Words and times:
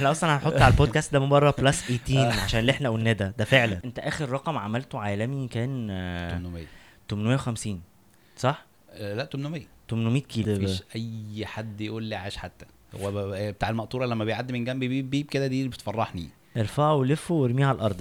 إحنا 0.00 0.10
أصلا 0.10 0.34
هنحط 0.36 0.52
على 0.52 0.72
البودكاست 0.72 1.12
ده 1.12 1.20
من 1.20 1.28
بره 1.28 1.54
plus 1.58 1.80
18 1.82 2.40
عشان 2.40 2.60
اللي 2.60 2.72
إحنا 2.72 2.88
قلناه 2.88 3.12
ده. 3.12 3.34
ده 3.38 3.44
فعلا. 3.44 3.80
انت 3.84 3.98
آخر 3.98 4.28
رقم 4.28 4.58
عملته 4.58 4.98
عالمي 4.98 5.48
كان 5.48 5.88
آه، 5.90 6.30
800 6.38 6.66
850 7.10 7.82
صح؟ 8.36 8.66
آه، 8.90 9.14
لا 9.14 9.24
800 9.24 9.62
800 9.90 10.22
كيلو. 10.22 10.52
مفيش 10.54 10.82
أي 10.96 11.46
حد 11.46 11.80
يقول 11.80 12.02
لي 12.04 12.14
عاش 12.14 12.36
حتى. 12.36 12.66
هو 13.00 13.10
بتاع 13.50 13.68
المقطورة 13.68 14.06
لما 14.06 14.24
بيعدي 14.24 14.52
من 14.52 14.64
جنبي 14.64 14.88
بيب 14.88 15.10
بيب 15.10 15.26
كده 15.26 15.46
دي 15.46 15.68
بتفرحني. 15.68 16.28
ارفعه 16.56 16.94
ولفه 16.94 17.34
وارميه 17.34 17.66
على 17.66 17.76
الأرض. 17.76 18.00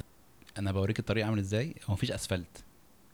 أنا 0.58 0.72
بوريك 0.72 1.00
الطريق 1.00 1.26
عامل 1.26 1.40
إزاي. 1.40 1.76
هو 1.86 1.94
مفيش 1.94 2.12
أسفلت. 2.12 2.64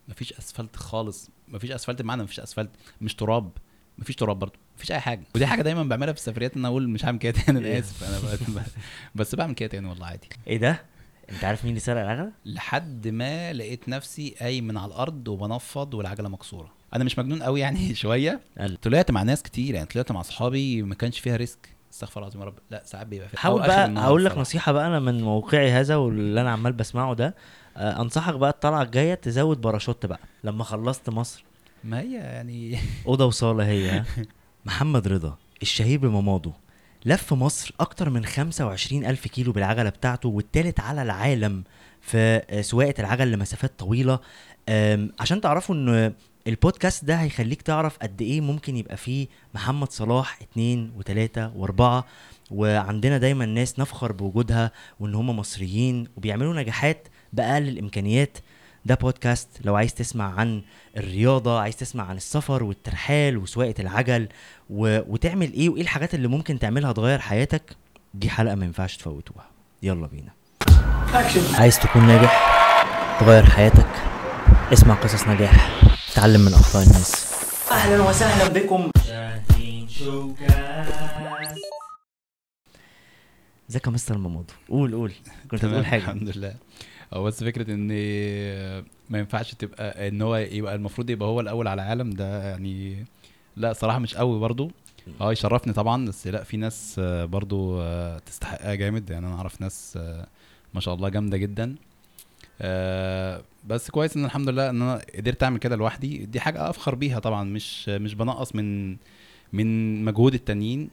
مفيش 0.08 0.34
أسفلت 0.34 0.76
خالص. 0.76 1.30
مفيش 1.48 1.72
أسفلت 1.72 2.02
بمعنى 2.02 2.24
مفيش 2.24 2.40
أسفلت. 2.40 2.70
مش 3.02 3.16
تراب. 3.16 3.52
مفيش 3.98 4.16
تراب 4.16 4.40
برضه 4.40 4.60
مفيش 4.78 4.92
أي 4.92 5.00
حاجة. 5.00 5.22
ودي 5.36 5.46
حاجة 5.46 5.62
دايما 5.62 5.84
بعملها 5.84 6.14
في 6.14 6.20
السفريات 6.20 6.54
إن 6.54 6.60
أنا 6.60 6.68
أقول 6.68 6.90
مش 6.90 7.06
هعمل 7.06 7.18
كده 7.20 7.32
تاني 7.32 7.60
أنا 7.60 7.80
آسف. 7.80 8.04
أنا 8.50 8.64
بس 9.16 9.36
بعمل 9.36 9.54
كده 9.56 9.70
تاني 9.70 9.88
والله 9.88 10.06
عادي. 10.06 10.30
إيه 10.48 10.58
ده؟ 10.58 10.82
أنت 11.32 11.44
عارف 11.44 11.64
مين 11.64 11.70
اللي 11.70 11.80
سرق 11.80 12.02
العجلة؟ 12.02 12.32
لحد 12.46 13.08
ما 13.08 13.54
لقيت 13.54 13.90
نفسي 13.90 14.36
قايم 14.40 14.68
من 14.68 14.78
على 14.78 14.88
الأرض 14.92 15.28
وبنفض 15.28 15.94
والعجلة 15.94 16.30
مكسورة. 16.30 16.72
أنا 16.94 17.04
مش 17.04 17.20
مجنون 17.20 17.44
قوي 17.44 17.60
يعني 17.60 17.96
شوية. 17.96 18.40
طلعت 18.82 19.12
مع 19.12 19.24
ناس 19.24 19.44
كتير 19.44 19.76
يعني 19.76 19.88
طلعت 19.88 20.12
مع 20.12 20.20
أصحابي 20.22 20.82
ما 20.82 20.96
كانش 20.96 21.20
فيها 21.20 21.36
risk. 21.36 21.70
استغفر 21.94 22.18
الله 22.22 22.28
العظيم 22.28 22.42
يا 22.42 22.46
رب. 22.48 22.60
لا 22.72 22.82
ساعات 22.86 23.08
بيبقى 23.08 23.30
فيها 23.30 23.40
حاول 23.40 23.62
بقى 23.62 23.94
أقول 23.98 24.26
لك. 24.26 24.38
نصيحة 24.38 24.72
بقى 24.72 24.88
أنا 24.88 25.00
من 25.00 25.22
موقعي 25.24 25.72
هذا 25.72 25.96
واللي 25.96 26.42
أنا 26.42 26.52
عمال 26.52 26.74
بسمعه 26.74 27.14
ده. 27.14 27.36
آه، 27.78 28.02
أنصحك 28.02 28.34
بقى 28.34 28.50
الطلعة 28.50 28.82
الجاية 28.82 29.14
تزود 29.14 29.62
باراشوت 29.62 30.06
بقى. 30.06 30.20
لما 30.44 30.64
خلصت 30.64 31.10
مصر. 31.10 31.44
ما 31.84 32.00
هي 32.00 32.14
يعني 32.14 32.78
أوضة 33.08 33.26
وصالة 33.26 33.66
هي؟ 33.66 34.04
محمد 34.66 35.08
رضا 35.08 35.38
الشهير 35.62 36.00
بمامادو 36.00 36.52
لف 37.06 37.34
مصر 37.34 37.74
أكتر 37.80 38.10
من 38.10 38.26
25 38.26 39.06
ألف 39.06 39.28
كيلو 39.28 39.52
بالعجلة 39.52 39.90
بتاعته 39.90 40.30
والتالت 40.30 40.80
على 40.80 41.02
العالم 41.02 41.64
في 42.02 42.42
سواقة 42.62 42.94
العجل 43.00 43.32
لمسافات 43.32 43.80
طويلة. 43.80 44.20
آم، 44.70 45.12
عشان 45.20 45.42
تعرفوا 45.42 45.76
إن 45.76 46.14
البودكاست 46.48 47.06
ده 47.06 47.16
هيخليك 47.16 47.62
تعرف 47.62 47.98
قد 47.98 48.22
إيه 48.22 48.42
ممكن 48.42 48.78
يبقى 48.78 48.98
فيه 48.98 49.28
محمد 49.54 49.92
صلاح 49.92 50.42
اتنين 50.42 50.92
وتلاتة 50.98 51.56
وأربعة 51.58 52.06
وعندنا 52.52 53.18
دايما 53.18 53.46
ناس 53.46 53.80
نفخر 53.80 54.12
بوجودها 54.12 54.72
وإن 55.00 55.16
هم 55.16 55.30
مصريين 55.40 56.08
وبيعملوا 56.18 56.54
نجاحات 56.54 57.08
بأقل 57.34 57.68
الإمكانيات. 57.68 58.38
ده 58.86 58.96
بودكاست 58.96 59.50
لو 59.64 59.76
عايز 59.76 59.94
تسمع 59.94 60.40
عن 60.40 60.62
الرياضة 60.98 61.60
عايز 61.60 61.76
تسمع 61.76 62.04
عن 62.10 62.18
السفر 62.18 62.64
والترحال 62.64 63.38
وسواقة 63.38 63.74
العجل 63.80 64.28
و... 64.70 65.00
وتعمل 65.14 65.54
إيه 65.54 65.70
وإيه 65.70 65.82
الحاجات 65.82 66.14
اللي 66.16 66.28
ممكن 66.28 66.60
تعملها 66.60 66.92
تغير 66.92 67.20
حياتك 67.20 67.76
دي 68.14 68.30
حلقة 68.30 68.56
ما 68.56 68.66
ينفعش 68.66 68.98
تفوتوها. 68.98 69.46
يلا 69.84 70.08
بينا. 70.08 70.32
عايز 71.54 71.80
تكون 71.80 72.08
ناجح 72.08 72.56
تغير 73.20 73.46
حياتك 73.46 73.90
اسمع 74.74 74.94
قصص 74.94 75.28
نجاح 75.28 75.82
تعلم 76.16 76.42
من 76.42 76.54
أخطاء 76.54 76.84
الناس. 76.84 77.36
أهلا 77.72 78.04
وسهلا 78.04 78.48
بكم. 78.54 78.90
شاهين 79.08 79.90
شوكاس. 79.90 80.88
ازيك 83.70 83.88
يا 83.88 83.92
مستر 83.92 84.18
مامودو 84.18 84.54
قول 84.70 84.94
قول. 84.96 85.12
كنت 85.52 85.66
هتقول 85.66 85.86
حاجة. 85.86 86.02
الحمد 86.02 86.38
لله. 86.38 86.56
هو 87.16 87.24
بس 87.24 87.44
فكرة 87.44 87.74
إن 87.74 87.88
ما 89.10 89.20
ينفعش 89.20 89.54
تبقى 89.54 90.08
إن 90.08 90.22
هو 90.22 90.36
يبقى 90.36 90.76
المفروض 90.76 91.10
يبقى 91.10 91.30
هو 91.30 91.40
الأول 91.40 91.68
على 91.68 91.82
العالم 91.84 92.10
ده 92.10 92.50
يعني 92.50 93.06
لا 93.58 93.74
صراحة 93.74 94.00
مش 94.00 94.16
قوي 94.16 94.40
برضو. 94.40 94.72
آه 95.22 95.32
يشرفني 95.32 95.74
طبعا 95.74 96.06
بس 96.06 96.28
لا 96.28 96.44
في 96.44 96.58
ناس 96.58 96.96
آه، 97.00 97.26
برضو 97.26 97.82
آه، 97.82 98.20
تستحقها 98.20 98.76
جامد. 98.76 99.10
يعني 99.10 99.28
أنا 99.28 99.36
أعرف 99.36 99.62
ناس 99.62 99.94
آه، 100.02 100.28
ما 100.74 100.80
شاء 100.82 100.94
الله 100.94 101.10
جامدة 101.10 101.38
جدا. 101.38 101.76
آه، 102.62 103.42
بس 103.68 103.90
كويس 103.92 104.18
إن 104.18 104.26
الحمد 104.26 104.50
لله 104.50 104.70
إن 104.70 104.82
أنا 104.82 105.02
قدرت 105.18 105.44
أعمل 105.44 105.58
كده 105.60 105.76
لوحدي. 105.76 106.18
دي 106.18 106.40
حاجة 106.40 106.70
أفخر 106.70 106.96
بيها 106.96 107.20
طبعا 107.20 107.44
مش 107.44 107.90
مش 107.90 108.14
بنقص 108.14 108.56
من 108.56 108.98
من 109.54 110.04
مجهود 110.06 110.34
التانيين. 110.34 110.90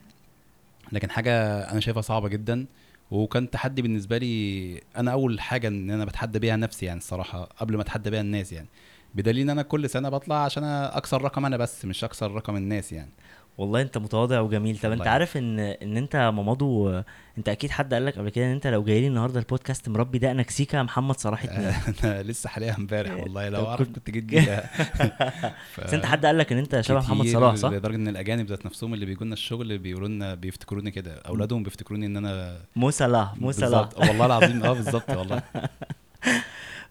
لكن 0.93 1.11
حاجة 1.11 1.61
أنا 1.72 1.81
شايفها 1.81 2.03
صعبة 2.03 2.28
جدا. 2.28 2.66
وكان 3.12 3.50
تحدي 3.50 3.83
بالنسبة 3.83 4.19
لي 4.19 4.81
أنا 4.97 5.12
أول 5.12 5.41
حاجة 5.41 5.69
إن 5.69 5.91
أنا 5.91 6.05
بتحدى 6.05 6.39
بيها 6.39 6.56
نفسي 6.56 6.87
يعني 6.87 6.99
الصراحة 6.99 7.45
قبل 7.45 7.77
ما 7.77 7.83
أتحدى 7.83 8.11
بيها 8.11 8.21
الناس 8.21 8.53
يعني. 8.53 8.69
بدليل 9.15 9.43
إن 9.43 9.50
أنا 9.50 9.62
كل 9.62 9.91
سنة 9.91 10.09
بطلع 10.09 10.45
عشان 10.45 10.65
أكسر 10.65 11.23
رقم 11.23 11.47
أنا 11.47 11.56
بس 11.56 11.84
مش 11.84 12.05
أكسر 12.05 12.31
رقم 12.31 12.56
الناس 12.56 12.93
يعني. 12.93 13.11
والله 13.58 13.82
انت 13.82 13.98
متواضع 13.98 14.40
وجميل. 14.40 14.78
طب 14.78 14.92
انت. 14.92 15.06
عارف 15.06 15.36
ان 15.36 15.58
ان 15.60 15.96
انت 15.96 16.16
مامادو 16.16 17.02
انت 17.38 17.48
أكيد 17.48 17.70
حد 17.70 17.94
قال 17.94 18.06
لك 18.06 18.18
قبل 18.18 18.28
كده 18.30 18.44
ان 18.44 18.50
انت 18.50 18.66
لو 18.66 18.84
جاي 18.84 19.00
لي 19.00 19.06
النهارده 19.06 19.40
البودكاست 19.40 19.88
مربي 19.88 20.18
دقنك 20.18 20.50
سيكا 20.50 20.76
يا 20.76 20.82
محمد 20.82 21.18
صلاح 21.18 21.44
اتنين. 21.44 21.72
أنا 22.12 22.22
لسه 22.22 22.48
حاليا 22.48 22.76
امبارح 22.78 23.12
والله. 23.22 23.48
لو 23.48 23.66
أعرف 23.66 23.82
كنت- 23.88 24.10
جيت 24.10 24.50
ف- 24.50 25.80
بس 25.84 25.94
انت 25.94 26.06
حد 26.06 26.26
قال 26.26 26.38
لك 26.38 26.52
ان 26.52 26.58
انت 26.58 26.80
شبه 26.80 26.98
محمد 26.98 27.26
صلاح 27.26 27.54
صح؟ 27.54 27.70
لدرجة 27.70 27.96
إن 27.96 28.08
الأجانب 28.08 28.46
ذات 28.46 28.66
نفسهم 28.66 28.94
اللي 28.94 29.06
بيجوا 29.06 29.24
لنا 29.26 29.34
الشغل 29.34 29.78
بيقولوا 29.78 30.08
لنا 30.08 30.34
بيفتكروني 30.34 30.90
كده. 30.90 31.14
أولادهم 31.14 31.62
بيفتكروني 31.62 32.06
إن 32.06 32.16
أنا 32.16 32.58
مو 32.76 32.90
صلاح 32.90 33.36
مو 33.36 33.52
صلاح. 33.52 33.88
والله 33.98 34.26
العظيم. 34.26 34.62
آه 34.62 34.72
بالظبط 34.72 35.10
والله. 35.10 35.42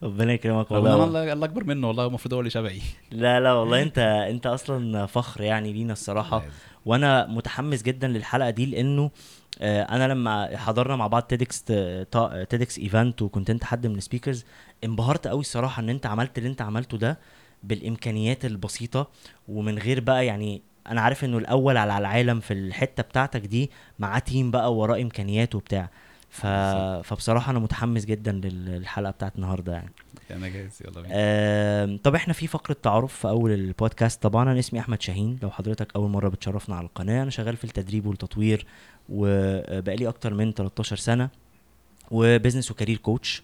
ربنا 0.03 0.33
يكرمك 0.33 0.71
والله. 0.71 1.03
الله 1.05 1.33
الله 1.33 1.45
أكبر 1.45 1.63
منه 1.63 1.87
والله 1.87 2.05
المفروض 2.05 2.33
هو 2.33 2.39
اللي 2.39 2.49
شبهي. 2.49 2.81
لا 3.11 3.39
لا 3.39 3.53
والله 3.53 3.81
انت 3.87 3.97
أنت 4.29 4.45
أصلا 4.47 5.05
فخر 5.05 5.41
يعني 5.41 5.73
لينا 5.73 5.93
الصراحة. 5.93 6.43
وأنا 6.85 7.27
متحمس 7.27 7.81
جدا 7.81 8.07
للحلقة 8.07 8.49
دي 8.49 8.65
لأنه 8.65 9.11
آه، 9.61 9.83
أنا 9.83 10.07
لما 10.07 10.57
حضرنا 10.57 10.95
مع 10.95 11.07
بعض 11.07 11.23
TEDx 11.23 11.63
TEDx 12.49 12.79
event 12.79 13.21
وكنت 13.21 13.49
انت 13.49 13.63
حد 13.63 13.87
من 13.87 13.95
ال 13.95 14.01
speakers 14.01 14.45
انبهرت 14.83 15.27
قوي 15.27 15.39
الصراحة 15.39 15.81
إن 15.81 15.89
أنت 15.89 16.05
عملت 16.05 16.37
اللي 16.37 16.49
أنت 16.49 16.61
عملته 16.61 16.97
ده 16.97 17.19
بالإمكانيات 17.63 18.45
البسيطة. 18.45 19.07
ومن 19.47 19.79
غير 19.79 19.99
بقى 19.99 20.25
يعني 20.25 20.61
أنا 20.87 21.01
عارف 21.01 21.23
إنه 21.25 21.37
الأول 21.37 21.77
على 21.77 21.97
العالم 21.97 22.39
في 22.39 22.53
الحتة 22.53 23.03
بتاعتك 23.03 23.41
دي 23.41 23.71
معاه 23.99 24.19
team 24.19 24.51
بقى 24.51 24.75
وراه 24.75 25.01
إمكانيات 25.01 25.55
وبتاع. 25.55 25.89
ف... 26.31 26.45
فبصراحة 27.03 27.51
أنا 27.51 27.59
متحمس 27.59 28.05
جدا 28.05 28.31
لل- 28.31 28.65
للحلقة 28.65 29.11
بتاعت 29.11 29.35
النهارده 29.35 29.73
يعني. 29.73 29.91
أنا 30.31 30.47
جاهز 30.47 30.79
يلا 30.85 31.01
بينا. 31.01 31.13
آم، 31.15 31.97
طب 32.03 32.15
إحنا 32.15 32.33
في 32.33 32.47
فقرة 32.47 32.75
تعارف 32.83 33.13
في 33.13 33.27
أول 33.27 33.51
البودكاست. 33.51 34.23
طبعا 34.23 34.51
أنا 34.51 34.59
اسمي 34.59 34.79
أحمد 34.79 35.01
شاهين. 35.01 35.39
لو 35.43 35.49
حضرتك 35.51 35.95
أول 35.95 36.09
مرة 36.09 36.29
بتشرفنا 36.29 36.75
على 36.75 36.87
القناة 36.87 37.21
أنا 37.23 37.29
شغال 37.31 37.57
في 37.57 37.63
التدريب 37.63 38.05
والتطوير 38.05 38.65
وبقالي 39.09 40.07
أكتر 40.07 40.33
من 40.33 40.51
13 40.53 40.95
سنة 40.95 41.29
و 42.11 42.18
business 42.18 42.71
و 42.71 42.75
career 42.75 42.97
coach 42.97 43.41
آه، 43.41 43.43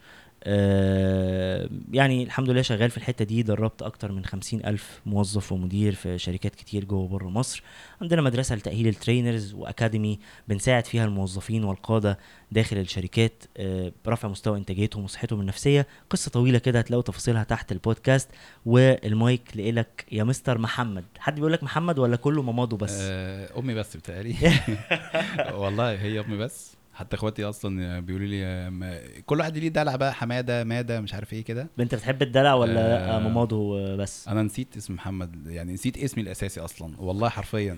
يعني 1.92 2.24
الحمد 2.24 2.50
لله 2.50 2.62
شغال 2.62 2.90
في 2.90 2.98
الحتة 2.98 3.26
دي 3.26 3.44
دربت 3.44 3.82
أكتر 3.82 4.12
من 4.12 4.26
خمسين 4.26 4.66
ألف 4.66 5.02
موظف 5.06 5.52
ومدير 5.52 5.96
في 5.96 6.18
شركات 6.18 6.56
كتير 6.56 6.86
جوه 6.86 7.00
وبره 7.00 7.28
مصر. 7.30 7.64
عندنا 8.02 8.22
مدرسة 8.22 8.56
لتأهيل 8.56 8.88
ال 8.88 8.95
trainers 8.95 9.54
و 9.54 9.62
academy 9.62 10.20
بنساعد 10.48 10.86
فيها 10.86 11.06
الموظفين 11.06 11.64
والقادة 11.64 12.18
داخل 12.52 12.78
الشركات 12.78 13.44
آه، 13.58 13.92
برفع 14.06 14.28
مستوى 14.28 14.58
إنتاجيتهم 14.58 15.04
وصحتهم 15.04 15.42
النفسية. 15.42 15.88
قصة 16.10 16.32
طويلة 16.32 16.60
كده 16.60 16.80
هتلاقوا 16.80 17.04
تفاصيلها 17.04 17.44
تحت 17.44 17.72
البودكاست 17.72 18.30
والمايك 18.66 19.42
لإلك 19.56 20.06
يا 20.12 20.24
مستر 20.24 20.58
محمد. 20.58 21.06
حد 21.20 21.36
بيقول 21.36 21.54
لك 21.54 21.64
محمد 21.64 22.00
ولا 22.00 22.16
كله 22.16 22.42
مامادو 22.42 22.78
بس؟ 22.78 22.98
آه، 23.02 23.60
أمي 23.60 23.74
بس 23.74 23.98
بتهيألي. 23.98 24.36
والله 25.62 25.92
هي 26.02 26.20
أمي 26.20 26.38
بس. 26.38 26.77
حتى 26.98 27.16
اخواتي 27.16 27.44
أصلا 27.44 28.00
بيقولوا 28.00 28.28
لي 28.28 28.46
آه، 28.46 28.70
ما- 28.70 29.00
كل 29.26 29.40
واحد 29.40 29.58
ليه 29.58 29.68
دلع 29.70 29.96
بقى 29.96 30.14
حمادة 30.14 30.64
مادة 30.64 31.02
مش 31.02 31.14
عارف 31.14 31.34
إيه 31.34 31.44
كده. 31.44 31.68
انت 31.80 31.96
بتحب 31.96 32.22
الدلع 32.22 32.54
ولا 32.54 32.74
لأ؟ 32.74 33.16
آه، 33.16 33.20
مامادو 33.20 33.78
آه، 33.78 33.96
بس. 33.96 34.28
أنا 34.28 34.44
نسيت 34.44 34.78
اسم 34.78 34.94
محمد 34.94 35.48
يعني 35.48 35.74
نسيت 35.74 35.98
اسمي 35.98 36.24
الأساسي 36.24 36.60
أصلا 36.60 36.94
والله 37.00 37.30
حرفيا. 37.30 37.78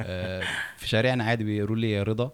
آه، 0.00 0.42
في 0.76 0.88
شارعنا 0.88 1.24
عادي 1.24 1.44
بيقولوا 1.44 1.76
لي 1.76 1.92
يا 1.92 2.02
رضا. 2.02 2.30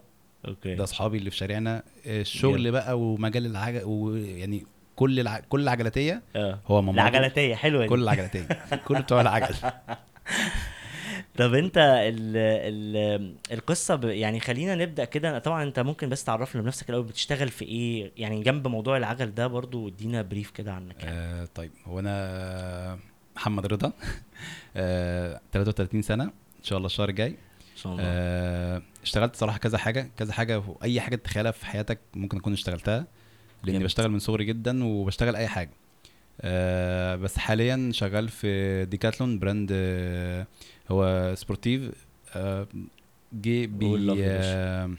okay. 0.47 0.75
ده 0.75 0.83
أصحابي 0.83 1.17
اللي 1.17 1.29
في 1.29 1.37
شارعنا. 1.37 1.83
الشغل 2.05 2.71
بقى 2.71 2.99
ومجال 2.99 3.45
العجل 3.45 3.83
ويعني 3.85 4.65
كل 4.95 5.19
الع... 5.19 5.39
كل 5.49 5.61
العجلاتية 5.61 6.21
آه. 6.35 6.59
هو 6.67 6.81
ماما 6.81 7.01
العجلاتية 7.01 7.55
حلوة 7.55 7.87
كل 7.87 8.03
العجلاتية. 8.03 8.47
كل 8.87 9.01
بتوع 9.01 9.21
العجل. 9.21 9.55
طب 11.39 11.53
انت 11.53 11.77
ال 11.77 12.37
ال 12.37 13.35
القصة 13.51 13.95
ب... 13.95 14.03
يعني 14.03 14.39
خلينا 14.39 14.75
نبدأ 14.75 15.05
كده. 15.05 15.39
طبعا 15.39 15.63
أنت 15.63 15.79
ممكن 15.79 16.09
بس 16.09 16.23
تعرفنا 16.23 16.61
بنفسك 16.61 16.89
الأول 16.89 17.03
بتشتغل 17.03 17.49
في 17.49 17.65
إيه؟ 17.65 18.11
يعني 18.17 18.43
جنب 18.43 18.67
موضوع 18.67 18.97
العجل 18.97 19.33
ده 19.33 19.47
برضو 19.47 19.87
ادينا 19.87 20.21
brief 20.21 20.51
كده 20.51 20.73
عنك 20.73 21.03
يعني. 21.03 21.17
آه 21.17 21.47
طيب 21.55 21.71
هو 21.85 21.99
أنا 21.99 22.99
محمد 23.35 23.65
رضا. 23.65 23.91
آه 24.75 25.41
33 25.51 26.01
سنة. 26.01 26.23
إن 26.23 26.63
شاء 26.63 26.77
الله 26.77 26.85
الشهر 26.87 27.09
الجاي. 27.09 27.35
شاء 27.75 27.93
الله. 27.93 28.03
آه 28.05 28.81
اشتغلت 29.03 29.35
صراحة 29.35 29.57
كذا 29.57 29.77
حاجة 29.77 30.11
كذا 30.17 30.33
حاجة 30.33 30.63
أي 30.83 31.01
حاجة 31.01 31.15
تتخيلها 31.15 31.51
في 31.51 31.65
حياتك 31.65 31.99
ممكن 32.15 32.37
أكون 32.37 32.53
اشتغلتها 32.53 33.07
لأني 33.63 33.71
جامد. 33.73 33.83
بشتغل 33.85 34.11
من 34.11 34.19
صغري 34.19 34.45
جدا 34.45 34.83
وبشتغل 34.83 35.35
أي 35.35 35.47
حاجة. 35.47 35.71
آه 36.41 37.15
بس 37.15 37.37
حاليا 37.37 37.89
شغال 37.93 38.29
في 38.29 38.85
Decathlon 38.85 39.39
brand 39.39 39.69
آه 39.73 40.47
هو 40.91 41.33
sportive 41.35 41.91
آه 42.35 42.67
جي 43.41 43.65
قول 43.81 44.15
بي. 44.15 44.25
آه 44.25 44.91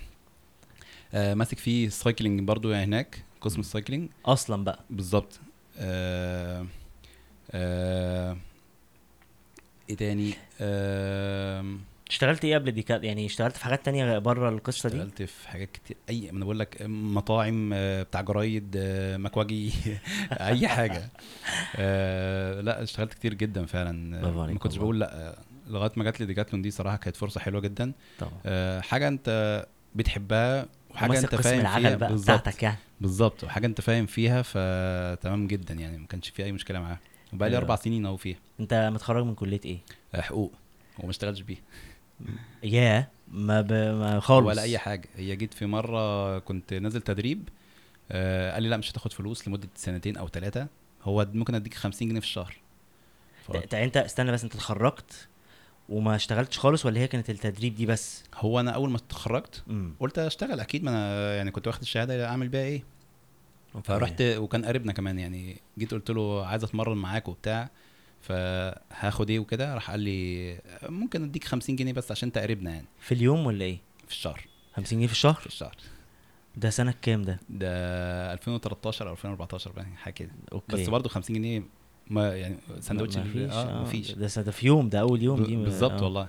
آه 1.14 1.34
ماسك 1.34 1.58
فيه 1.58 1.88
cycling 1.88 2.40
برضو 2.40 2.70
يعني 2.70 2.84
هناك 2.84 3.24
قسم 3.40 3.60
ال 3.60 3.66
cycling 3.66 4.08
أصلا 4.26 4.64
بقى. 4.64 4.80
بالظبط. 4.90 5.40
آه 5.78 6.66
آه 7.50 8.36
إيه 9.90 9.96
تاني؟ 9.96 10.34
آه 10.60 11.64
اشتغلت 12.10 12.44
إيه 12.44 12.54
قبل 12.54 12.70
دي؟ 12.72 12.84
يعني 12.88 13.26
اشتغلت 13.26 13.56
في 13.56 13.64
حاجات 13.64 13.84
تانية 13.84 14.18
بره 14.18 14.48
القصة 14.48 14.88
دي؟ 14.88 14.96
اشتغلت 14.96 15.22
في 15.22 15.48
حاجات 15.48 15.70
كتير. 15.72 15.96
أي 16.10 16.30
أنا 16.30 16.44
بقول 16.44 16.58
لك 16.58 16.82
مطاعم 16.88 17.70
بتاع 17.74 18.20
جرايد 18.20 18.76
مكواجي 19.16 19.72
أي 20.32 20.68
حاجة. 20.68 21.10
آه، 21.76 22.60
لا 22.60 22.82
اشتغلت 22.82 23.14
كتير 23.14 23.34
جدا 23.34 23.66
فعلا. 23.66 23.92
ما 24.52 24.58
كنتش. 24.58 24.76
بقول 24.76 25.00
لأ. 25.00 25.38
لغاية 25.70 25.92
ما 25.96 26.04
جات 26.04 26.20
لي 26.20 26.26
Decathlon 26.26 26.62
دي 26.62 26.70
صراحة 26.70 26.96
كانت 26.96 27.16
فرصة 27.16 27.40
حلوة 27.40 27.60
جدا. 27.60 27.92
طبعا. 28.18 28.32
آه، 28.46 28.80
حاجة 28.80 29.08
أنت 29.08 29.66
بتحبها 29.94 30.66
وحاجة 30.90 31.18
أنت 31.18 31.34
فاهم 31.34 31.80
فيها. 31.80 31.96
بالظبط. 31.96 32.62
يعني. 32.62 32.76
بالظبط. 33.00 33.44
وحاجة 33.44 33.66
أنت 33.66 33.80
فاهم 33.80 34.06
فيها 34.06 34.42
فتمام 34.42 35.46
جدا 35.46 35.74
يعني 35.74 35.98
ما 35.98 36.06
كانش 36.06 36.28
في 36.28 36.44
أي 36.44 36.52
مشكلة 36.52 36.80
معاها. 36.80 37.00
وبقى 37.32 37.50
لي. 37.50 37.56
أربع 37.56 37.76
سنين 37.76 38.06
أهو 38.06 38.16
فيها. 38.16 38.36
أنت 38.60 38.90
متخرج 38.94 39.24
من 39.24 39.34
كلية 39.34 39.60
إيه؟ 39.64 39.78
آه، 40.14 40.20
حقوق. 40.20 40.52
وما 40.98 41.10
اشتغلتش 41.10 41.40
بيها. 41.40 41.58
ياه 42.62 43.08
ما, 43.32 43.60
ب... 43.60 43.72
ما 43.72 44.20
خالص. 44.20 44.46
ولا 44.46 44.62
أي 44.62 44.78
حاجة. 44.78 45.08
هي 45.16 45.36
جيت 45.36 45.54
في 45.54 45.66
مرة 45.66 46.38
كنت 46.38 46.74
نازل 46.74 47.00
تدريب 47.02 47.48
آه 48.12 48.52
قال 48.52 48.62
لي 48.62 48.68
لا 48.68 48.76
مش 48.76 48.90
هتاخد 48.90 49.12
فلوس 49.12 49.48
لمدة 49.48 49.68
سنتين 49.74 50.16
أو 50.16 50.28
ثلاثة 50.28 50.66
هو 51.02 51.26
ممكن 51.34 51.54
أديك 51.54 51.74
50 51.74 52.08
جنيه 52.08 52.20
في 52.20 52.26
الشهر. 52.26 52.56
ف- 53.46 53.52
ت- 53.56 53.74
أنت 53.74 53.96
استنى 53.96 54.32
بس 54.32 54.44
أنت 54.44 54.54
اتخرجت 54.54 55.28
وما 55.90 56.16
اشتغلتش 56.16 56.58
خالص 56.58 56.86
ولا 56.86 57.00
هي 57.00 57.08
كانت 57.08 57.30
التدريب 57.30 57.74
دي 57.74 57.86
بس؟ 57.86 58.22
هو 58.34 58.60
أنا 58.60 58.70
أول 58.70 58.90
ما 58.90 58.96
اتخرجت 58.96 59.64
قلت 60.00 60.18
أشتغل 60.18 60.60
أكيد 60.60 60.84
ما 60.84 60.90
أنا 60.90 61.36
يعني 61.36 61.50
كنت 61.50 61.66
واخد 61.66 61.80
الشهادة 61.80 62.28
أعمل 62.28 62.48
بيها 62.48 62.60
إيه؟ 62.64 62.84
فرحت 63.84 64.22
وكان 64.22 64.64
قريبنا 64.64 64.92
كمان 64.92 65.18
يعني 65.18 65.60
جيت 65.78 65.94
قلت 65.94 66.10
له 66.10 66.46
عايز 66.46 66.64
أتمرن 66.64 66.96
معاك 66.96 67.28
وبتاع 67.28 67.70
فهاخد 68.20 69.30
إيه 69.30 69.38
وكده 69.38 69.74
راح 69.74 69.90
قال 69.90 70.00
لي 70.00 70.58
ممكن 70.88 71.24
أديك 71.24 71.44
50 71.44 71.76
جنيه 71.76 71.92
بس 71.92 72.10
عشان 72.10 72.28
انت 72.28 72.38
قريبنا 72.38 72.70
يعني. 72.70 72.86
في 73.00 73.14
اليوم 73.14 73.46
ولا 73.46 73.64
إيه؟ 73.64 73.78
في 74.06 74.12
الشهر. 74.12 74.40
50 74.76 74.98
جنيه 74.98 75.06
في 75.06 75.12
الشهر؟ 75.12 75.34
في 75.34 75.46
الشهر. 75.46 75.76
ده 76.56 76.70
سنة 76.70 76.94
كام 77.02 77.22
ده؟ 77.22 77.40
ده 77.50 77.68
2013 78.32 79.08
أو 79.08 79.12
2014 79.12 79.72
بقى 79.72 79.86
حاجة 79.96 80.14
كده. 80.14 80.30
أوكي. 80.52 80.76
بس 80.76 80.88
برضه 80.88 81.08
50 81.08 81.36
جنيه 81.36 81.62
ما 82.10 82.36
يعني 82.36 82.56
سندوتش 82.80 83.16
ما 83.16 83.24
فيش 83.24 83.50
آه 83.52 83.82
مفيش 83.82 84.12
ده 84.12 84.28
س- 84.28 84.38
ده 84.38 84.50
في 84.52 84.66
يوم 84.66 84.88
ده 84.88 85.00
أول 85.00 85.22
يوم 85.22 85.42
دي 85.42 85.56
بالظبط 85.56 85.92
آه. 85.92 86.04
والله. 86.04 86.28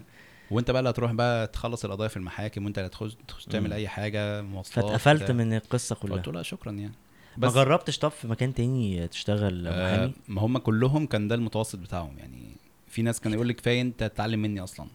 وأنت 0.51 0.71
بقى 0.71 0.79
اللي 0.79 0.89
هتروح 0.89 1.11
بقى 1.11 1.47
تخلص 1.47 1.85
القضايا 1.85 2.09
في 2.09 2.17
المحاكم 2.17 2.65
وأنت 2.65 2.77
اللي 2.77 2.87
هتخش 2.87 3.15
تخش 3.27 3.45
تعمل. 3.45 3.73
أي 3.73 3.87
حاجة 3.87 4.41
مواصلات 4.41 4.85
فاتقفلت. 4.85 5.31
من 5.31 5.53
القصة 5.53 5.95
كلها. 5.95 6.15
قلت 6.17 6.27
له 6.27 6.33
لا 6.33 6.41
شكرا 6.43 6.71
يعني. 6.71 6.93
ما 7.37 7.47
بس 7.47 7.53
جربتش 7.53 7.97
طب 7.99 8.11
في 8.11 8.27
مكان 8.27 8.53
تاني 8.53 9.07
تشتغل 9.07 9.67
آه 9.67 9.95
محامي 9.95 10.13
ما 10.27 10.41
هم 10.41 10.57
كلهم 10.57 11.05
كان 11.05 11.27
ده 11.27 11.35
المتوسط 11.35 11.79
بتاعهم 11.79 12.17
يعني. 12.17 12.41
في 12.87 13.01
ناس 13.01 13.19
كان 13.19 13.33
يقول 13.33 13.47
لي 13.47 13.53
كفايه 13.53 13.81
أنت 13.81 14.03
تتعلم 14.03 14.41
مني 14.41 14.63
أصلا. 14.63 14.87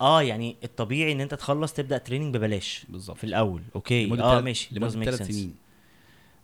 آه 0.00 0.22
يعني 0.22 0.56
الطبيعي 0.64 1.12
إن 1.12 1.20
أنت 1.20 1.34
تخلص 1.34 1.72
تبدأ 1.72 1.98
training 1.98 2.36
ببلاش 2.36 2.86
بالظبط. 2.88 3.16
في 3.18 3.24
الأول. 3.24 3.62
okay. 3.74 4.06
لمدة 4.06 4.24
آه 4.24 4.40
ماشي. 4.40 4.68
لمدة 4.72 4.88
ثلاث. 5.04 5.22
سنين. 5.22 5.54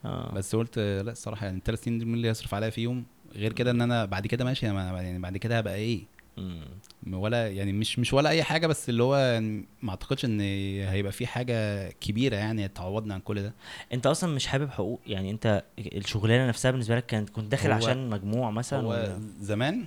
آه. 0.04 0.32
بس 0.34 0.56
قلت 0.56 0.74
آه، 0.78 1.02
لا 1.02 1.12
الصراحة 1.12 1.46
يعني 1.46 1.58
الثلاث 1.58 1.84
سنين 1.84 1.98
دول 1.98 2.06
مين 2.08 2.16
اللي 2.16 2.28
يصرف 2.28 2.54
عليا 2.54 2.70
فيهم 2.70 3.04
غير 3.36 3.52
كده 3.52 3.70
إن 3.70 3.80
أنا 3.80 4.04
بعد 4.04 4.26
كده 4.26 4.44
ماشي 4.44 4.66
يعني 4.66 5.18
بعد 5.18 5.36
كده 5.36 5.58
هبقى 5.58 5.74
إيه. 5.74 6.00
ولا 7.12 7.48
يعني 7.50 7.72
مش 7.72 7.98
مش 7.98 8.12
ولا 8.12 8.30
أي 8.30 8.42
حاجة 8.42 8.66
بس 8.66 8.88
اللي 8.88 9.02
هو 9.02 9.16
يعني 9.16 9.64
ما 9.82 9.90
أعتقدش 9.90 10.24
إن 10.24 10.40
هيبقى 10.88 11.12
في 11.12 11.26
حاجة 11.26 11.90
كبيرة 11.90 12.36
يعني 12.36 12.68
تعوضنا 12.68 13.14
عن 13.14 13.20
كل 13.20 13.42
ده. 13.42 13.52
أنت 13.92 14.06
أصلا 14.06 14.34
مش 14.34 14.46
حابب 14.46 14.70
حقوق 14.70 15.00
يعني 15.06 15.30
أنت 15.30 15.64
الشغلانة 15.78 16.48
نفسها 16.48 16.70
بالنسبة 16.70 16.96
لك 16.96 17.06
كانت 17.06 17.30
كنت 17.30 17.50
داخل 17.50 17.72
عشان 17.72 18.10
مجموع 18.10 18.50
مثلا 18.50 18.80
هو 18.80 18.90
ولا؟ 18.90 19.20
زمان 19.40 19.84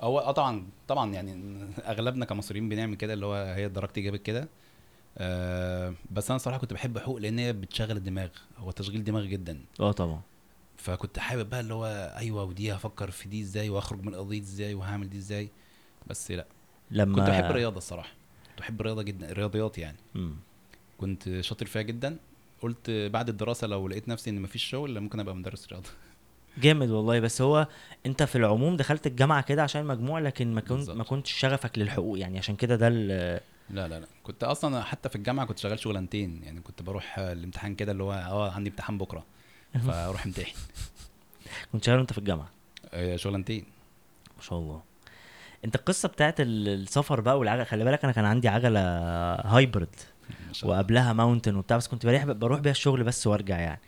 هو 0.00 0.18
آه 0.18 0.32
طبعا 0.32 0.66
طبعا 0.88 1.12
يعني 1.12 1.58
أغلبنا 1.86 2.24
كمصريين 2.24 2.68
بنعمل 2.68 2.94
كده 2.96 3.12
اللي 3.14 3.26
هو 3.26 3.34
هي 3.34 3.68
درجتي 3.68 4.00
جابت 4.00 4.22
كده. 4.22 4.48
آه 5.18 5.94
بس 6.10 6.30
أنا 6.30 6.38
صراحة 6.38 6.58
كنت 6.58 6.72
بحب 6.72 6.98
حقوق 6.98 7.18
لأن 7.18 7.38
هي 7.38 7.52
بتشغل 7.52 7.96
الدماغ 7.96 8.28
هو 8.58 8.70
تشغيل 8.70 9.04
دماغ 9.04 9.24
جدا. 9.24 9.60
آه 9.80 9.92
طبعا. 9.92 10.20
فكنت 10.84 11.18
حابب 11.18 11.50
بقى 11.50 11.60
اللي 11.60 11.74
هو 11.74 12.14
أيوه 12.16 12.44
ودي 12.44 12.72
هفكر 12.74 13.10
في 13.10 13.28
دي 13.28 13.40
إزاي 13.40 13.68
واخرج 13.70 14.02
من 14.02 14.08
القضية 14.08 14.38
دي 14.38 14.44
إزاي 14.44 14.74
وهعمل 14.74 15.10
دي 15.10 15.18
إزاي. 15.18 15.48
بس 16.06 16.30
لأ 16.30 16.46
لما 16.90 17.16
كنت 17.16 17.30
بحب 17.30 17.44
الرياضة 17.44 17.78
الصراحة. 17.78 18.12
كنت 18.50 18.58
بحب 18.58 18.80
الرياضة 18.80 19.02
جدا 19.02 19.30
الرياضيات 19.30 19.78
يعني. 19.78 19.96
مم. 20.14 20.34
كنت 20.98 21.40
شاطر 21.40 21.66
فيها 21.66 21.82
جدا. 21.82 22.16
قلت 22.62 22.90
بعد 22.90 23.28
الدراسة 23.28 23.66
لو 23.66 23.88
لقيت 23.88 24.08
نفسي 24.08 24.30
إن 24.30 24.42
مفيش 24.42 24.64
شغل 24.64 25.00
ممكن 25.00 25.20
أبقى 25.20 25.36
مدرس 25.36 25.68
رياضة. 25.72 25.88
جامد 26.62 26.90
والله. 26.90 27.20
بس 27.20 27.42
هو 27.42 27.66
أنت 28.06 28.22
في 28.22 28.36
العموم 28.38 28.76
دخلت 28.76 29.06
الجامعة 29.06 29.42
كده 29.42 29.62
عشان 29.62 29.80
المجموع 29.82 30.18
لكن 30.20 30.54
ما 30.54 30.60
كنت. 30.60 30.90
ما 30.90 31.04
كنتش 31.04 31.32
شغفك 31.32 31.78
للحقوق 31.78 32.18
يعني. 32.18 32.38
عشان 32.38 32.56
كده 32.56 32.76
ده 32.76 32.88
ال- 32.88 33.40
لا 33.70 33.88
لا 33.88 34.00
لا. 34.00 34.06
كنت 34.22 34.44
أصلا 34.44 34.82
حتى 34.82 35.08
في 35.08 35.16
الجامعة 35.16 35.46
كنت 35.46 35.58
شغال 35.58 35.78
شغلانتين 35.78 36.42
يعني. 36.42 36.60
كنت 36.60 36.82
بروح 36.82 37.18
الامتحان 37.18 37.74
كده 37.74 37.92
اللي 37.92 38.02
هو 38.02 38.12
آه 38.12 38.50
عندي 38.50 38.70
امتحان 38.70 38.98
بكرة. 38.98 39.24
فاروح 39.86 40.26
امتحن. 40.26 40.52
كنت 41.72 41.84
شغال 41.84 41.98
وانت 41.98 42.12
في 42.12 42.18
الجامعة؟ 42.18 42.48
آه، 42.92 43.16
شغلانتين. 43.16 43.64
ما 44.36 44.42
شاء 44.42 44.58
الله. 44.58 44.82
انت 45.64 45.74
القصة 45.76 46.08
بتاعت 46.08 46.40
ال- 46.40 46.68
السفر 46.68 47.20
بقى 47.20 47.38
والعجله 47.38 47.64
خلي 47.64 47.84
بالك 47.84 48.04
أنا 48.04 48.12
كان 48.12 48.24
عندي 48.24 48.48
عجلة 48.48 48.80
هايبرد. 49.44 49.88
وقبلها 50.62 51.12
ماونتن 51.12 51.56
وبتاع 51.56 51.76
بس 51.76 51.88
كنت 51.88 52.06
بروح 52.06 52.24
بروح 52.24 52.60
بيها 52.60 52.72
الشغل 52.72 53.04
بس 53.04 53.26
وارجع 53.26 53.58
يعني. 53.58 53.80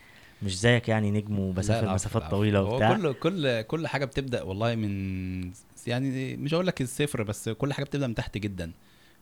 مش 0.42 0.58
زيك 0.58 0.88
يعني 0.88 1.10
نجم 1.10 1.38
وبسافر 1.38 1.94
مسافات. 1.94 2.30
طويلة 2.30 2.62
وبتاع؟ 2.62 2.94
كل 2.96 3.12
كل 3.14 3.62
كل 3.62 3.86
حاجة 3.86 4.04
بتبدأ 4.04 4.42
والله 4.42 4.74
من 4.74 5.52
يعني 5.86 6.36
مش 6.36 6.54
هقول 6.54 6.66
لك 6.66 6.80
الصفر 6.82 7.22
بس 7.22 7.48
كل 7.48 7.72
حاجة 7.72 7.84
بتبدأ 7.84 8.06
من 8.06 8.14
تحت 8.14 8.38
جدا. 8.38 8.72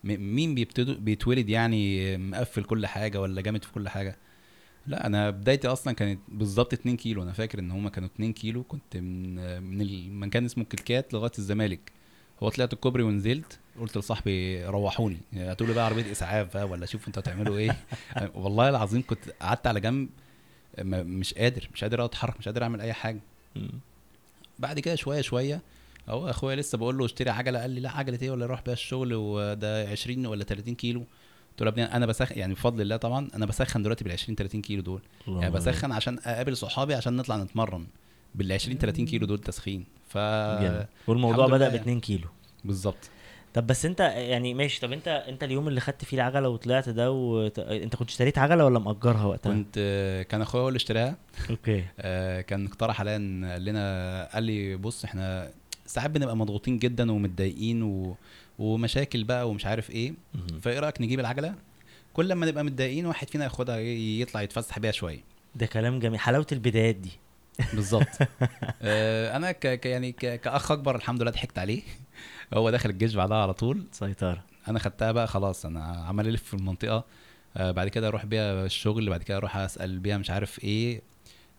مين 0.04 0.54
بيبتدوا 0.54 0.94
بيتولد 0.94 1.48
يعني 1.48 2.16
مقفل 2.16 2.64
كل 2.64 2.86
حاجة 2.86 3.20
ولا 3.20 3.40
جامد 3.40 3.64
في 3.64 3.72
كل 3.72 3.88
حاجة؟ 3.88 4.16
لا 4.86 5.06
أنا 5.06 5.30
بدايتي 5.30 5.68
أصلا 5.68 5.92
كانت 5.94 6.20
بالظبط 6.28 6.72
2 6.72 6.96
كيلو. 6.96 7.22
أنا 7.22 7.32
فاكر 7.32 7.58
إن 7.58 7.70
هما 7.70 7.90
كانوا 7.90 8.08
2 8.14 8.32
كيلو. 8.32 8.62
كنت 8.62 8.96
من 8.96 9.62
من 9.62 9.80
المكان 9.80 10.44
اسمه 10.44 10.64
كلكات 10.64 11.14
لغاية 11.14 11.32
الزمالك. 11.38 11.92
هو 12.42 12.48
طلعت 12.48 12.72
الكوبري 12.72 13.02
ونزلت 13.02 13.58
قلت 13.80 13.98
لصاحبي 13.98 14.64
روحوني. 14.64 15.18
هاتوا 15.34 15.66
لي 15.66 15.72
بقى 15.74 15.84
عربية 15.86 16.12
إسعاف 16.12 16.54
بقى 16.54 16.68
ولا 16.68 16.86
شوفوا 16.86 17.06
أنتوا 17.08 17.22
هتعملوا 17.22 17.58
إيه؟ 17.58 17.76
والله 18.34 18.68
العظيم 18.68 19.02
كنت 19.06 19.30
قعدت 19.40 19.66
على 19.66 19.80
جنب 19.80 20.08
مش 20.82 21.34
قادر 21.34 21.68
مش 21.74 21.84
قادر 21.84 22.04
أتحرك 22.04 22.38
مش 22.38 22.44
قادر 22.44 22.62
أعمل 22.62 22.80
أي 22.80 22.92
حاجة. 22.92 23.20
بعد 24.58 24.80
كده 24.80 24.94
شوية 24.94 25.20
شوية 25.20 25.60
أهو 26.08 26.30
أخويا 26.30 26.56
لسه 26.56 26.78
بقول 26.78 26.98
له 26.98 27.04
اشتري 27.04 27.30
عجلة. 27.30 27.60
قال 27.60 27.70
لي 27.70 27.80
لا 27.80 27.90
عجلة 27.90 28.18
إيه؟ 28.22 28.30
ولا 28.30 28.44
أروح 28.44 28.62
بيها 28.62 28.72
الشغل 28.74 29.14
وده 29.14 29.88
20 29.88 30.26
ولا 30.26 30.44
30 30.44 30.74
كيلو. 30.74 31.04
قلت 31.58 31.62
له 31.62 31.66
يا 31.66 31.72
ابني 31.72 31.96
أنا 31.96 32.06
بسخن 32.06 32.38
يعني 32.38 32.54
بفضل 32.54 32.80
الله 32.80 32.96
طبعا 32.96 33.28
أنا 33.34 33.46
بسخن 33.46 33.82
دلوقتي 33.82 34.04
بال 34.04 34.12
20 34.12 34.36
30 34.36 34.62
كيلو 34.62 34.82
دول. 34.82 35.00
يعني. 35.28 35.50
بسخن 35.50 35.92
عشان 35.92 36.18
اقابل 36.24 36.56
صحابي 36.56 36.94
عشان 36.94 37.16
نطلع 37.16 37.36
نتمرن. 37.36 37.86
بال 38.34 38.52
20 38.52 38.78
30 38.78 39.06
كيلو 39.06 39.26
دول 39.26 39.38
تسخين. 39.38 39.84
ف 40.08 40.18
جامد. 40.18 40.86
والموضوع 41.06 41.46
بدأ 41.46 41.68
ب 41.68 41.72
لله 41.72 41.80
2 41.80 42.00
كيلو. 42.00 42.28
بالظبط. 42.64 43.10
طب 43.54 43.66
بس 43.66 43.86
انت 43.86 44.00
يعني 44.00 44.54
ماشي 44.54 44.80
طب 44.80 44.92
انت 44.92 45.08
انت 45.08 45.44
اليوم 45.44 45.68
اللي 45.68 45.80
خدت 45.80 46.04
فيه 46.04 46.16
العجلة 46.16 46.48
وطلعت 46.48 46.88
ده 46.88 47.12
وت... 47.12 47.58
انت 47.58 47.96
كنت 47.96 48.08
اشتريت 48.10 48.38
عجلة 48.38 48.64
ولا 48.64 48.78
مأجرها 48.78 49.24
وقتها؟ 49.24 49.52
كنت 49.52 49.74
كان 50.30 50.42
أخويا 50.42 50.62
هو 50.62 50.68
اللي 50.68 50.76
اشتراها. 50.76 51.16
أوكي. 51.50 51.84
آه، 52.00 52.40
كان 52.40 52.66
اقترح 52.66 53.00
عليا 53.00 53.16
إن- 53.18 53.50
قال 53.52 53.64
لنا 53.64 54.28
قال 54.34 54.42
لي 54.42 54.76
بص 54.76 55.04
إحنا 55.04 55.50
ساعات 55.86 56.10
بنبقى 56.10 56.36
مضغوطين 56.36 56.78
جدا 56.78 57.12
ومتضايقين 57.12 57.82
و... 57.82 58.16
ومشاكل 58.58 59.24
بقى 59.24 59.48
ومش 59.48 59.66
عارف 59.66 59.90
إيه. 59.90 60.14
فإيه 60.62 60.78
رأيك 60.78 61.00
نجيب 61.00 61.20
العجلة؟ 61.20 61.54
كل 62.14 62.28
لما 62.28 62.46
نبقى 62.46 62.64
متضايقين 62.64 63.06
واحد 63.06 63.30
فينا 63.30 63.44
ياخدها 63.44 63.78
يطلع 63.78 64.42
يتفسح 64.42 64.78
بيها 64.78 64.92
شوية. 64.92 65.20
ده 65.54 65.66
كلام 65.66 65.98
جميل. 65.98 66.18
حلاوة 66.18 66.46
البدايات 66.52 66.94
دي. 66.94 67.10
بالظبط. 67.72 68.08
آه، 68.82 69.36
أنا 69.36 69.52
ك... 69.52 69.80
ك... 69.80 69.86
يعني 69.86 70.12
ك... 70.12 70.40
كأخ 70.40 70.72
أكبر 70.72 70.96
الحمد 70.96 71.22
لله 71.22 71.30
ضحكت 71.30 71.58
عليه. 71.58 71.82
هو 72.54 72.70
داخل 72.70 72.90
الجيش 72.90 73.14
بعدها 73.14 73.36
على 73.36 73.54
طول. 73.54 73.86
سيطرة. 73.92 74.44
أنا 74.68 74.78
خدتها 74.78 75.12
بقى 75.12 75.26
خلاص 75.26 75.66
أنا 75.66 75.84
عمال 75.84 76.28
ألف 76.28 76.42
في 76.42 76.54
المنطقة. 76.54 77.04
آه، 77.56 77.70
بعد 77.70 77.88
كده 77.88 78.08
أروح 78.08 78.26
بيها 78.26 78.64
الشغل 78.64 79.10
بعد 79.10 79.22
كده 79.22 79.36
أروح 79.36 79.56
أسأل 79.56 79.98
بيها 79.98 80.18
مش 80.18 80.30
عارف 80.30 80.64
إيه. 80.64 81.02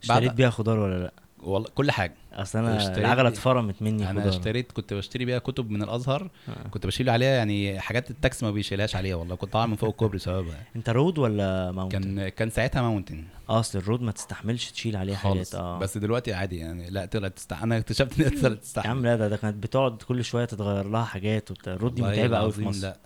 اشتريت 0.01 0.31
بيها 0.31 0.49
خضار 0.49 0.79
ولا 0.79 1.03
لأ؟ 1.03 1.24
والله 1.45 1.69
كل 1.75 1.91
حاجة. 1.91 2.13
أصل 2.33 2.59
أنا 2.59 2.97
العجلة 2.97 3.27
اتفرمت 3.27 3.81
مني 3.81 4.09
أنا 4.09 4.29
اشتريت 4.29 4.71
كنت 4.71 4.93
بشتري 4.93 5.25
بيها 5.25 5.39
كتب 5.39 5.69
من 5.69 5.83
الأزهر. 5.83 6.29
آه. 6.49 6.67
كنت 6.67 6.85
بشيل 6.87 7.09
عليها 7.09 7.29
يعني 7.29 7.79
حاجات 7.79 8.11
التاكس 8.11 8.43
ما 8.43 8.51
بيشيلهاش 8.51 8.95
عليها 8.95 9.15
والله. 9.15 9.35
كنت 9.35 9.53
طالع 9.53 9.65
من 9.65 9.75
فوق 9.75 9.89
الكوبري 9.89 10.17
بسببها. 10.17 10.63
أنت 10.75 10.89
road 10.89 11.17
ولا 11.17 11.71
mountain؟ 11.71 11.99
كان 11.99 12.29
كان 12.29 12.49
ساعتها 12.49 12.81
mountain 12.81 13.23
آه 13.49 13.59
أصل 13.59 13.79
ال 13.79 13.84
road 13.84 14.01
ما 14.01 14.11
تستحملش 14.11 14.71
تشيل 14.71 14.95
عليه 14.95 15.15
حاجات. 15.15 15.55
آه. 15.55 15.79
بس 15.79 15.97
دلوقتي 15.97 16.33
عادي 16.33 16.57
يعني. 16.57 16.89
لا 16.89 17.05
طلعت 17.05 17.35
تستع... 17.35 17.63
أنا 17.63 17.77
اكتشفت 17.77 18.19
ان 18.19 18.29
طلعت 18.29 18.43
يا 18.51 18.55
تستحمل. 18.55 18.89
عم 18.89 19.03
لا 19.05 19.15
ده, 19.15 19.27
ده 19.27 19.37
كانت 19.37 19.63
بتقعد 19.63 20.01
كل 20.01 20.23
شوية 20.23 20.45
تتغير 20.45 20.89
لها 20.89 21.03
حاجات 21.03 21.51
وبتاع. 21.51 21.73
ال 21.73 21.77
road 21.77 21.95
دي 21.95 22.01
متعبة 22.01 22.37
قوي 22.37 22.51
في 22.51 22.61
مصر. 22.61 22.81
لا. 22.81 22.97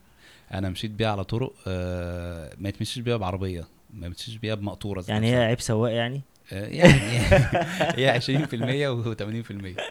أنا 0.53 0.69
مشيت 0.69 0.91
بيها 0.91 1.11
على 1.11 1.23
طرق 1.23 1.53
آه 1.67 2.53
ما 2.57 2.69
يتمشيش 2.69 2.99
بيها 2.99 3.17
بعربية 3.17 3.67
ما 3.93 4.09
بتمشيش 4.09 4.35
بيها 4.35 4.55
بمقطورة 4.55 5.03
يعني 5.07 5.31
هي. 5.31 5.43
عيب 5.43 5.61
سواق 5.61 5.91
يعني؟ 5.93 6.15
آه، 6.15 6.38
يعني 6.51 7.19
هي 7.99 8.19
20% 8.19 8.23
و80% 8.23 9.81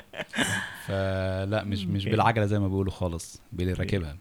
فلا 0.87 1.65
مش 1.65 1.85
مش. 1.85 2.05
بالعجلة 2.05 2.47
زي 2.47 2.59
ما 2.59 2.69
بيقولوا 2.69 2.93
خالص 2.93 3.41
باللي 3.53 3.73
راكبها. 3.73 4.17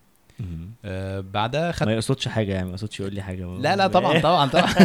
آه، 0.86 1.20
بعدها 1.20 1.72
خدت 1.72 1.84
ما 1.88 1.94
يقصدش 1.94 2.28
حاجة 2.28 2.54
يعني 2.54 2.66
ما 2.66 2.72
يقصدش 2.72 3.00
يقول 3.00 3.14
لي 3.14 3.22
حاجة. 3.22 3.46
لا 3.46 3.76
لا 3.76 3.88
طبعا 3.88 4.20
طبعا 4.30 4.50
طبعا. 4.50 4.74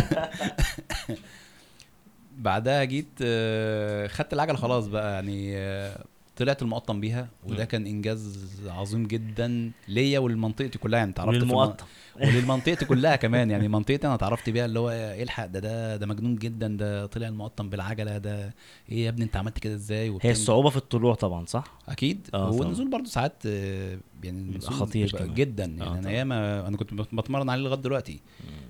بعدها 2.38 2.84
جيت 2.84 3.06
آه، 3.22 4.06
خدت 4.06 4.32
العجلة 4.32 4.56
خلاص 4.56 4.86
بقى 4.86 5.12
يعني 5.14 5.56
آه، 5.56 6.04
طلعت 6.36 6.62
المقطم 6.62 7.00
بيها 7.00 7.28
وده. 7.46 7.64
كان 7.64 7.86
إنجاز 7.86 8.50
عظيم 8.66 9.06
جدا 9.06 9.70
ليا 9.88 10.18
ولمنطقتي 10.18 10.78
كلها 10.78 10.98
يعني 10.98 11.14
الم- 11.18 11.50
والمقطم 11.50 11.86
وللمنطقتي 12.20 12.84
كلها 12.84 13.16
كمان 13.16 13.50
يعني 13.50 13.68
منطقتي 13.68 14.06
أنا 14.06 14.14
اتعرفت 14.14 14.50
بيها 14.50 14.64
اللي 14.64 14.78
هو 14.78 14.90
إيه 14.90 15.22
الحق 15.22 15.46
ده 15.46 15.60
ده 15.60 15.96
ده 15.96 16.06
مجنون 16.06 16.36
جدا 16.36 16.68
ده 16.68 17.06
طلع 17.06 17.28
المقطم 17.28 17.70
بالعجلة 17.70 18.18
ده 18.18 18.54
إيه 18.88 19.04
يا 19.04 19.08
ابني 19.08 19.24
أنت 19.24 19.36
عملت 19.36 19.58
كده 19.58 19.74
إزاي؟ 19.74 20.18
هي 20.22 20.30
الصعوبة 20.30 20.70
في 20.70 20.76
الطلوع 20.76 21.14
طبعا 21.14 21.46
صح؟ 21.46 21.64
أكيد. 21.88 22.28
آه،. 22.34 22.50
والنزول 22.50 22.90
برضه 22.90 23.04
ساعات 23.04 23.32
آه، 23.46 23.98
يعني 24.24 24.60
خطير. 24.60 25.26
جدا 25.34 25.64
آه، 25.64 25.84
يعني 25.84 25.92
أنا 25.92 26.00
طبعا. 26.00 26.12
ياما 26.12 26.68
أنا 26.68 26.76
كنت 26.76 26.94
بتمرن 26.94 27.50
عليه 27.50 27.62
لغاية 27.62 27.80
دلوقتي. 27.80 28.20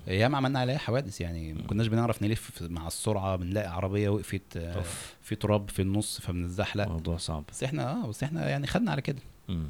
ياما 0.06 0.37
عملنا 0.37 0.58
عليه 0.58 0.76
حوادث 0.76 1.20
يعني 1.20 1.52
ما 1.52 1.62
كناش 1.62 1.87
بنعرف 1.87 2.22
نلف 2.22 2.62
مع 2.62 2.87
السرعة 2.87 3.37
بنلاقي 3.37 3.68
عربية 3.68 4.08
وقفت 4.08 4.56
آه، 4.56 4.82
في 5.22 5.34
تراب 5.34 5.70
في 5.70 5.82
النص 5.82 6.20
فبنتزحلق. 6.20 6.88
موضوع 6.88 7.16
صعب. 7.16 7.44
بس 7.49 7.64
إحنا 7.64 7.92
آه 7.92 8.06
بس 8.06 8.22
إحنا 8.22 8.49
يعني 8.49 8.66
خدنا 8.66 8.90
على 8.92 9.02
كده. 9.02 9.18
آه، 9.50 9.66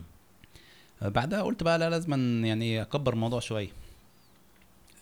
بعدها 1.09 1.43
قلت 1.43 1.63
بقى 1.63 1.79
لا 1.79 1.91
لازم 1.91 2.45
يعني 2.45 2.83
أكبر 2.83 3.13
الموضوع 3.13 3.41
شوية. 3.41 3.69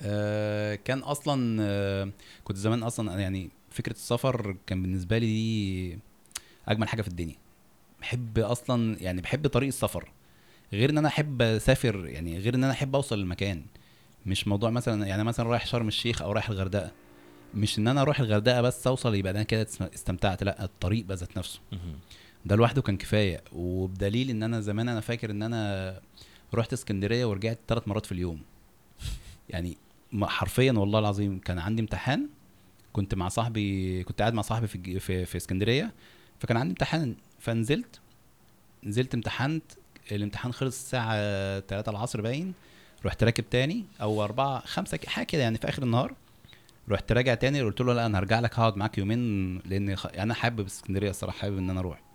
آه 0.03 0.75
كان 0.75 0.99
أصلا 0.99 1.59
آه 1.63 2.09
كنت 2.45 2.57
زمان 2.57 2.83
أصلا 2.83 3.21
يعني 3.21 3.51
فكرة 3.71 3.93
السفر 3.93 4.57
كان 4.67 4.83
بالنسبة 4.83 5.19
لي 5.19 5.27
دي 5.27 5.99
أجمل 6.69 6.89
حاجة 6.89 7.03
في 7.03 7.09
الدنيا. 7.09 7.37
بحب 8.01 8.39
أصلا 8.39 8.97
يعني 9.01 9.21
بحب 9.21 9.47
طريق 9.47 9.67
السفر. 9.69 10.11
غير 10.73 10.91
إن 10.91 10.99
أنا 10.99 11.09
أحب 11.09 11.43
أسافر 11.43 12.07
يعني 12.07 12.39
غير 12.39 12.55
إن 12.55 12.65
أنا 12.65 12.73
أحب 12.73 12.95
أوصل 12.97 13.19
للمكان 13.19 13.63
مش 14.27 14.49
موضوع 14.49 14.71
مثلا 14.71 15.07
يعني 15.07 15.25
مثلا 15.25 15.49
رايح 15.49 15.67
شرم 15.67 15.89
الشيخ 15.89 16.23
أو 16.23 16.33
رايح 16.33 16.49
الغردقة. 16.51 16.91
مش 17.55 17.79
إن 17.79 17.89
أنا 17.89 18.03
أروح 18.03 18.21
الغردقة 18.21 18.61
بس 18.61 18.87
أوصل 18.87 19.15
يبقى 19.15 19.33
أنا 19.33 19.43
كده 19.43 19.67
استمتعت 19.95 20.43
لأ 20.43 20.65
الطريق 20.65 21.05
بقى 21.05 21.17
ذات 21.17 21.39
نفسه. 21.39 21.61
ده 22.45 22.57
لوحده 22.57 22.83
كان 22.83 22.97
كفاية. 22.97 23.43
وبدليل 23.53 24.31
إن 24.31 24.43
أنا 24.43 24.61
زمان 24.61 24.89
أنا 24.89 25.01
فاكر 25.01 25.31
إن 25.31 25.43
أنا 25.43 26.01
رحت 26.55 26.73
اسكندرية 26.73 27.25
ورجعت 27.25 27.59
ثلاث 27.69 27.89
مرات 27.89 28.07
في 28.07 28.13
اليوم. 28.13 28.41
يعني 29.49 29.77
حرفيا 30.23 30.73
والله 30.73 30.99
العظيم 30.99 31.39
كان 31.39 31.59
عندي 31.59 31.83
امتحان 31.83 32.29
كنت 32.93 33.15
مع 33.15 33.29
صاحبي 33.29 34.03
كنت 34.03 34.21
قاعد 34.21 34.35
مع 34.35 34.43
صاحبي 34.43 34.67
في 34.67 35.01
في, 35.01 35.25
في 35.25 35.37
اسكندرية 35.37 35.93
فكان 36.41 36.57
عندي 36.57 36.71
امتحان. 36.71 37.15
فنزلت 37.39 38.01
نزلت 38.85 39.15
امتحنت 39.15 39.65
الامتحان 40.13 40.53
خلص 40.53 40.79
الساعة 40.83 41.61
3 41.61 41.91
العصر 41.91 42.21
باين. 42.21 42.53
رحت 43.07 43.25
راكب 43.25 43.51
تاني 43.51 43.85
أو 44.01 44.25
4 44.25 44.61
5 44.67 44.99
حاجة 45.07 45.25
كده 45.27 45.43
يعني 45.43 45.59
في 45.59 45.69
آخر 45.69 45.83
النهار. 45.83 46.15
رحت 46.89 47.13
راجع 47.13 47.35
تاني 47.35 47.63
قلت 47.63 47.81
له 47.81 47.93
لا 47.95 48.07
أنا 48.07 48.19
هرجع 48.19 48.41
لك 48.41 48.59
هقعد 48.59 48.77
معاك 48.77 48.99
يومين 48.99 49.59
لأن 49.59 49.97
أنا 50.19 50.35
حابب 50.35 50.67
اسكندرية 50.67 51.11
الصراحة 51.11 51.39
حابب 51.39 51.59
إن 51.59 51.71
أنا 51.71 51.81
أروح. 51.81 52.10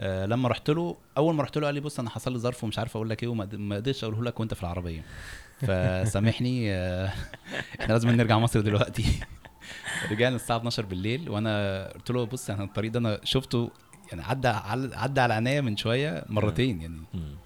آه 0.00 0.26
لما 0.26 0.48
رحت 0.48 0.70
له 0.70 0.96
أول 1.16 1.34
ما 1.34 1.42
رحت 1.42 1.58
له 1.58 1.66
قال 1.66 1.74
لي 1.74 1.80
بص 1.80 1.98
أنا 1.98 2.10
حصل 2.10 2.32
لي 2.32 2.38
ظرف 2.38 2.64
ومش 2.64 2.78
عارف 2.78 2.96
أقول 2.96 3.10
لك 3.10 3.22
إيه 3.22 3.28
وما 3.28 3.48
ما 3.52 3.76
قدرتش 3.76 4.04
أقوله 4.04 4.22
لك 4.22 4.40
وأنت 4.40 4.54
في 4.54 4.62
العربية. 4.62 5.04
فسامحني 5.60 6.72
آه 6.72 7.12
إحنا 7.80 7.92
لازم 7.92 8.10
نرجع 8.10 8.38
مصر 8.38 8.60
دلوقتي. 8.60 9.04
رجعنا 10.10 10.36
الساعة 10.36 10.56
12 10.56 10.86
بالليل 10.86 11.30
وأنا 11.30 11.86
قلت 11.92 12.10
له 12.10 12.26
بص 12.26 12.48
يعني 12.48 12.64
الطريق 12.64 12.90
ده 12.90 12.98
أنا 12.98 13.20
شفته 13.24 13.70
يعني 14.10 14.22
عدى 14.22 14.48
عدى 14.94 15.20
على 15.20 15.34
عينيا 15.34 15.60
من 15.60 15.76
شوية 15.76 16.24
مرتين 16.28 16.80
يعني. 16.80 17.02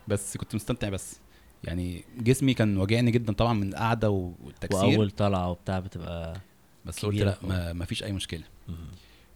بس 0.09 0.37
كنت 0.37 0.55
مستمتع 0.55 0.89
بس. 0.89 1.21
يعني 1.65 2.05
جسمي 2.19 2.55
كان 2.55 2.77
واجعني 2.77 3.11
جدا 3.11 3.33
طبعا 3.33 3.53
من 3.53 3.69
القعدة 3.69 4.11
والتكسير. 4.11 4.85
وأول 4.85 5.11
طلعة 5.11 5.51
وبتاع 5.51 5.79
بتبقى 5.79 6.41
بس 6.85 7.05
قلت 7.05 7.21
لا 7.23 7.73
ما, 7.73 7.85
فيش 7.85 8.03
أي 8.03 8.13
مشكلة. 8.13 8.43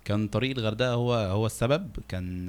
كان 0.05 0.29
طريق 0.29 0.59
الغردقة 0.59 0.93
هو 0.95 1.15
هو 1.15 1.47
السبب. 1.47 1.91
كان 2.09 2.47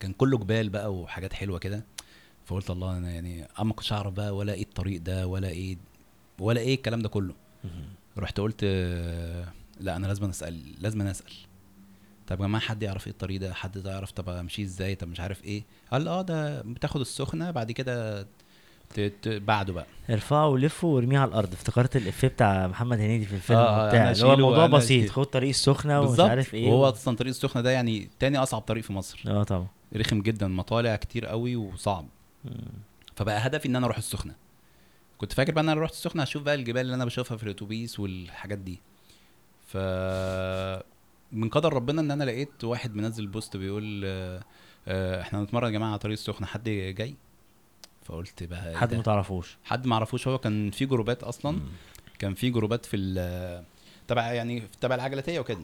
كان 0.00 0.12
كله 0.12 0.38
جبال 0.38 0.68
بقى 0.68 0.94
وحاجات 0.94 1.32
حلوة 1.32 1.58
كده. 1.58 1.84
فقلت 2.46 2.70
الله 2.70 2.98
أنا 2.98 3.10
يعني 3.10 3.44
اما 3.44 3.64
ما 3.64 3.72
كنتش 3.74 3.92
أعرف 3.92 4.12
بقى 4.12 4.36
ولا 4.36 4.52
إيه 4.52 4.62
الطريق 4.62 5.00
ده 5.02 5.26
ولا 5.26 5.48
إيه 5.48 5.76
ولا 6.38 6.60
إيه 6.60 6.74
الكلام 6.74 7.02
ده 7.02 7.08
كله. 7.08 7.34
رحت 8.18 8.40
قلت 8.40 8.64
لا 9.80 9.96
أنا 9.96 10.06
لازم 10.06 10.24
أسأل 10.28 10.82
لازم 10.82 11.02
أسأل. 11.02 11.32
طب 12.26 12.40
يا 12.40 12.46
جماعة 12.46 12.64
حد 12.64 12.82
يعرف 12.82 13.06
إيه 13.06 13.12
الطريق 13.12 13.40
ده؟ 13.40 13.54
حد 13.54 13.86
يعرف 13.86 14.10
طب 14.12 14.28
امشي 14.28 14.62
إزاي؟ 14.62 14.94
طب 14.94 15.08
مش 15.08 15.20
عارف 15.20 15.44
إيه؟ 15.44 15.64
قال 15.92 16.08
آه 16.08 16.22
ده 16.22 16.62
بتاخد 16.62 17.00
السخنة 17.00 17.50
بعد 17.50 17.72
كده 17.72 18.26
بعده 19.26 19.72
بقى. 19.72 19.86
ارفعه 20.10 20.48
ولفه 20.48 20.88
وارميه 20.88 21.18
على 21.18 21.28
الأرض. 21.28 21.52
افتكرت 21.52 21.96
الافيه 21.96 22.28
بتاع 22.28 22.66
محمد 22.66 22.98
هنيدي 23.00 23.26
في 23.26 23.34
الفيلم 23.34 23.58
آه، 23.58 23.62
آه، 23.62 23.88
بتاع 23.88 24.10
اللي 24.10 24.24
هو 24.26 24.32
الموضوع 24.32 24.66
بسيط. 24.66 25.10
خد 25.10 25.24
طريق 25.24 25.48
السخنة 25.48 26.00
ومش 26.00 26.20
عارف 26.20 26.54
إيه. 26.54 26.68
وهو 26.68 26.88
أصلا 26.88 27.16
طريق 27.16 27.28
السخنة 27.30 27.62
ده 27.62 27.70
يعني 27.70 28.08
تاني 28.18 28.38
أصعب 28.38 28.60
طريق 28.60 28.84
في 28.84 28.92
مصر. 28.92 29.22
آه 29.26 29.42
طبعا. 29.42 29.66
رخم 29.96 30.22
جدا 30.22 30.48
مطالع 30.48 30.96
كتير 30.96 31.26
قوي 31.26 31.56
وصعب. 31.56 32.06
مم. 32.44 32.52
فبقى 33.16 33.46
هدفي 33.46 33.68
إن 33.68 33.76
أنا 33.76 33.86
أروح 33.86 33.96
السخنة. 33.96 34.34
كنت 35.18 35.32
فاكر 35.32 35.52
بقى 35.52 35.64
إن 35.64 35.68
أنا 35.68 35.80
رحت 35.80 35.92
السخنة 35.92 36.22
هشوف 36.22 36.42
بقى 36.42 36.54
الجبال 36.54 36.80
اللي 36.82 36.94
أنا 36.94 37.04
بشوفها 37.04 37.36
في 37.36 37.42
الأتوبيس 37.42 38.00
والحاجات 38.00 38.58
دي. 38.58 38.80
ف 39.66 39.76
من 41.32 41.48
قدر 41.48 41.72
ربنا 41.72 42.00
إن 42.00 42.10
أنا 42.10 42.24
لقيت 42.24 42.64
واحد 42.64 42.94
منزل 42.94 43.26
post 43.26 43.56
بيقول 43.56 44.02
آه، 44.04 44.42
آه، 44.88 45.20
إحنا 45.20 45.40
هنتمرن 45.40 45.66
يا 45.66 45.70
جماعة 45.70 45.88
على 45.90 45.98
طريق 45.98 46.12
السخنة 46.12 46.46
حد 46.46 46.68
جاي؟ 46.68 47.14
فقلت 48.04 48.42
بقى 48.42 48.70
إيه 48.70 48.76
حد؟ 48.76 48.94
ما 48.94 49.02
تعرفوش. 49.02 49.56
حد 49.64 49.86
ما 49.86 49.94
اعرفوش 49.94 50.28
هو 50.28 50.38
كان 50.38 50.70
في 50.70 50.86
جروبات 50.86 51.22
أصلا. 51.22 51.52
مم. 51.52 51.62
كان 52.18 52.34
في 52.34 52.50
جروبات 52.50 52.86
في 52.86 52.96
تبع 54.08 54.32
يعني 54.32 54.62
تبع 54.80 54.94
العجلاتيه 54.94 55.40
وكده. 55.40 55.58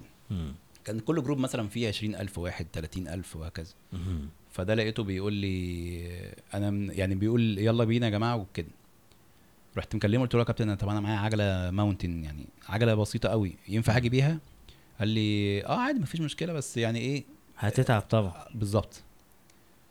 كان 0.84 1.00
كل 1.00 1.22
group 1.22 1.38
مثلا 1.38 1.68
فيه 1.68 1.88
20000 1.88 2.38
واحد 2.38 2.66
30000 2.72 3.36
وهكذا. 3.36 3.72
مم. 3.92 4.28
فده 4.52 4.74
لقيته 4.74 5.02
بيقول 5.02 5.32
لي 5.32 6.32
أنا 6.54 6.92
يعني 6.92 7.14
بيقول 7.14 7.58
يلا 7.58 7.84
بينا 7.84 8.06
يا 8.06 8.10
جماعة 8.10 8.36
وكده. 8.36 8.68
رحت 9.76 9.94
مكلمه 9.96 10.22
قلت 10.22 10.34
له 10.34 10.40
يا 10.40 10.44
كابتن 10.44 10.74
طب 10.74 10.88
أنا 10.88 11.00
معايا 11.00 11.18
عجلة 11.18 11.70
mountain 11.70 12.24
يعني 12.24 12.46
عجلة 12.68 12.94
بسيطة 12.94 13.28
قوي 13.28 13.54
ينفع 13.68 13.96
أجي 13.96 14.08
بيها؟ 14.08 14.38
قال 14.98 15.08
لي 15.08 15.64
آه 15.66 15.78
عادي 15.78 15.98
مفيش 15.98 16.20
مشكلة 16.20 16.52
بس 16.52 16.76
يعني 16.76 16.98
إيه؟ 16.98 17.24
هتتعب 17.58 18.02
طبعا. 18.02 18.44
بالظبط. 18.54 19.02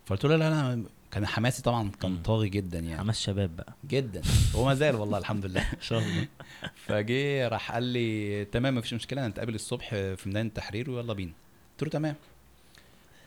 فقلت 0.06 0.25
له 0.25 0.36
لا 0.36 0.50
لا 0.50 0.84
كان 1.11 1.25
حماسي 1.27 1.61
طبعا 1.61 1.91
كان. 2.01 2.17
طاغي 2.21 2.49
جدا 2.49 2.79
يعني. 2.79 2.97
حماس 2.97 3.21
شباب 3.21 3.55
بقى. 3.55 3.73
جدا. 3.89 4.21
هو 4.55 4.65
ما 4.65 4.73
زال 4.75 4.95
والله 4.95 5.17
الحمد 5.17 5.45
لله. 5.45 5.61
إن 5.73 5.81
شاء 5.81 5.99
الله. 5.99 6.27
فجه 6.75 7.47
راح 7.47 7.71
قال 7.71 7.83
لي 7.83 8.45
تمام 8.45 8.75
مفيش 8.75 8.93
مشكلة 8.93 9.27
نتقابل 9.27 9.55
الصبح 9.55 9.89
في 9.89 10.21
ميدان 10.25 10.45
التحرير 10.45 10.89
ويلا 10.91 11.13
بينا. 11.13 11.31
قلت 11.71 11.83
له 11.83 11.89
تمام. 11.89 12.15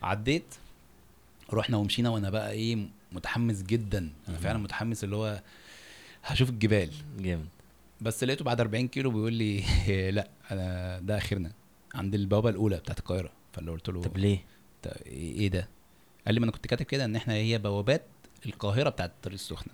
عديت 0.03 0.55
رحنا 1.53 1.77
ومشينا 1.77 2.09
وأنا 2.11 2.31
بقى 2.31 2.51
إيه 2.53 2.87
متحمس 3.13 3.63
جدا. 3.63 4.11
أنا. 4.29 4.39
فعلا 4.39 4.59
متحمس 4.59 5.05
اللي 5.05 5.17
هو 5.17 5.43
هشوف 6.25 6.51
الجبال. 6.51 6.91
جامد. 7.19 7.47
بس 8.01 8.25
لقيته 8.25 8.45
بعد 8.45 8.61
40 8.61 8.89
كيلو 8.89 9.11
بيقول 9.11 9.33
لي 9.33 9.65
لا 10.17 10.29
أنا 10.51 10.99
ده 11.01 11.19
آخرنا 11.19 11.53
عند 11.95 12.15
البوابة 12.15 12.51
الأولى 12.51 12.77
بتاعت 12.77 12.99
القاهرة. 12.99 13.31
فاللي 13.53 13.71
قلت 13.71 13.89
له 13.89 14.03
طب 14.03 14.17
ليه؟ 14.19 14.39
"طب 14.83 14.91
إيه 15.07 15.33
إيه 15.41 15.49
ده؟ 15.49 15.69
قال 16.27 16.35
لي 16.35 16.41
ما 16.41 16.45
أنا 16.45 16.53
كنت 16.53 16.67
كاتب 16.67 16.85
كده 16.87 17.05
ان 17.05 17.17
إحنا 17.17 17.35
هي 17.35 17.59
بوابات 17.59 18.03
القاهرة 18.47 18.89
بتاعت 18.91 19.11
الطريق 19.11 19.35
السخنة. 19.35 19.73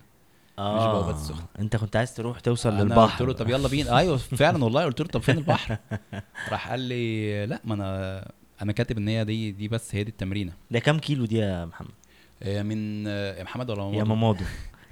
آه. 0.59 0.91
بوابات 0.93 1.15
السخنة. 1.15 1.45
انت 1.59 1.75
كنت 1.75 1.95
عايز 1.95 2.13
تروح 2.15 2.39
توصل 2.39 2.69
أنا 2.73 2.81
للبحر. 2.83 3.25
قلت 3.25 3.39
له 3.39 3.45
طب 3.45 3.49
يلا 3.49 3.67
بينا. 3.67 3.97
أيوه 3.97 4.17
فعلا 4.17 4.63
والله 4.63 4.83
قلت 4.85 4.99
له 5.01 5.07
طب 5.07 5.21
فين 5.21 5.37
البحر؟ 5.37 5.77
راح 6.51 6.69
قال 6.69 6.79
لي 6.79 7.45
لا 7.45 7.61
ما 7.63 7.73
أنا 7.73 8.31
أنا 8.61 8.71
كاتب 8.71 8.97
إن 8.97 9.07
هي 9.07 9.23
دي 9.25 9.51
دي 9.51 9.67
بس 9.67 9.95
هي 9.95 10.03
دي 10.03 10.09
التمرينة. 10.11 10.53
ده 10.71 10.79
كام 10.79 10.99
كيلو 10.99 11.25
دي 11.25 11.37
يا 11.37 11.65
محمد؟ 11.65 11.91
هي 12.43 12.63
من 12.63 13.05
يا 13.07 13.43
محمد 13.43 13.69
ولا 13.69 13.97
يا؟ 13.97 14.03
مامادو؟ 14.03 14.43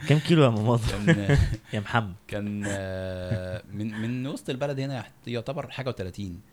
كام 0.07 0.19
كيلو 0.19 0.43
يا 0.43 0.49
مامادو؟ 0.49 0.83
كان 0.91 1.37
يا 1.73 1.79
محمد. 1.79 2.13
كان 2.27 2.63
آه، 2.67 3.63
من 3.73 4.01
من 4.01 4.27
وسط 4.27 4.49
البلد 4.49 4.79
هنا 4.79 5.05
يعتبر 5.27 5.67
حاجة 5.71 5.91
و30 5.91 5.95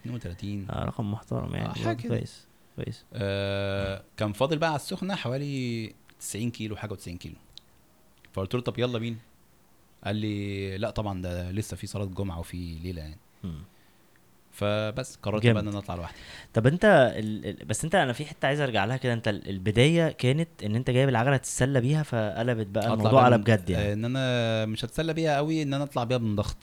32 0.07 0.67
آه 0.71 0.85
رقم 0.85 1.13
محترم 1.13 1.55
يعني. 1.55 1.69
آه، 1.69 1.93
كده. 1.93 2.09
كويس. 2.09 2.47
كويس. 2.76 3.05
آه، 3.14 4.02
كان 4.17 4.33
فاضل 4.33 4.59
بقى 4.59 4.69
على 4.71 4.76
السخنة 4.76 5.14
حوالي 5.14 5.93
90 6.21 6.50
كيلو 6.50 6.76
حاجة 6.76 6.95
و90 6.95 7.11
كيلو. 7.17 7.35
فقلت 8.33 8.55
له 8.55 8.61
طب 8.61 8.79
يلا 8.79 8.99
بينا. 8.99 9.17
قال 10.05 10.17
لي 10.17 10.79
لا 10.79 10.91
طبعا 10.91 11.23
ده 11.23 11.50
لسه 11.50 11.76
في 11.76 11.87
صلاة 11.87 12.05
جمعة 12.05 12.38
وفي 12.38 12.79
ليلة 12.83 13.00
يعني. 13.02 13.17
مم. 13.45 13.62
فبس 14.52 15.17
قررت. 15.17 15.47
بقى 15.47 15.62
إن 15.62 15.69
أنا 15.69 15.79
أطلع 15.79 15.95
لوحدي. 15.95 16.19
طب 16.55 16.67
أنت 16.67 17.12
ال... 17.17 17.55
بس 17.67 17.85
أنت 17.85 17.95
أنا 17.95 18.12
في 18.12 18.25
حتة 18.25 18.47
عايز 18.47 18.61
أرجع 18.61 18.85
لها 18.85 18.97
كده. 18.97 19.12
أنت 19.12 19.29
ال- 19.29 19.49
البداية 19.49 20.09
كانت 20.12 20.49
إن 20.64 20.76
أنت 20.76 20.91
جايب 20.91 21.09
العجلة 21.09 21.37
تتسلى 21.37 21.81
بيها 21.81 22.02
فقلبت 22.02 22.67
بقى 22.67 22.85
أطلع 22.85 22.95
الموضوع 22.95 23.23
على 23.23 23.38
بجد 23.38 23.71
يعني. 23.71 23.85
آه، 23.91 23.93
إن 23.93 24.05
أنا 24.05 24.67
مش 24.67 24.85
هتسلى 24.85 25.12
بيها 25.14 25.37
قوي 25.37 25.62
إن 25.62 25.75
أنا 25.75 25.85
أطلع 25.85 26.05
بيها 26.05 26.19
من 26.19 26.37
ضغط. 26.37 26.57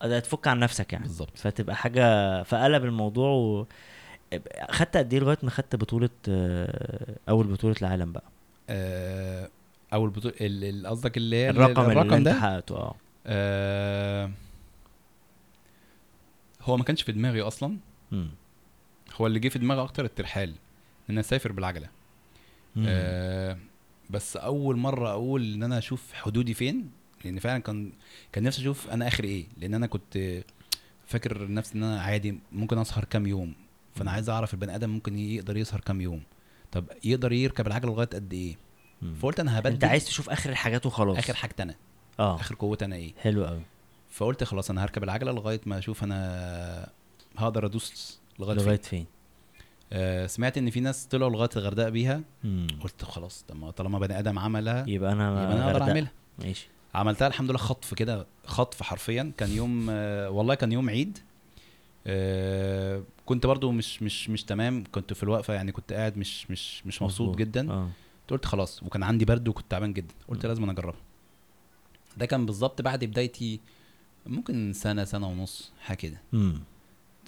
تفك 0.00 0.46
عن 0.48 0.58
نفسك 0.58 0.92
يعني. 0.92 1.04
بالظبط. 1.04 1.38
فتبقى 1.38 1.76
حاجة 1.76 2.42
فقلب 2.42 2.84
الموضوع 2.84 3.30
و... 3.30 3.66
خدت 4.70 4.96
قد 4.96 5.12
إيه 5.12 5.20
لغاية 5.20 5.38
ما 5.42 5.50
خدت 5.50 5.76
بطولة 5.76 6.10
آه، 6.28 7.16
أول 7.28 7.46
بطولة 7.46 7.74
العالم 7.82 8.12
بقى؟ 8.12 8.24
آه، 8.70 9.50
أول 9.92 10.10
بطوله 10.10 10.88
قصدك 10.88 11.16
اللي 11.16 11.36
هي 11.36 11.50
الرقم, 11.50 11.82
اللي 11.82 11.92
الرقم 11.92 12.12
انت 12.14 12.26
ده؟ 12.26 12.40
حققته 12.40 12.76
آه. 12.76 12.94
آه، 13.26 14.30
هو 16.62 16.76
ما 16.76 16.84
كانش 16.84 17.02
في 17.02 17.12
دماغي 17.12 17.42
أصلا. 17.42 17.76
مم. 18.12 18.28
هو 19.16 19.26
اللي 19.26 19.38
جه 19.38 19.48
في 19.48 19.58
دماغي 19.58 19.82
أكتر 19.82 20.04
الترحال 20.04 20.48
إن 20.48 20.54
أنا 21.10 21.20
أسافر 21.20 21.52
بالعجلة. 21.52 21.88
آه 22.86 23.56
بس 24.10 24.36
أول 24.36 24.76
مرة 24.76 25.10
أقول 25.10 25.54
إن 25.54 25.62
أنا 25.62 25.78
أشوف 25.78 26.12
حدودي 26.12 26.54
فين 26.54 26.90
لأن 27.24 27.38
فعلا 27.38 27.58
كان 27.58 27.92
كان 28.32 28.44
نفسي 28.44 28.60
أشوف 28.60 28.90
أنا 28.90 29.08
آخر 29.08 29.24
إيه. 29.24 29.46
لأن 29.58 29.74
أنا 29.74 29.86
كنت 29.86 30.42
فاكر 31.06 31.52
نفسي 31.52 31.74
إن 31.78 31.82
أنا 31.82 32.00
عادي 32.00 32.38
ممكن 32.52 32.78
أسهر 32.78 33.04
كام 33.04 33.26
يوم. 33.26 33.54
فأنا. 33.98 34.10
عايز 34.10 34.30
أعرف 34.30 34.54
البني 34.54 34.74
آدم 34.74 34.90
ممكن 34.90 35.18
يقدر 35.18 35.56
يسهر 35.56 35.80
كام 35.80 36.00
يوم. 36.00 36.22
طب 36.72 36.84
يقدر 37.04 37.32
يركب 37.32 37.66
العجله 37.66 37.90
لغاية 37.92 38.06
قد 38.08 38.32
إيه. 38.32 38.56
فقلت 39.20 39.40
أنا 39.40 39.58
هبدل 39.58 39.72
أنت 39.72 39.84
عايز 39.84 40.04
تشوف 40.04 40.30
آخر 40.30 40.50
الحاجات 40.50 40.86
وخلاص. 40.86 41.16
آخر 41.18 41.34
حاجتي 41.34 41.62
أنا 41.62 41.74
آه. 42.20 42.34
آخر 42.34 42.54
قوتي 42.54 42.84
أنا 42.84 42.96
إيه؟ 42.96 43.14
حلو 43.22 43.46
قوي 43.46 43.60
فقلت 44.10 44.44
خلاص 44.44 44.70
أنا 44.70 44.84
هركب 44.84 45.04
العجلة 45.04 45.32
لغاية 45.32 45.60
ما 45.66 45.78
أشوف 45.78 46.04
أنا 46.04 46.88
هقدر 47.38 47.66
أدوس 47.66 48.20
لغاية, 48.38 48.54
لغاية 48.54 48.66
لغاية 48.66 48.80
فين. 48.80 49.06
آه 49.92 50.26
سمعت 50.26 50.58
إن 50.58 50.70
في 50.70 50.80
ناس 50.80 51.06
طلعوا 51.06 51.30
لغاية 51.30 51.50
الغردقة 51.56 51.88
بيها. 51.88 52.20
مم. 52.44 52.66
قلت 52.82 53.04
خلاص 53.04 53.44
طب 53.48 53.56
ما 53.56 53.70
طالما 53.70 53.98
بني 53.98 54.18
آدم 54.18 54.38
عملها 54.38 54.84
يبقى 54.88 55.12
أنا 55.12 55.30
يبقى 55.30 55.52
أنا 55.52 55.70
أقدر. 55.72 55.82
أعملها. 55.82 56.12
ماشي. 56.38 56.68
عملتها 56.94 57.28
الحمد 57.28 57.50
لله 57.50 57.58
خطف 57.58 57.94
كده 57.94 58.26
خطف 58.46 58.82
حرفيا. 58.82 59.32
كان 59.38 59.50
يوم 59.50 59.86
آه، 59.90 60.30
والله 60.30 60.54
كان 60.54 60.72
يوم 60.72 60.90
عيد. 60.90 61.18
آه، 62.06 63.02
كنت 63.26 63.46
برضو 63.46 63.70
مش 63.72 64.02
مش 64.02 64.30
مش 64.30 64.44
تمام. 64.44 64.84
كنت 64.92 65.12
في 65.12 65.22
الوقفة 65.22 65.54
يعني 65.54 65.72
كنت 65.72 65.92
قاعد 65.92 66.18
مش 66.18 66.50
مش 66.50 66.86
مش 66.86 67.02
مبسوط. 67.02 67.36
جدا. 67.36 67.72
آه. 67.72 67.88
قلت 68.28 68.44
خلاص 68.44 68.82
وكان 68.82 69.02
عندي 69.02 69.24
برد 69.24 69.48
وكنت 69.48 69.70
تعبان 69.70 69.92
جدا. 69.92 70.14
قلت 70.28 70.42
مم. 70.44 70.48
لازم 70.48 70.62
أنا 70.62 70.72
اجربها 70.72 71.00
ده 72.16 72.26
كان 72.26 72.46
بالظبط 72.46 72.82
بعد 72.82 73.04
بدايتي 73.04 73.60
ممكن 74.26 74.72
سنة 74.72 75.04
سنة 75.04 75.28
ونص 75.28 75.72
حاجة 75.80 75.96
كده. 75.96 76.18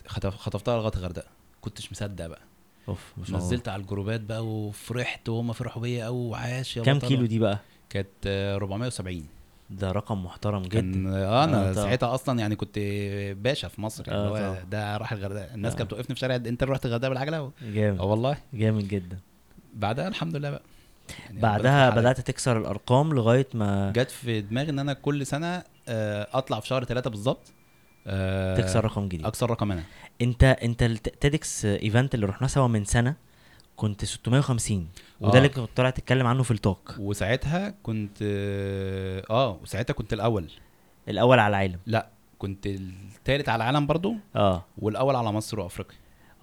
خطف 0.06 0.36
خطفتها 0.36 0.76
لغاية 0.76 0.92
الغردقه 0.96 1.28
كنتش 1.60 1.92
مصدق 1.92 2.26
بقى. 2.26 2.40
أوف 2.88 3.12
نزلت 3.30 3.68
على 3.68 3.82
الجروبات 3.82 4.20
بقى 4.20 4.46
وفرحت 4.46 5.28
وهم 5.28 5.52
فرحوا 5.52 5.82
بيا 5.82 6.04
قوي 6.04 6.26
وعاش 6.28 6.76
يا 6.76 6.82
كام. 6.82 6.98
كيلو 6.98 7.26
دي 7.26 7.38
بقى؟ 7.38 7.58
كانت 7.90 8.08
آه، 8.26 8.54
470 8.56 9.26
ده 9.70 9.92
رقم 9.92 10.24
محترم 10.24 10.64
كان 10.64 10.92
جدا. 10.92 11.16
آه 11.16 11.44
أنا 11.44 11.70
آه،. 11.70 11.72
ساعتها 11.72 12.14
أصلا 12.14 12.38
يعني 12.38 12.56
كنت 12.56 12.78
باشا 13.42 13.68
في 13.68 13.80
مصر 13.80 14.04
يعني 14.06 14.20
آه، 14.20 14.48
هو. 14.48 14.56
ده 14.70 14.96
راح 14.96 15.12
الغردقة. 15.12 15.54
الناس 15.54 15.72
آه. 15.72 15.78
كانت 15.78 15.90
بتوقفني 15.90 16.14
في 16.14 16.20
شارع 16.20 16.34
أنت 16.36 16.64
رحت 16.64 16.86
الغردقة 16.86 17.08
بالعجلة؟ 17.08 17.36
آه 17.38 17.52
جامد 17.62 18.00
والله. 18.00 18.36
جامد 18.54 18.88
جدا. 18.88 19.18
بعدها 19.74 20.08
الحمد 20.08 20.36
لله 20.36 20.50
بقى. 20.50 20.62
يعني 21.26 21.40
بعدها. 21.40 21.90
بدأت 21.90 22.20
تكسر 22.20 22.58
الأرقام 22.58 23.14
لغاية 23.14 23.46
ما 23.54 23.92
جت 23.96 24.10
في 24.10 24.40
دماغي 24.40 24.70
إن 24.70 24.78
أنا 24.78 24.92
كل 24.92 25.26
سنة 25.26 25.62
آه، 25.88 26.28
أطلع 26.32 26.60
في 26.60 26.66
شهر 26.66 26.84
ثلاثة 26.84 27.10
بالظبط. 27.10 27.52
آه، 28.06 28.56
تكسر 28.56 28.84
رقم 28.84 29.08
جديد. 29.08 29.26
أكسر 29.26 29.50
رقم 29.50 29.72
أنا. 29.72 29.82
أنت 30.22 30.44
أنت 30.44 30.82
ال 30.82 30.99
TEDx 30.99 31.64
event 31.64 32.14
اللي 32.14 32.26
رحناه 32.26 32.48
سوا 32.48 32.66
من 32.66 32.84
سنة 32.84 33.14
كنت 33.78 34.04
650 34.04 34.88
وده 35.20 35.34
آه. 35.34 35.36
اللي 35.36 35.48
كنت 35.48 35.68
طالع 35.76 35.90
تتكلم 35.90 36.26
عنه 36.26 36.42
في 36.42 36.50
ال 36.50 36.59
talk 36.59 36.94
وساعتها 36.98 37.74
كنت 37.82 38.18
آه 38.22 39.22
آه، 39.30 39.58
وساعتها 39.62 39.94
كنت 39.94 40.12
الأول. 40.12 40.50
الأول 41.08 41.38
على 41.38 41.50
العالم. 41.50 41.78
لا 41.86 42.08
كنت 42.38 42.66
الثالث 42.66 43.48
على 43.48 43.56
العالم 43.62 43.86
برضو 43.86 44.14
آه. 44.36 44.64
والأول 44.78 45.16
على 45.16 45.32
مصر 45.32 45.60
وأفريقيا. 45.60 45.96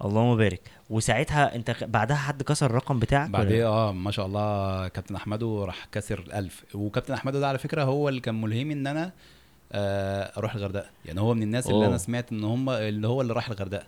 اللهم 0.04 0.36
بارك. 0.36 0.70
وساعتها 0.90 1.54
أنت 1.54 1.84
بعدها 1.84 2.16
حد 2.16 2.42
كسر 2.42 2.66
الرقم 2.66 2.98
بتاعك؟ 2.98 3.28
ولا؟ 3.28 3.38
بعدين 3.38 3.62
آه 3.62 3.92
ما 3.92 4.10
شاء 4.10 4.26
الله 4.26 4.88
كابتن 4.88 5.16
أحمدو 5.16 5.64
راح 5.64 5.88
كسر 5.92 6.18
الألف 6.18 6.64
وكابتن 6.74 7.14
أحمدو 7.14 7.40
ده 7.40 7.48
على 7.48 7.58
فكرة 7.58 7.82
هو 7.84 8.08
اللي 8.08 8.20
كان 8.20 8.40
ملهمي 8.40 8.74
إن 8.74 8.86
أنا 8.86 9.12
آه، 9.72 10.32
أروح 10.38 10.54
الغردقة. 10.54 10.90
يعني 11.04 11.20
هو 11.20 11.34
من 11.34 11.42
الناس 11.42 11.66
اللي 11.66 11.76
أوه. 11.78 11.86
أنا 11.86 11.98
سمعت 11.98 12.32
إن 12.32 12.44
هم 12.44 12.70
اللي 12.70 13.08
هو 13.08 13.20
اللي 13.20 13.32
راح 13.32 13.48
الغردقة. 13.48 13.86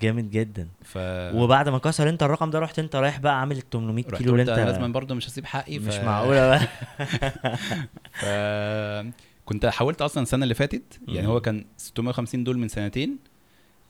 جامد 0.00 0.30
جدا 0.30 0.68
ف 0.82 0.98
وبعد 1.34 1.68
ما 1.68 1.78
كسر 1.78 2.08
انت 2.08 2.22
الرقم 2.22 2.50
ده 2.50 2.58
رحت 2.58 2.78
انت 2.78 2.96
رايح 2.96 3.18
بقى 3.18 3.40
عامل 3.40 3.56
ال 3.56 3.70
800 3.70 4.04
رحت 4.04 4.22
كيلو 4.22 4.32
اللي 4.32 4.42
انت 4.42 4.50
لازم 4.50 4.92
برضه 4.92 5.14
مش 5.14 5.28
هسيب 5.28 5.46
حقي 5.46 5.78
مش 5.78 5.96
معقولة 5.96 6.48
بقى 6.48 6.60
ف... 8.22 8.24
كنت 9.44 9.66
حاولت 9.66 10.02
أصلا 10.02 10.22
السنة 10.22 10.42
اللي 10.42 10.54
فاتت 10.54 11.00
يعني. 11.08 11.26
هو 11.26 11.40
كان 11.40 11.64
650 11.76 12.44
دول 12.44 12.58
من 12.58 12.68
سنتين 12.68 13.18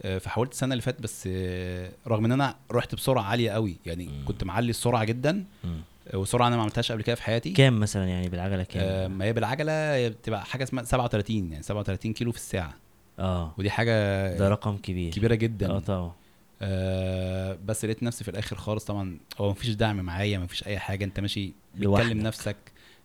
آه، 0.03 0.19
فحاولت 0.19 0.53
السنة 0.53 0.73
اللي 0.73 0.83
فاتت 0.83 1.03
بس 1.03 1.29
آه، 1.33 1.93
رغم 2.07 2.25
إن 2.25 2.33
أنا 2.33 2.57
رحت 2.73 2.95
بسرعة 2.95 3.23
عالية 3.23 3.51
قوي 3.51 3.77
يعني 3.87 4.07
مم. 4.07 4.25
كنت 4.25 4.45
معلي 4.45 4.71
السرعة 4.71 5.05
جدا 5.05 5.45
مم. 5.65 5.81
آه، 6.15 6.17
وسرعة 6.17 6.49
أنا 6.49 6.57
ما 6.57 6.63
عملتهاش 6.63 6.93
قبل 6.93 7.03
كده 7.03 7.17
في 7.17 7.23
حياتي 7.23 7.51
كام 7.51 7.81
مثلا 7.81 8.05
يعني 8.05 8.29
بالعجلة 8.29 8.63
كام؟ 8.63 9.19
ما 9.19 9.25
هي 9.25 9.33
بالعجلة 9.33 10.09
بتبقى 10.09 10.45
حاجة 10.45 10.63
اسمها 10.63 10.85
37 10.85 11.53
يعني 11.53 11.63
37 11.63 12.13
كيلو 12.13 12.33
في 12.33 12.39
الساعة 12.39 12.75
آه. 13.19 13.55
ودي 13.59 13.71
حاجة 13.71 13.93
ده 14.39 14.49
رقم 14.49 14.77
كبير. 14.77 15.13
كبيرة 15.13 15.35
جدا. 15.35 15.71
آه 15.71 15.79
طبعا. 15.79 16.13
آه 16.63 17.59
بس 17.65 17.85
لقيت 17.85 18.03
نفسي 18.03 18.25
في 18.25 18.31
الآخر 18.31 18.57
خالص 18.57 18.85
طبعا 18.85 19.19
هو 19.39 19.51
مفيش 19.51 19.69
دعم 19.69 19.97
معايا 19.97 20.39
مفيش 20.39 20.67
أي 20.67 20.79
حاجة 20.79 21.05
أنت 21.05 21.21
ماشي. 21.21 21.53
بتكلم 21.75 22.19
نفسك 22.19 22.57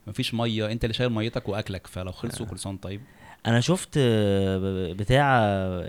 مفيش 0.07 0.33
مية 0.33 0.71
أنت 0.71 0.83
اللي 0.83 0.93
شايل 0.93 1.09
ميتك 1.09 1.49
وأكلك 1.49 1.87
فلو 1.87 2.11
خلصوا 2.11 2.45
آه. 2.45 2.49
كل 2.49 2.59
سنة 2.59 2.77
طيب. 2.77 3.01
أنا 3.47 3.59
شفت 3.59 3.89
آه، 3.97 4.93
بتاع 4.93 5.39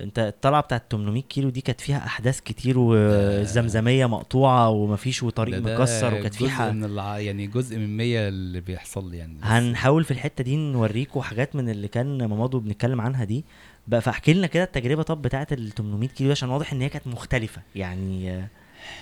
أنت 0.03 0.18
الطلعة 0.18 0.61
بتاعت 0.62 0.83
800 0.92 1.23
كيلو 1.23 1.49
دي 1.51 1.61
كانت 1.61 1.81
فيها 1.81 2.07
أحداث 2.07 2.40
كتير 2.40 2.79
والزمزميه 2.79 4.07
مقطوعة 4.07 4.68
ومفيش 4.68 5.23
وطريق 5.23 5.59
ده- 5.59 5.64
ده 5.64 5.75
مكسر 5.79 6.14
وكانت 6.14 6.35
في 6.35 6.44
جزء 6.44 6.73
من 6.73 6.85
الع... 6.85 7.18
يعني 7.18 7.47
جزء 7.47 7.79
من 7.79 7.97
100 7.97 8.29
اللي 8.29 8.61
بيحصل 8.61 9.11
لي 9.11 9.16
يعني. 9.16 9.38
هنحاول 9.42 10.05
في 10.05 10.11
الحتة 10.11 10.44
دي 10.44 10.57
نوريكم 10.57 11.21
حاجات 11.21 11.57
من 11.57 11.68
اللي 11.68 11.88
كان 11.88 12.18
مامادو 12.25 12.59
بنتكلم 12.61 13.01
عنها 13.01 13.25
دي. 13.25 13.44
بقى 13.88 14.01
فاحكي 14.01 14.33
لنا 14.35 14.47
كده 14.47 14.62
التجربة 14.64 15.03
طب 15.03 15.23
بتاعت 15.23 15.53
ال 15.53 15.71
800 15.71 16.09
كيلو 16.09 16.31
عشان 16.31 16.49
واضح 16.49 16.73
إن 16.73 16.83
هي 16.83 16.88
كانت 16.88 17.07
مختلفة. 17.07 17.62
يعني 17.75 18.44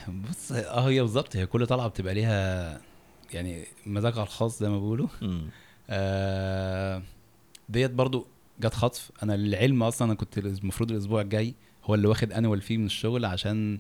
بص 0.08 0.52
آه 0.52 0.88
هي 0.88 1.00
بالظبط 1.00 1.36
هي 1.36 1.46
كل 1.46 1.66
طلعة 1.66 1.88
بتبقى 1.88 2.14
ليها 2.14 2.80
يعني 3.32 3.64
مزاجها 3.86 4.22
الخاص 4.22 4.60
زي 4.60 4.68
ما 4.68 4.78
بيقولوا. 4.78 5.08
آه 5.90 7.02
ديت 7.68 7.90
برضو 7.90 8.26
جت 8.60 8.74
خطف. 8.74 9.10
أنا 9.22 9.36
للعلم 9.36 9.82
أصلا 9.82 10.06
أنا 10.06 10.14
كنت 10.14 10.38
المفروض 10.38 10.90
الأسبوع 10.90 11.20
الجاي 11.20 11.54
هو 11.84 11.94
اللي 11.94 12.08
واخد 12.08 12.32
انوال 12.32 12.60
فيه 12.60 12.78
من 12.78 12.86
الشغل 12.86 13.24
عشان 13.24 13.78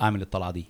أعمل 0.00 0.22
الطلعة 0.22 0.50
دي. 0.50 0.64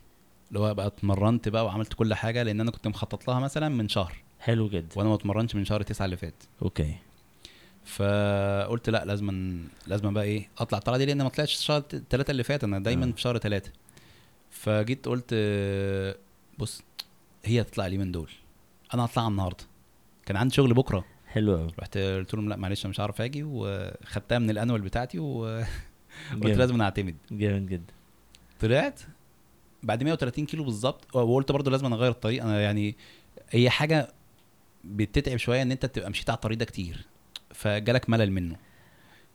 اللي 0.48 0.60
هو 0.60 0.74
بقى 0.74 0.86
اتمرنت 0.86 1.48
بقى 1.48 1.64
وعملت 1.64 1.92
كل 1.92 2.14
حاجة 2.14 2.42
لأن 2.42 2.60
أنا 2.60 2.70
كنت 2.70 2.88
مخطط 2.88 3.28
لها 3.28 3.40
مثلا 3.40 3.68
من 3.68 3.88
شهر. 3.88 4.16
حلو 4.40 4.68
جدا. 4.68 4.88
وأنا 4.96 5.08
ما 5.08 5.14
اتمرنتش 5.14 5.54
من 5.54 5.64
شهر 5.64 5.82
تسعة 5.82 6.04
اللي 6.04 6.16
فات. 6.16 6.34
أوكي. 6.62 6.94
فقلت 7.84 8.90
لا 8.90 9.04
لازم 9.04 9.58
لازم 9.86 10.14
بقى 10.14 10.24
إيه 10.24 10.48
أطلع 10.58 10.78
الطلعة 10.78 10.98
دي 10.98 11.06
لأن 11.06 11.22
ما 11.22 11.28
طلعتش 11.28 11.52
شهر 11.54 11.80
ثلاثة 12.10 12.30
اللي 12.30 12.42
فات. 12.42 12.64
أنا 12.64 12.78
دايما 12.78 13.06
آه. 13.06 13.10
في 13.10 13.20
شهر 13.20 13.38
ثلاثة 13.38 13.70
فجيت 14.50 15.08
قلت 15.08 15.34
بص 16.58 16.82
هي 17.44 17.60
هتطلع 17.60 17.86
اليومين 17.86 18.12
دول. 18.12 18.30
أنا 18.94 19.04
هطلع 19.04 19.28
النهارده. 19.28 19.64
كان 20.26 20.36
عندي 20.36 20.54
شغل 20.54 20.74
بكرة. 20.74 21.04
حلو 21.32 21.56
قوي 21.56 21.70
رحت 21.80 21.98
قلت 21.98 22.34
لهم 22.34 22.48
لا 22.48 22.56
معلش 22.56 22.84
أنا 22.84 22.90
مش 22.90 23.00
هعرف 23.00 23.20
آجي 23.20 23.42
وخدتها 23.46 24.38
من 24.38 24.50
الأنوال 24.50 24.80
بتاعتي 24.80 25.18
وقلت 25.18 25.66
لازم 26.58 26.82
أعتمد. 26.82 27.14
جامد 27.30 27.66
جدا. 27.66 27.92
طلعت 28.60 29.00
بعد 29.82 30.02
130 30.02 30.46
كيلو 30.46 30.64
بالظبط 30.64 31.16
وقلت 31.16 31.52
برضو 31.52 31.70
لازم 31.70 31.92
أغير 31.92 32.10
الطريق. 32.10 32.42
أنا 32.42 32.60
يعني 32.60 32.96
هي 33.50 33.70
حاجة 33.70 34.12
بتتعب 34.84 35.36
شوية 35.36 35.62
إن 35.62 35.70
أنت 35.70 35.86
تبقى 35.86 36.10
مشيت 36.10 36.30
على 36.30 36.36
الطريق 36.36 36.58
ده 36.58 36.64
كتير 36.64 37.06
فجالك 37.50 38.10
ملل 38.10 38.32
منه. 38.32 38.56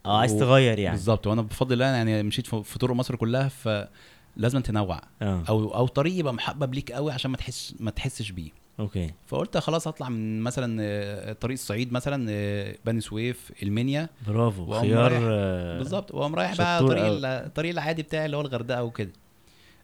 آه 0.05 0.19
عايز 0.19 0.35
تغير 0.35 0.79
يعني. 0.79 0.95
بالظبط. 0.95 1.27
وأنا 1.27 1.41
بفضل 1.41 1.73
الله 1.73 1.85
يعني 1.85 2.23
مشيت 2.23 2.47
في 2.55 2.79
طرق 2.79 2.95
مصر 2.95 3.15
كلها 3.15 3.47
فلازم 3.47 4.59
تنوع. 4.61 5.01
آه. 5.21 5.43
أو 5.49 5.73
أو 5.75 5.87
طريق 5.87 6.19
يبقى 6.19 6.33
محبب 6.33 6.73
ليك 6.73 6.91
قوي 6.91 7.11
عشان 7.11 7.31
ما 7.31 7.37
تحس 7.37 7.75
ما 7.79 7.91
تحسش 7.91 8.31
بيه. 8.31 8.49
okay. 8.79 9.13
فقلت 9.27 9.57
خلاص 9.57 9.87
اطلع 9.87 10.09
من 10.09 10.41
مثلا 10.41 10.77
آه، 10.81 11.33
طريق 11.33 11.53
الصعيد 11.53 11.93
مثلا 11.93 12.27
آه، 12.29 12.75
بني 12.85 13.01
سويف 13.01 13.51
المنيا 13.63 14.09
برافو. 14.27 14.79
خيار 14.79 15.11
آه، 15.13 15.77
بالظبط. 15.77 16.13
وقام 16.13 16.35
رايح 16.35 16.57
بقى 16.57 16.79
طريق 16.79 17.03
الطريق 17.05 17.71
العادي 17.71 18.03
بتاعي 18.03 18.25
اللي 18.25 18.37
هو 18.37 18.41
الغردقة 18.41 18.83
وكده. 18.83 19.11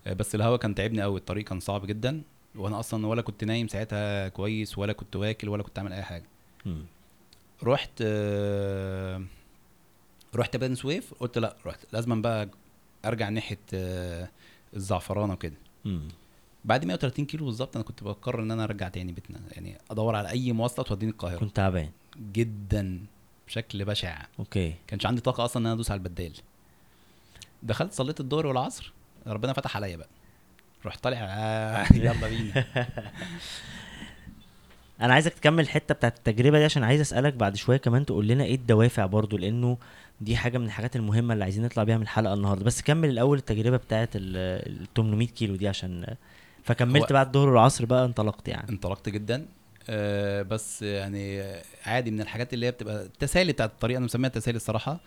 بس 0.08 0.36
الهوا 0.36 0.58
كان 0.58 0.76
تعبني 0.76 1.02
قوي 1.02 1.20
الطريق 1.20 1.46
كان 1.46 1.60
صعب 1.60 1.86
جدا. 1.86 2.22
وأنا 2.56 2.80
أصلا 2.80 3.08
ولا 3.08 3.22
كنت 3.22 3.44
نايم 3.44 3.68
ساعتها 3.68 4.28
كويس 4.28 4.78
ولا 4.78 4.94
كنت 4.94 5.16
واكل 5.16 5.50
ولا 5.50 5.64
كنت 5.64 5.80
عامل 5.80 5.94
أي 5.94 6.02
حاجة. 6.04 6.26
مم. 6.66 6.86
رحت 7.64 8.04
رحت 10.36 10.58
بني 10.58 10.76
سويف. 10.76 11.14
قلت 11.20 11.38
لا 11.38 11.56
رحت. 11.66 11.80
لازم 11.94 12.22
بقى 12.22 12.50
أرجع 13.06 13.30
ناحية 13.30 13.60
الزعفرانة 14.74 15.34
وكده. 15.34 15.56
بعد 16.66 16.86
130 16.86 17.26
كيلو 17.26 17.46
بالظبط 17.46 17.76
أنا 17.76 17.86
كنت 17.86 18.04
بقرر 18.04 18.44
إن 18.44 18.52
أنا 18.52 18.64
أرجع 18.64 18.90
تاني 18.90 19.12
بيتنا 19.12 19.40
يعني 19.52 19.78
أدور 19.92 20.16
على 20.16 20.30
أي 20.30 20.52
مواصلة 20.52 20.86
توديني 20.86 21.12
القاهرة. 21.12 21.38
كنت 21.40 21.56
تعبان. 21.56 21.90
جدا 22.34 23.00
بشكل 23.48 23.86
بشع. 23.86 24.26
أوكي. 24.40 24.74
كانش 24.88 25.06
عندي 25.06 25.22
طاقة 25.22 25.46
أصلا 25.46 25.62
إن 25.62 25.66
أنا 25.66 25.76
أدوس 25.76 25.92
على 25.92 25.98
البدال. 25.98 26.34
دخلت 27.64 27.94
صليت 27.94 28.20
الظهر 28.20 28.48
والعصر 28.48 28.94
ربنا 29.28 29.54
فتح 29.54 29.76
عليا 29.76 29.98
بقى. 29.98 30.08
رحت 30.86 31.04
طالع 31.04 31.18
آه 31.20 31.86
يلا 31.96 32.28
بينا. 32.28 32.66
أنا 35.02 35.14
عايزك 35.14 35.34
تكمل 35.34 35.64
الحتة 35.64 35.94
بتاعت 35.94 36.18
التجربة 36.18 36.58
دي 36.60 36.66
عشان 36.66 36.84
عايز 36.84 37.02
أسألك 37.02 37.34
بعد 37.34 37.56
شوية 37.56 37.78
كمان 37.78 38.06
تقول 38.06 38.28
لنا 38.28 38.44
إيه 38.44 38.56
الدوافع 38.56 39.06
برضو 39.06 39.38
لأنه 39.38 39.78
دي 40.22 40.38
حاجة 40.38 40.58
من 40.58 40.66
الحاجات 40.66 40.96
المهمة 40.96 41.34
اللي 41.34 41.44
عايزين 41.44 41.66
نطلع 41.66 41.84
بيها 41.84 41.98
من 41.98 42.04
الحلقة 42.04 42.34
النهارده. 42.34 42.64
بس 42.66 42.82
كمل 42.82 43.10
الأول 43.10 43.38
التجربة 43.38 43.78
بتاعت 43.78 44.10
ال 44.16 44.88
800 44.96 45.28
كيلو 45.28 45.56
دي 45.56 45.68
عشان 45.68 46.16
فكملت 46.64 47.14
بعد 47.14 47.28
الظهر 47.28 47.50
والعصر 47.50 47.86
بقى 47.86 48.06
انطلقت 48.06 48.48
يعني. 48.48 48.70
انطلقت 48.70 49.10
جدا. 49.10 49.46
آه 49.90 50.42
بس 50.42 50.82
يعني 50.82 51.54
عادي 51.86 52.12
من 52.12 52.22
الحاجات 52.22 52.54
اللي 52.54 52.66
هي 52.66 52.72
بتبقى 52.72 53.04
التسالي 53.04 53.52
بتاعت 53.54 53.70
الطريق 53.70 53.98
أنا 53.98 54.06
مسميها 54.06 54.28
التسالي 54.28 54.56
الصراحة. 54.56 55.00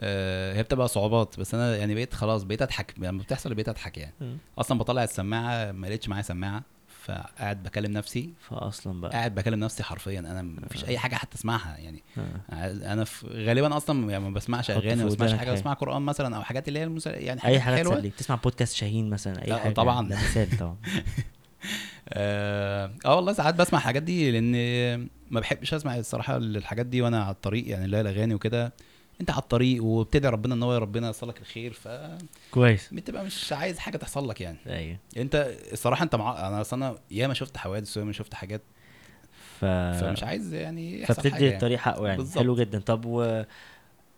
آه 0.00 0.54
هي 0.54 0.62
بتبقى 0.62 0.88
صعوبات 0.88 1.40
بس 1.40 1.54
أنا 1.54 1.76
يعني 1.76 1.94
بقيت 1.94 2.14
خلاص 2.14 2.42
بقيت 2.42 2.62
أضحك 2.62 2.94
لما 2.98 3.22
بتحصل 3.22 3.54
بقيت 3.54 3.68
أضحك 3.68 3.98
يعني. 3.98 4.12
أصلا 4.58 4.78
بطلع 4.78 5.04
السماعة 5.04 5.72
ما 5.72 5.86
لقيتش 5.86 6.08
معايا 6.08 6.22
سماعة. 6.22 6.62
فقاعد 7.08 7.62
بكلم 7.62 7.92
نفسي. 7.92 8.30
فاصلا 8.50 9.00
بقى. 9.00 9.10
قاعد 9.10 9.34
بكلم 9.34 9.60
نفسي 9.60 9.82
حرفيا. 9.82 10.20
أنا 10.20 10.42
مفيش 10.42 10.84
أي 10.84 10.98
حاجة 10.98 11.14
حتى 11.14 11.34
أسمعها 11.36 11.76
يعني. 11.78 12.02
آه. 12.18 12.54
عايز- 12.54 12.82
أنا 12.82 13.04
في 13.04 13.26
غالبا 13.26 13.76
أصلا 13.76 14.10
يعني 14.10 14.24
ما 14.24 14.30
بسمعش 14.30 14.70
أغاني 14.70 15.02
ما 15.02 15.08
بسمعش 15.08 15.32
حاجة. 15.32 15.52
بسمع 15.52 15.72
قرآن 15.72 16.02
مثلا 16.02 16.36
أو 16.36 16.42
حاجات 16.42 16.68
اللي 16.68 16.78
هي 16.78 16.84
المسل... 16.84 17.10
يعني 17.10 17.40
أي 17.44 17.60
حاجات 17.60 17.60
حاجة 17.60 17.76
حلوة. 17.76 17.94
تسليك. 17.94 18.14
تسمع 18.14 18.36
بودكاست 18.36 18.74
شاهين 18.76 19.10
مثلا 19.10 19.44
أي 19.44 19.56
حاجة. 19.58 19.72
طبعاً. 19.72 20.08
ده 20.08 20.16
مثال 20.16 20.58
طبعا. 20.58 20.76
آه 22.08 22.90
آه 23.06 23.16
والله 23.16 23.32
ساعات 23.32 23.54
بسمع 23.54 23.78
الحاجات 23.78 24.02
دي 24.02 24.30
لأن 24.30 24.52
ما 25.30 25.40
بحبش 25.40 25.74
أسمع 25.74 25.96
الصراحة 25.96 26.36
الحاجات 26.36 26.86
دي 26.86 27.02
وأنا 27.02 27.22
على 27.22 27.34
الطريق 27.34 27.68
يعني 27.68 27.84
اللي 27.84 27.96
هي 27.96 28.00
الأغاني 28.00 28.34
وكده. 28.34 28.72
انت 29.20 29.30
على 29.30 29.40
الطريق 29.42 29.84
وبتدعي 29.84 30.32
ربنا 30.32 30.54
ان 30.54 30.62
هو 30.62 30.76
ربنا 30.76 31.06
يوصلك 31.06 31.40
الخير 31.40 31.72
فبتبقى 31.72 32.18
كويس. 32.50 32.92
مش 32.92 33.52
عايز 33.52 33.78
حاجة 33.78 33.96
تحصل 33.96 34.28
لك 34.28 34.40
يعني. 34.40 34.58
أيوه. 34.66 34.98
انت 35.16 35.56
الصراحة 35.72 36.02
انت 36.02 36.14
مع... 36.14 36.48
أنا 36.48 36.60
أصلا 36.60 36.98
ياما 37.10 37.34
شفت 37.34 37.56
حوادث 37.56 37.96
وياما 37.96 38.12
شفت 38.12 38.34
حاجات. 38.34 38.62
ف 39.60 39.64
فمش 39.64 40.22
عايز 40.22 40.54
يعني 40.54 41.06
فبتدي 41.06 41.28
يعني. 41.28 41.54
الطريق 41.54 41.78
حقه 41.78 42.06
يعني. 42.06 42.18
بالظبط. 42.18 42.38
حلو 42.38 42.56
جدا. 42.56 42.78
طب 42.80 43.04
وايه 43.04 43.48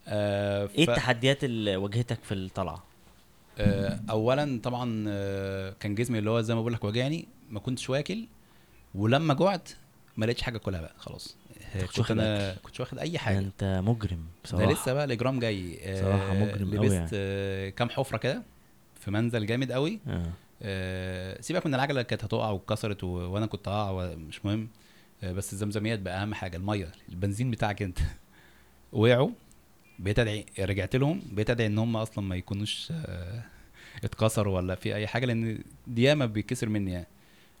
آه 0.07 0.65
ف... 0.65 0.79
التحديات 0.79 1.43
اللي 1.43 1.75
واجهتك 1.75 2.23
في 2.23 2.33
الطلعة؟ 2.33 2.83
آه، 3.59 3.99
اولا 4.09 4.59
طبعا 4.63 5.05
آه، 5.07 5.75
كان 5.79 5.95
جسمي 5.95 6.19
اللي 6.19 6.29
هو 6.29 6.41
زي 6.41 6.55
ما 6.55 6.61
بقول 6.61 6.73
لك 6.73 6.83
واجعني 6.83 7.27
ما 7.49 7.59
كنتش 7.59 7.89
واكل 7.89 8.27
ولما 8.95 9.33
جوعت 9.33 9.69
ما 10.17 10.25
لقيتش 10.25 10.41
حاجة 10.41 10.57
أكلها 10.57 10.81
بقى 10.81 10.95
خلاص. 10.97 11.35
كنت 11.79 11.99
واخد 11.99 12.11
أنا 12.19 12.55
كنتش 12.63 12.79
واخد 12.79 12.99
أي 12.99 13.09
ده 13.09 13.19
حاجة 13.19 13.37
أنت 13.39 13.81
مجرم 13.83 14.17
ده 14.17 14.25
بصراحه 14.43 14.71
لسه 14.71 14.93
بقى 14.93 15.03
الاجرام 15.05 15.39
جاي. 15.39 15.79
آه، 15.83 16.01
صراحة 16.01 16.33
مجرم 16.33 16.73
لبست 16.75 16.93
يعني. 16.93 17.09
آه، 17.13 17.69
كام 17.69 17.89
حفرة 17.89 18.17
كده 18.17 18.43
في 18.99 19.11
منزل 19.11 19.45
جامد 19.45 19.71
قوي 19.71 19.99
آه. 20.07 20.29
آه، 20.63 21.41
سيبك 21.41 21.65
من 21.65 21.75
العجلة 21.75 21.91
اللي 21.91 22.03
كانت 22.03 22.23
هتقع 22.23 22.49
واتكسرت 22.49 23.03
و... 23.03 23.07
وأنا 23.07 23.45
كنت 23.45 23.67
هقع 23.67 24.13
مش 24.15 24.45
مهم. 24.45 24.67
آه، 25.23 25.31
بس 25.31 25.53
الزمزميات 25.53 25.99
بقى 25.99 26.21
أهم 26.21 26.33
حاجة 26.33 26.57
المية 26.57 26.91
البنزين 27.09 27.51
بتاعك 27.51 27.81
أنت. 27.81 27.99
وقعوا. 28.93 29.29
بقيت 29.99 30.19
أدعي 30.19 30.45
رجعت 30.59 30.95
لهم. 30.95 31.21
بقيت 31.31 31.49
أدعي 31.49 31.67
إن 31.67 31.77
هم 31.77 31.97
أصلا 31.97 32.23
ما 32.23 32.35
يكونوش 32.35 32.91
آه، 33.05 33.43
اتكسروا 34.03 34.55
ولا 34.57 34.75
في 34.75 34.95
أي 34.95 35.07
حاجة 35.07 35.25
لأن 35.25 35.63
دي 35.87 36.03
ياما 36.03 36.25
بيتكسر 36.25 36.69
مني 36.69 36.91
يعني. 36.91 37.07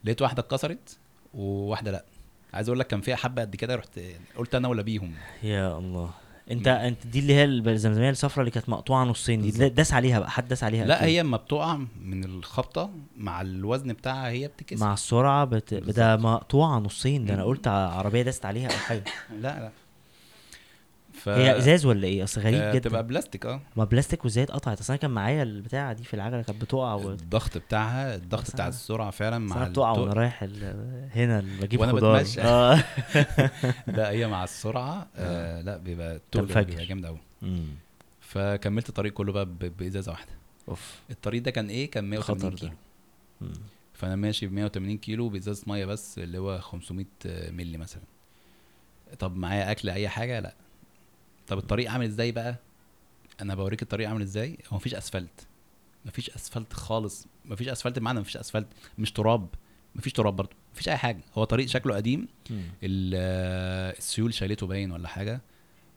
لقيت 0.03 0.21
واحدة 0.21 0.39
اتكسرت 0.39 0.97
وواحدة 1.33 1.91
لأ. 1.91 2.05
عايز 2.53 2.69
أقول 2.69 2.79
لك 2.79 2.87
كان 2.87 3.01
فيها 3.01 3.15
حبة 3.15 3.41
قد 3.41 3.55
كده 3.55 3.75
رحت 3.75 3.99
قلت 4.37 4.55
أنا 4.55 4.67
ولا 4.67 4.81
بيهم. 4.81 5.13
يا 5.43 5.77
الله. 5.77 6.09
أنت 6.51 6.67
أنت 6.67 7.07
دي 7.07 7.19
اللي 7.19 7.33
هي 7.33 7.45
الزمزميه 7.45 8.09
الصفراء 8.09 8.39
اللي 8.39 8.51
كانت 8.51 8.69
مقطوعة 8.69 9.03
نصين 9.03 9.41
دي. 9.41 9.69
داس 9.69 9.93
عليها 9.93 10.19
بقى 10.19 10.31
حد 10.31 10.47
داس 10.47 10.63
عليها؟ 10.63 10.85
لا 10.85 10.95
أكيد. 10.97 11.07
هي 11.07 11.21
اما 11.21 11.37
بتقع 11.37 11.79
من 12.01 12.23
الخبطة 12.23 12.91
مع 13.17 13.41
الوزن 13.41 13.93
بتاعها 13.93 14.29
هي 14.29 14.47
بتتكسر. 14.47 14.85
مع 14.85 14.93
السرعة 14.93 15.45
بت... 15.45 15.73
ده 15.73 16.17
مقطوعة 16.17 16.79
نصين 16.79 17.25
ده 17.25 17.33
أنا. 17.33 17.43
قلت 17.43 17.67
عربية 17.67 18.21
داست 18.21 18.45
عليها 18.45 18.67
أو 18.67 18.77
حاجة. 18.77 19.03
لا 19.31 19.59
لا. 19.59 19.71
ف... 21.23 21.29
هي 21.29 21.57
إزاز 21.57 21.85
ولا 21.85 22.07
إيه؟ 22.07 22.23
أصل 22.23 22.41
غريب 22.41 22.61
آه، 22.61 22.71
جدا. 22.73 22.89
تبقى 22.89 23.03
بلاستيك 23.07 23.45
آه. 23.45 23.61
ما 23.75 23.83
بلاستيك 23.83 24.25
وازاي 24.25 24.43
اتقطعت 24.43 24.79
أصل 24.79 24.93
أنا 24.93 25.01
كان 25.01 25.11
معايا 25.11 25.43
البتاعة 25.43 25.93
دي 25.93 26.03
في 26.03 26.13
العجلة 26.13 26.41
كانت 26.41 26.61
بتقع 26.61 26.93
و... 26.93 27.09
الضغط 27.11 27.57
بتاعها 27.57 28.15
الضغط 28.15 28.51
بتاع 28.51 28.67
السرعة 28.67 29.11
فعلا 29.11 29.37
مع 29.39 29.67
بتقع 29.67 29.91
وأنا 29.91 30.13
رايح 30.13 30.43
ال... 30.43 30.75
هنا 31.15 31.43
بجيب 31.61 31.85
خضار. 31.85 32.17
بتمشى. 32.17 32.41
آه. 32.41 32.83
لا 33.97 34.09
هي 34.09 34.27
مع 34.27 34.43
السرعة 34.43 35.07
آه 35.15 35.61
لا 35.61 35.77
بيبقى 35.77 36.15
التقل 36.15 36.47
تنفجر. 36.47 36.63
بيبقى 36.63 36.85
جامد 36.85 37.05
قوي. 37.05 37.19
فكملت 38.21 38.89
الطريق 38.89 39.13
كله 39.13 39.31
بقى 39.31 39.45
ب- 39.45 39.77
بإزازة 39.77 40.11
واحدة. 40.11 40.31
أوف. 40.69 40.99
الطريق 41.11 41.41
ده 41.41 41.51
كان 41.51 41.69
إيه؟ 41.69 41.91
كان 41.91 42.09
180 42.09 42.39
خطر 42.39 42.49
ده. 42.67 42.73
كيلو. 43.39 43.51
فأنا 43.93 44.15
ماشي 44.15 44.47
ب 44.47 44.53
180 44.53 44.97
كيلو 44.97 45.29
بإزازة 45.29 45.63
مية 45.67 45.85
بس 45.85 46.19
اللي 46.19 46.37
هو 46.37 46.59
500 46.61 47.05
مللي 47.25 47.77
مثلا. 47.77 48.01
طب 49.19 49.35
معايا 49.37 49.71
أكل 49.71 49.89
أي 49.89 50.09
حاجة؟ 50.09 50.39
لا. 50.39 50.53
طب 51.51 51.57
الطريق 51.57 51.91
عامل 51.91 52.05
إزاي 52.05 52.31
بقى؟ 52.31 52.55
أنا 53.41 53.55
بوريك 53.55 53.81
الطريق 53.81 54.09
عامل 54.09 54.21
إزاي؟ 54.21 54.57
هو 54.69 54.77
مفيش 54.77 54.95
أسفلت. 54.95 55.47
مفيش 56.05 56.29
أسفلت 56.29 56.73
خالص. 56.73 57.27
مفيش 57.45 57.67
أسفلت 57.67 57.99
بمعنى 57.99 58.19
مفيش 58.19 58.37
أسفلت. 58.37 58.67
مش 58.97 59.11
تراب. 59.11 59.47
مفيش 59.95 60.13
تراب 60.13 60.35
برضه. 60.35 60.51
مفيش 60.73 60.89
أي 60.89 60.97
حاجة. 60.97 61.19
هو 61.35 61.43
طريق 61.43 61.67
شكله 61.67 61.95
قديم. 61.95 62.27
آه، 63.15 63.91
السيول 63.97 64.33
شايلته 64.33 64.67
باين 64.67 64.91
ولا 64.91 65.07
حاجة. 65.07 65.41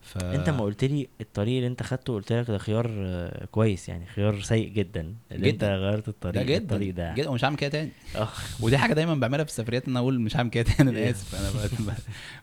ف 0.04 0.16
انت 0.18 0.50
ما 0.50 0.60
قلت 0.64 0.84
لي 0.84 1.08
الطريق 1.20 1.56
اللي 1.56 1.66
انت 1.66 1.82
خدته 1.82 2.14
قلت 2.14 2.32
لك 2.32 2.50
ده 2.50 2.58
خيار 2.58 2.90
آه، 2.98 3.44
كويس 3.46 3.88
يعني 3.88 4.06
خيار 4.06 4.40
سيء 4.40 4.68
جدا. 4.68 5.14
اللي 5.32 5.50
انت 5.50 5.56
جداً. 5.64 5.74
غيرت 5.76 6.08
الطريق 6.08 6.34
ده 6.34 6.42
جدا. 6.42 6.56
الطريق 6.62 6.94
ده. 6.94 7.14
جدا. 7.14 7.28
ومش 7.28 7.44
هعمل 7.44 7.56
كده 7.56 7.70
تاني. 7.70 7.90
آه. 8.16 8.28
ودي 8.60 8.78
حاجة 8.78 8.92
دايما 8.94 9.14
بعملها 9.14 9.44
في 9.44 9.50
السفريات 9.50 9.84
إن 9.84 9.90
أنا 9.90 10.00
أقول 10.00 10.20
مش 10.20 10.36
هعمل 10.36 10.50
كده 10.50 10.64
تاني 10.64 10.90
أنا 10.90 11.10
آسف. 11.10 11.34
أنا 11.34 11.94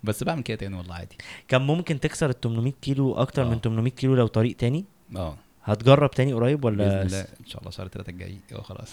بس 0.04 0.24
بعمل 0.24 0.44
كده 0.44 0.58
تاني 0.58 0.76
والله 0.76 0.96
عادي. 0.96 1.18
كان 1.48 1.62
ممكن 1.62 2.00
تكسر 2.00 2.30
ال 2.30 2.40
800 2.42 2.74
كيلو 2.82 3.14
أكتر 3.14 3.44
آه. 3.44 3.50
من 3.50 3.60
800 3.62 3.92
كيلو 3.94 4.16
لو 4.16 4.28
طريق 4.28 4.56
تاني؟ 4.56 4.86
آه. 5.16 5.36
هتجرب 5.64 6.12
تاني 6.12 6.34
قريب 6.34 6.66
ولا 6.66 6.78
بإذن 6.78 7.02
الله. 7.08 7.20
إن 7.22 7.46
شاء 7.48 7.60
الله 7.62 7.72
شهر 7.72 7.88
ثلاثة 7.88 8.10
الجاي. 8.10 8.38
آه 8.54 8.62
خلاص. 8.62 8.92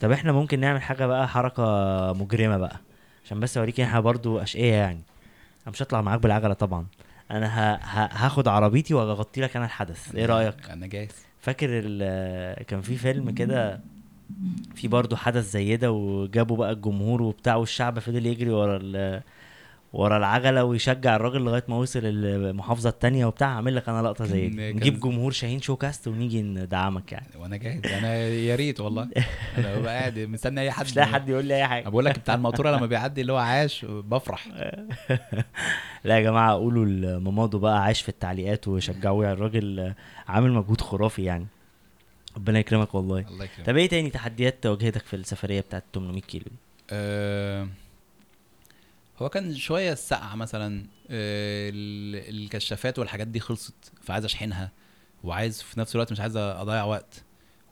طب 0.00 0.10
إحنا 0.12 0.32
ممكن 0.32 0.60
نعمل 0.60 0.82
حاجة 0.82 1.06
بقى 1.06 1.28
حركة 1.28 1.62
مجرمة 2.12 2.56
بقى. 2.56 2.80
عشان 3.24 3.40
بس 3.40 3.56
أوريك 3.58 3.80
إحنا 3.80 4.00
برضو 4.00 4.38
أشقية 4.38 4.72
يعني. 4.72 5.00
أنا 5.66 5.72
مش 5.72 5.82
هطلع 5.82 6.00
معاك 6.00 6.20
بالعجلة 6.20 6.54
طبعا. 6.54 6.86
أنا 7.30 7.46
ه... 7.46 7.74
ه... 7.76 8.08
هاخد 8.12 8.48
عربيتي 8.48 8.94
وأغطي 8.94 9.40
لك 9.40 9.56
أنا 9.56 9.64
الحدث. 9.64 10.14
إيه 10.14 10.26
رأيك؟ 10.26 10.70
أنا 10.70 10.86
جاهز. 10.86 11.08
فاكر 11.40 11.68
ال... 11.70 12.64
كان 12.66 12.80
في 12.80 12.96
فيلم 12.96 13.30
كده 13.30 13.80
في 14.74 14.88
برضو 14.88 15.16
حدث 15.16 15.50
زي 15.50 15.76
ده 15.76 15.92
وجابوا 15.92 16.56
بقى 16.56 16.72
الجمهور 16.72 17.22
وبتاع 17.22 17.56
والشعب 17.56 17.98
فضل 17.98 18.26
يجري 18.26 18.50
ورا 18.50 18.78
ال... 18.82 19.22
ورا 19.92 20.16
العجلة 20.16 20.64
ويشجع 20.64 21.16
الراجل 21.16 21.40
لغاية 21.40 21.64
ما 21.68 21.76
وصل 21.76 22.00
المحافظة 22.04 22.88
التانية 22.88 23.26
وبتاع 23.26 23.48
هعمل 23.48 23.76
لك 23.76 23.88
أنا 23.88 24.02
لقطة 24.02 24.24
زي 24.24 24.48
دي. 24.48 24.72
نجيب 24.72 25.00
جمهور 25.00 25.32
شاهين 25.32 25.60
شو 25.60 25.76
كاست 25.76 26.08
ونيجي 26.08 26.42
ندعمك 26.42 27.12
يعني. 27.12 27.26
وأنا 27.38 27.56
جاهز. 27.56 27.80
أنا 27.86 28.16
يا 28.16 28.56
ريت 28.56 28.80
والله. 28.80 29.08
أنا 29.58 29.76
ببقى 29.78 29.98
قاعد 29.98 30.18
مستني 30.18 30.60
أي 30.60 30.70
حد 30.70 30.84
مش 30.84 30.96
لاقي 30.96 31.06
حد 31.08 31.28
يقول 31.28 31.44
لي 31.44 31.56
أي 31.56 31.66
حاجة. 31.66 31.88
بقول 31.88 32.04
لك 32.04 32.18
بتاع 32.18 32.34
المقطورة 32.34 32.70
لما 32.70 32.86
بيعدي 32.86 33.20
اللي 33.20 33.32
هو 33.32 33.36
عاش 33.36 33.84
بفرح. 33.84 34.46
لا 36.04 36.16
يا 36.16 36.20
جماعة 36.20 36.52
قولوا 36.52 36.84
لمامادو 36.84 37.58
بقى 37.58 37.82
عاش 37.82 38.02
في 38.02 38.08
التعليقات 38.08 38.68
وشجعوه 38.68 39.24
يعني. 39.24 39.36
الراجل 39.36 39.94
عامل 40.28 40.52
مجهود 40.52 40.80
خرافي 40.80 41.24
يعني. 41.24 41.46
ربنا 42.36 42.58
يكرمك 42.58 42.94
والله. 42.94 43.18
الله 43.28 43.44
يكرمك. 43.44 43.66
طب 43.66 43.76
إيه 43.76 43.88
تاني 43.88 44.10
تحديات 44.10 44.66
واجهتك 44.66 45.02
في 45.02 45.16
السفرية 45.16 45.60
بتاعت 45.60 45.84
800 45.94 46.22
كيلو 46.22 46.44
دي؟ 46.44 46.56
آه، 46.90 47.68
هو 49.22 49.28
كان 49.28 49.56
شوية 49.56 49.92
السقعة 49.92 50.34
مثلا 50.36 50.84
آه، 51.10 51.70
ال- 51.70 52.44
الكشافات 52.44 52.98
والحاجات 52.98 53.26
دي 53.26 53.40
خلصت 53.40 53.74
فعايز 54.02 54.24
أشحنها 54.24 54.72
وعايز 55.24 55.62
في 55.62 55.80
نفس 55.80 55.94
الوقت 55.94 56.12
مش 56.12 56.20
عايز 56.20 56.36
أضيع 56.36 56.84
وقت 56.84 57.22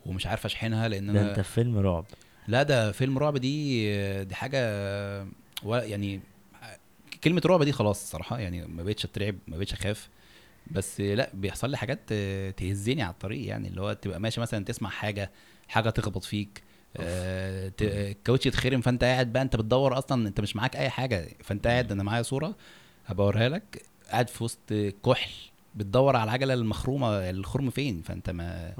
ومش 0.06 0.26
عارف 0.26 0.44
أشحنها 0.46 0.88
لأن 0.88 1.12
ده 1.12 1.20
أنا 1.20 1.30
أنت 1.30 1.40
في 1.40 1.52
فيلم 1.52 1.78
رعب. 1.78 2.04
لا 2.48 2.62
ده 2.62 2.92
فيلم 2.92 3.18
رعب 3.18 3.36
دي 3.36 4.24
دي 4.24 4.34
حاجة 4.34 4.58
ولا 5.62 5.84
يعني 5.84 6.20
كلمة 7.24 7.42
رعب 7.46 7.62
دي 7.62 7.72
خلاص 7.72 8.02
الصراحه 8.02 8.38
يعني 8.38 8.66
ما 8.66 8.82
بقتش 8.82 9.04
أترعب 9.04 9.36
ما 9.48 9.56
بقتش 9.56 9.72
أخاف. 9.72 10.08
بس 10.70 11.00
لا 11.00 11.30
بيحصل 11.34 11.70
لي 11.70 11.76
حاجات 11.76 12.12
تهزني 12.56 13.02
على 13.02 13.12
الطريق 13.12 13.46
يعني 13.48 13.68
اللي 13.68 13.80
هو 13.80 13.92
تبقى 13.92 14.20
ماشي 14.20 14.40
مثلا 14.40 14.64
تسمع 14.64 14.90
حاجة 14.90 15.30
حاجة 15.68 15.90
تخبط 15.90 16.24
فيك 16.24 16.62
آه، 16.96 17.72
الكاوتش 17.80 18.46
يتخرم 18.46 18.80
فانت 18.80 19.04
قاعد 19.04 19.32
بقى 19.32 19.42
انت 19.42 19.56
بتدور 19.56 19.98
أصلا 19.98 20.28
انت 20.28 20.40
مش 20.40 20.56
معاك 20.56 20.76
أي 20.76 20.90
حاجة. 20.90 21.28
فانت 21.44 21.66
قاعد 21.66 21.92
أنا 21.92 22.02
معايا 22.02 22.22
صورة 22.22 22.54
هبقى 23.06 23.24
اوريها 23.26 23.48
لك. 23.48 23.82
قاعد 24.10 24.28
في 24.30 24.44
وسط 24.44 24.58
كحل 25.06 25.30
بتدور 25.74 26.16
على 26.16 26.24
العجلة 26.24 26.54
المخرومة 26.54 27.30
الخرم 27.30 27.70
فين؟ 27.70 28.02
فانت 28.02 28.30
ما. 28.30 28.74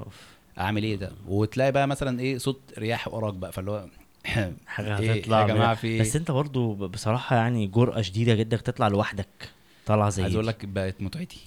أعمل 0.59 0.83
إيه 0.83 0.95
ده؟ 0.95 1.11
وتلاقي 1.27 1.71
بقى 1.71 1.87
مثلا 1.87 2.19
إيه 2.19 2.37
صوت 2.37 2.61
رياح 2.77 3.07
وراك 3.13 3.33
بقى. 3.33 3.51
فاللي 3.51 3.71
هو 3.71 3.85
حاجة 4.67 4.99
إيه 4.99 5.11
هتطلع 5.19 5.41
يا 5.41 5.47
جماعة 5.47 5.75
في 5.75 5.87
إيه؟ 5.87 6.01
بس 6.01 6.15
أنت 6.15 6.31
برضو 6.31 6.73
بصراحة 6.87 7.35
يعني 7.35 7.67
جرأة 7.67 8.01
شديدة 8.01 8.35
جدا 8.35 8.57
تطلع 8.57 8.87
لوحدك 8.87 9.49
طالعة 9.85 10.09
زي 10.09 10.23
عايز. 10.23 10.33
أقول 10.35 10.47
لك 10.47 10.65
بقت 10.65 11.01
متعتي. 11.01 11.39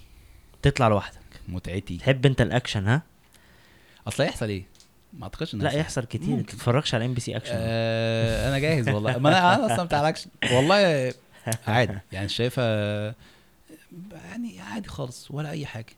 تطلع 0.61 0.87
لوحدك. 0.87 1.19
متعتي. 1.47 1.97
تحب 1.97 2.25
أنت 2.25 2.41
الأكشن 2.41 2.87
ها؟ 2.87 3.01
أصل 4.07 4.23
هيحصل 4.23 4.49
إيه؟ 4.49 4.63
ما 5.17 5.23
أعتقدش 5.23 5.55
لا. 5.55 5.71
يحصل 5.71 6.03
كتير. 6.05 6.33
انت 6.33 6.49
تتفرجش 6.49 6.95
على 6.95 7.05
MBC 7.05 7.37
Action. 7.37 7.51
آه 7.55 8.49
أنا 8.49 8.59
جاهز 8.59 8.89
والله. 8.89 9.17
ما 9.17 9.29
أنا 9.29 9.55
أنا 9.55 9.73
أصلا 9.73 9.85
بتاع 9.85 10.01
الأكشن. 10.01 10.29
والله 10.51 11.13
عادي. 11.67 11.97
يعني 12.11 12.29
شايفها 12.29 13.15
يعني 14.13 14.61
عادي 14.61 14.89
خالص 14.89 15.31
ولا 15.31 15.49
أي 15.49 15.65
حاجة. 15.65 15.93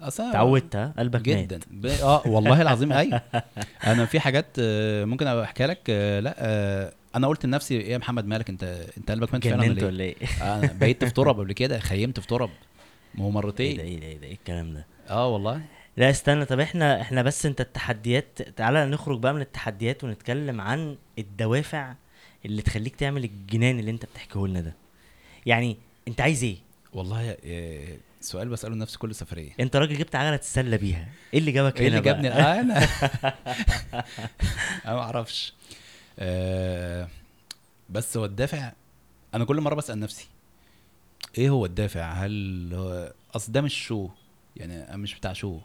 أصلا 0.00 0.30
اتعودت 0.30 0.76
قلبك 0.98 1.20
جدا. 1.20 1.60
ب... 1.70 1.86
آه 1.86 2.22
والله 2.26 2.62
العظيم 2.62 2.92
اي 2.92 3.20
أنا 3.86 4.06
في 4.06 4.20
حاجات 4.20 4.46
آه، 4.58 5.04
ممكن 5.04 5.26
أبقى 5.26 5.44
أحكيها 5.44 5.66
لك. 5.66 5.78
آه، 5.90 6.20
لا 6.20 6.92
أنا 7.14 7.26
قلت 7.26 7.46
لنفسي 7.46 7.80
إيه 7.80 7.92
يا 7.92 7.98
محمد 7.98 8.26
مالك 8.26 8.48
انت 8.48 8.86
أنت 8.98 9.10
قلبك 9.10 9.32
مات 9.32 9.44
فعلا 9.48 9.70
ولا 9.70 9.86
ولا 9.86 10.04
إيه؟ 10.04 10.14
إيه؟ 10.20 10.54
أنا 10.54 10.72
بقيت 10.72 11.04
في 11.04 11.10
تراب 11.18 11.40
قبل 11.40 11.52
كده 11.52 11.78
خيمت 11.78 12.20
في 12.20 12.26
تراب. 12.26 12.50
ما 13.14 13.24
هو 13.24 13.30
مرتين. 13.30 13.80
إيه 13.80 14.00
ده 14.00 14.06
إيه 14.06 14.18
ده 14.18 14.26
إيه 14.26 14.32
الكلام 14.32 14.74
ده؟ 14.74 14.86
آه 15.10 15.28
والله. 15.28 15.60
لا 15.98 16.10
استنى. 16.10 16.44
طب 16.44 16.60
إحنا 16.60 17.00
إحنا 17.00 17.22
بس 17.22 17.46
أنت 17.46 17.60
التحديات 17.60 18.42
تعالى 18.42 18.86
نخرج 18.86 19.18
بقى 19.18 19.34
من 19.34 19.40
التحديات 19.40 20.04
ونتكلم 20.04 20.60
عن 20.60 20.96
الدوافع 21.18 21.94
اللي 22.44 22.62
تخليك 22.62 22.96
تعمل 22.96 23.24
الجنان 23.24 23.78
اللي 23.78 23.90
أنت 23.90 24.04
بتحكيه 24.04 24.46
لنا 24.46 24.60
ده. 24.60 24.74
يعني 25.46 25.76
أنت 26.08 26.20
عايز 26.20 26.44
إيه؟ 26.44 26.56
والله 26.92 27.36
آه، 27.44 27.96
سؤال 28.20 28.48
بسأله 28.48 28.74
لنفسي 28.74 28.98
كل 28.98 29.14
سفرية. 29.14 29.50
أنت 29.60 29.76
راجل 29.76 29.98
جبت 29.98 30.14
عجلة 30.16 30.36
تتسلى 30.36 30.76
بيها، 30.78 31.08
إيه 31.34 31.38
اللي 31.38 31.52
جابك 31.52 31.80
إيه 31.80 31.88
هنا 31.88 31.98
اللي 31.98 32.12
بقى؟ 32.12 32.22
جابني؟ 32.22 32.28
آه، 32.28 32.60
أنا 32.60 32.78
أنا 34.86 34.94
ما 34.94 35.00
أعرفش. 35.00 35.54
آه، 36.18 37.08
بس 37.90 38.16
هو 38.16 38.24
الدافع 38.24 38.72
أنا 39.34 39.44
كل 39.44 39.60
مرة 39.60 39.74
بسأل 39.74 40.00
نفسي 40.00 40.28
إيه 41.38 41.50
هو 41.50 41.66
الدافع؟ 41.66 42.12
هل 42.12 42.70
هو 42.74 43.12
أصل 43.36 43.52
ده 43.52 43.60
مش 43.60 43.74
شو 43.86 44.08
يعني 44.56 44.88
أنا 44.88 44.96
مش 44.96 45.14
بتاع 45.14 45.32
شو 45.32 45.58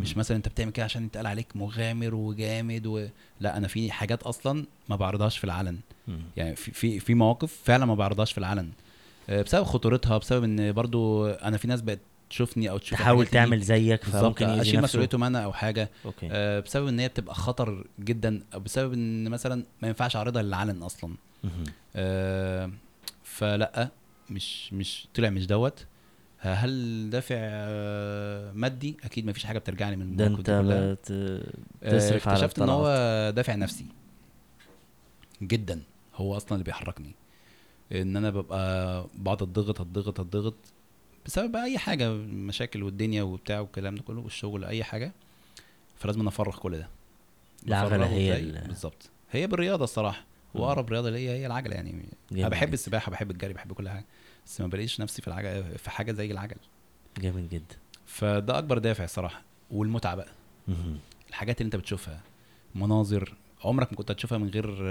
مش. 0.00 0.16
مثلا 0.16 0.36
أنت 0.36 0.48
بتعمل 0.48 0.70
كده 0.72 0.84
عشان 0.84 1.04
يتقال 1.04 1.26
عليك 1.26 1.56
مغامر 1.56 2.14
وجامد 2.14 2.86
و... 2.86 3.06
لا 3.40 3.56
أنا 3.56 3.68
في 3.68 3.90
حاجات 3.92 4.22
أصلا 4.22 4.64
ما 4.88 4.96
بعرضهاش 4.96 5.38
في 5.38 5.44
العلن. 5.44 5.78
يعني 6.36 6.56
في 6.56 6.70
في 6.70 7.00
في 7.00 7.14
مواقف 7.14 7.60
فعلا 7.64 7.86
ما 7.86 7.94
بعرضهاش 7.94 8.32
في 8.32 8.38
العلن 8.38 8.70
آه، 9.28 9.42
بسبب 9.42 9.64
خطورتها 9.64 10.18
بسبب 10.18 10.44
إن 10.44 10.72
برضو 10.72 11.26
أنا 11.26 11.56
في 11.56 11.68
ناس 11.68 11.80
بقت 11.80 11.98
تشوفني 12.30 12.70
أو 12.70 12.78
تشوف 12.78 12.98
تحاول. 12.98 13.26
تعمل 13.26 13.60
زيك 13.60 14.04
فممكن 14.04 14.46
أشيل 14.46 14.74
نفسه. 14.74 14.80
مسؤوليتهم 14.84 15.24
أنا 15.24 15.44
أو 15.44 15.52
حاجة 15.52 15.90
أوكي 16.04 16.28
آه، 16.32 16.60
بسبب 16.60 16.86
إن 16.86 17.00
هي 17.00 17.08
بتبقى 17.08 17.34
خطر 17.34 17.84
جدا 18.00 18.42
أو 18.54 18.60
بسبب 18.60 18.92
إن 18.92 19.28
مثلا 19.28 19.64
ما 19.82 19.88
ينفعش 19.88 20.16
أعرضها 20.16 20.42
للعلن 20.42 20.82
أصلا. 20.82 21.14
آه، 21.96 22.70
فلا 23.24 23.88
مش 24.30 24.72
مش 24.72 25.06
طلع 25.14 25.30
مش 25.30 25.46
دوت 25.46 25.86
هل 26.52 27.10
دافع 27.10 27.36
آه، 27.38 28.52
مادي؟ 28.52 28.96
أكيد 29.04 29.26
ما 29.26 29.32
فيش 29.32 29.44
حاجة 29.44 29.58
بترجع 29.58 29.90
لي 29.90 29.96
من 29.96 30.16
ده 30.16 30.26
أنت 30.26 30.36
دي 30.36 30.42
كلها. 30.42 30.92
بت... 30.94 31.08
آه، 31.10 31.42
على 31.82 32.16
اكتشفت 32.16 32.58
إن 32.58 32.68
هو. 32.68 32.86
دافع 33.36 33.54
نفسي. 33.54 33.86
جدا. 35.42 35.82
هو 36.14 36.36
أصلا 36.36 36.52
اللي 36.52 36.64
بيحركني. 36.64 37.14
إن 37.92 38.16
أنا 38.16 38.30
ببقى 38.30 39.06
بقعد 39.14 39.42
اتضغط 39.42 39.80
اتضغط 39.80 40.20
اتضغط 40.20 40.54
بسبب 41.26 41.56
أي 41.56 41.78
حاجة 41.78 42.10
مشاكل 42.12 42.82
والدنيا 42.82 43.22
وبتاع 43.22 43.60
والكلام 43.60 43.94
ده 43.94 44.02
كله 44.02 44.20
والشغل 44.20 44.64
أي 44.64 44.84
حاجة 44.84 45.12
فلازم 45.96 46.20
أنا 46.20 46.28
أفرغ 46.28 46.56
كل 46.58 46.78
ده. 46.78 46.88
العجلة 47.66 47.88
بفرغه 47.96 48.06
هي 48.08 48.42
بالظبط. 48.66 49.10
هي 49.30 49.46
بالرياضة 49.46 49.84
الصراحة. 49.84 50.24
وأقرب 50.54 50.90
رياضة 50.90 51.10
ليا 51.10 51.32
هي 51.32 51.46
العجلة 51.46 51.74
يعني. 51.74 52.04
أنا 52.32 52.48
بحب. 52.48 52.72
السباحة 52.74 53.10
بحب 53.12 53.30
الجري 53.30 53.52
بحب 53.52 53.72
كل 53.72 53.88
حاجة. 53.88 54.04
بس 54.46 54.60
ما 54.60 54.66
بلاقيش 54.66 55.00
نفسي 55.00 55.22
في 55.22 55.28
العجله 55.28 55.62
في 55.76 55.90
حاجة 55.90 56.12
زي 56.12 56.30
العجل. 56.30 56.56
جامد 57.18 57.48
جدا. 57.48 57.76
فده 58.06 58.58
أكبر 58.58 58.78
دافع 58.78 59.04
الصراحة 59.04 59.42
والمتعة 59.70 60.14
بقى. 60.14 60.28
الحاجات 61.28 61.60
اللي 61.60 61.66
أنت 61.66 61.76
بتشوفها 61.76 62.20
مناظر 62.74 63.34
عمرك 63.64 63.92
ما 63.92 63.98
كنت 63.98 64.10
هتشوفها 64.10 64.38
من 64.38 64.48
غير 64.48 64.84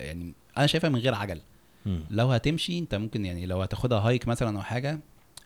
يعني 0.00 0.32
أنا 0.58 0.66
شايفها 0.66 0.90
من 0.90 0.98
غير 0.98 1.14
عجل. 1.14 1.40
لو 2.10 2.32
هتمشي 2.32 2.78
أنت 2.78 2.94
ممكن 2.94 3.24
يعني 3.24 3.46
لو 3.46 3.62
هتاخدها 3.62 3.98
هايك 3.98 4.28
مثلا 4.28 4.56
أو 4.56 4.62
حاجة 4.62 4.98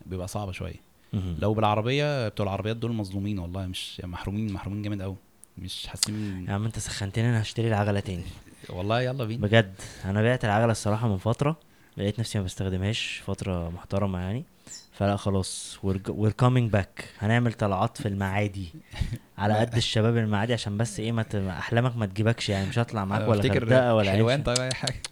بيبقى 0.06 0.28
صعبه 0.28 0.52
شوية. 0.52 0.80
لو 1.12 1.54
بالعربية 1.54 2.28
بتوع 2.28 2.46
العربيات 2.46 2.76
دول 2.76 2.92
مظلومين 2.92 3.38
والله 3.38 3.66
مش 3.66 4.00
محرومين 4.04 4.52
محرومين 4.52 4.82
جامد 4.82 5.02
قوي 5.02 5.16
مش 5.58 5.86
حاسين. 5.86 6.46
يا 6.48 6.52
عم 6.52 6.64
أنت 6.64 6.78
سخنتني 6.78 7.28
أنا 7.28 7.42
هشتري 7.42 7.68
العجلة 7.68 8.00
تاني. 8.00 8.24
والله 8.68 9.00
يلا 9.00 9.24
بينا. 9.24 9.42
بجد 9.42 9.74
أنا 10.04 10.22
بعت 10.22 10.44
العجلة 10.44 10.72
الصراحة 10.72 11.08
من 11.08 11.18
فترة. 11.18 11.56
لقيت 11.98 12.20
نفسي 12.20 12.38
ما 12.38 12.44
بستخدمهاش 12.44 13.22
فترة 13.26 13.70
محترمة 13.70 14.18
يعني. 14.18 14.44
فلا 14.92 15.16
خلاص 15.16 15.78
we're 15.82 16.32
coming 16.32 16.70
back 16.72 17.04
هنعمل 17.18 17.52
طلعات 17.52 17.98
في 18.02 18.08
المعادي. 18.08 18.68
على 19.38 19.54
قد 19.54 19.76
الشباب 19.76 20.16
المعادي 20.16 20.52
عشان 20.52 20.76
بس 20.76 21.00
إيه 21.00 21.12
ما. 21.12 21.24
أحلامك 21.48 21.96
ما 21.96 22.06
تجيبكش 22.06 22.48
يعني. 22.48 22.68
مش 22.68 22.78
هطلع 22.78 23.04
معاك 23.04 23.28
ولا 23.28 23.52
غردقة 23.52 23.94
ولا 23.94 24.10
حلوان 24.10 24.42
طيب 24.42 24.58
أي 24.58 24.70
حاجة. 24.74 25.02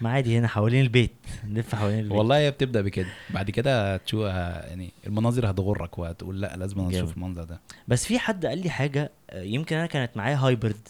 معادي 0.00 0.38
هنا 0.38 0.48
حوالين 0.48 0.80
البيت. 0.80 1.16
نلف 1.44 1.74
حوالين 1.74 1.98
البيت. 1.98 2.18
والله 2.18 2.38
هي 2.38 2.50
بتبدأ 2.50 2.80
بكده. 2.80 3.08
بعد 3.30 3.50
كده 3.50 3.96
تشوف 3.96 4.24
يعني 4.24 4.92
المناظر 5.06 5.50
هتغرك 5.50 5.98
وهتقول 5.98 6.40
لأ 6.40 6.56
لازم. 6.56 6.80
أشوف 6.80 7.16
المنظر 7.16 7.44
ده. 7.44 7.60
بس 7.88 8.06
في 8.06 8.18
حد 8.18 8.46
قال 8.46 8.58
لي 8.58 8.70
حاجة 8.70 9.10
يمكن 9.34 9.76
أنا 9.76 9.86
كانت 9.86 10.16
معايا 10.16 10.36
hybrid 10.36 10.88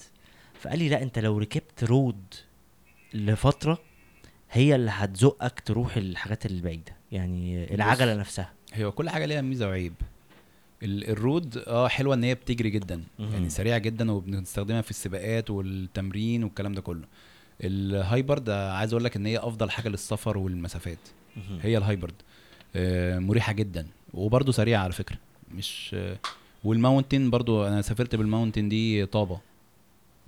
فقال 0.61 0.79
لي 0.79 0.89
لأ 0.89 1.03
أنت 1.03 1.19
لو 1.19 1.39
ركبت 1.39 1.85
road 1.85 2.35
لفترة 3.15 3.88
هي 4.51 4.75
اللي 4.75 4.91
هتزقك 4.91 5.61
تروح 5.61 5.97
الحاجات 5.97 6.47
البعيدة 6.47 6.93
يعني 7.13 7.75
العجلة 7.75 8.15
نفسها 8.15 8.53
هي 8.73 8.91
كل 8.91 9.11
حاجة 9.11 9.27
ليها 9.27 9.41
ميزة 9.41 9.69
وعيب 9.69 9.93
ال- 10.83 11.11
ال 11.11 11.20
road 11.20 11.59
آه 11.67 11.89
حلوة 11.89 12.15
إن 12.15 12.25
هي 12.25 12.35
بتجري 12.35 12.71
جدا 12.71 13.03
مهم. 13.19 13.33
يعني 13.33 13.51
سريعة 13.51 13.79
جدا 13.79 14.11
وبنستخدمها 14.13 14.81
في 14.83 14.91
السباقات 14.91 15.51
والتمرين 15.51 16.45
والكلام 16.45 16.73
ده 16.73 16.81
كله 16.81 17.05
ال 17.65 17.77
hybrid 17.77 18.51
عايز 18.51 18.93
أقول 18.93 19.05
لك 19.05 19.17
إن 19.17 19.27
هي 19.27 19.39
أفضل 19.39 19.71
حاجة 19.71 19.89
للسفر 19.89 20.39
والمسافات 20.39 20.99
مهم. 21.37 21.59
هي 21.63 21.79
ال 21.79 21.84
hybrid 21.84 22.15
آه، 22.77 23.19
مريحة 23.19 23.53
جدا 23.53 23.87
وبرده 24.15 24.53
سريعة 24.53 24.83
على 24.85 24.93
فكرة 24.93 25.17
مش 25.55 25.91
آه، 25.95 26.17
وال 26.65 26.78
mountain 26.78 27.31
برضو 27.31 27.67
أنا 27.67 27.83
سافرت 27.83 28.15
بال 28.17 28.27
mountain 28.27 28.69
دي 28.69 29.07
طابة 29.07 29.41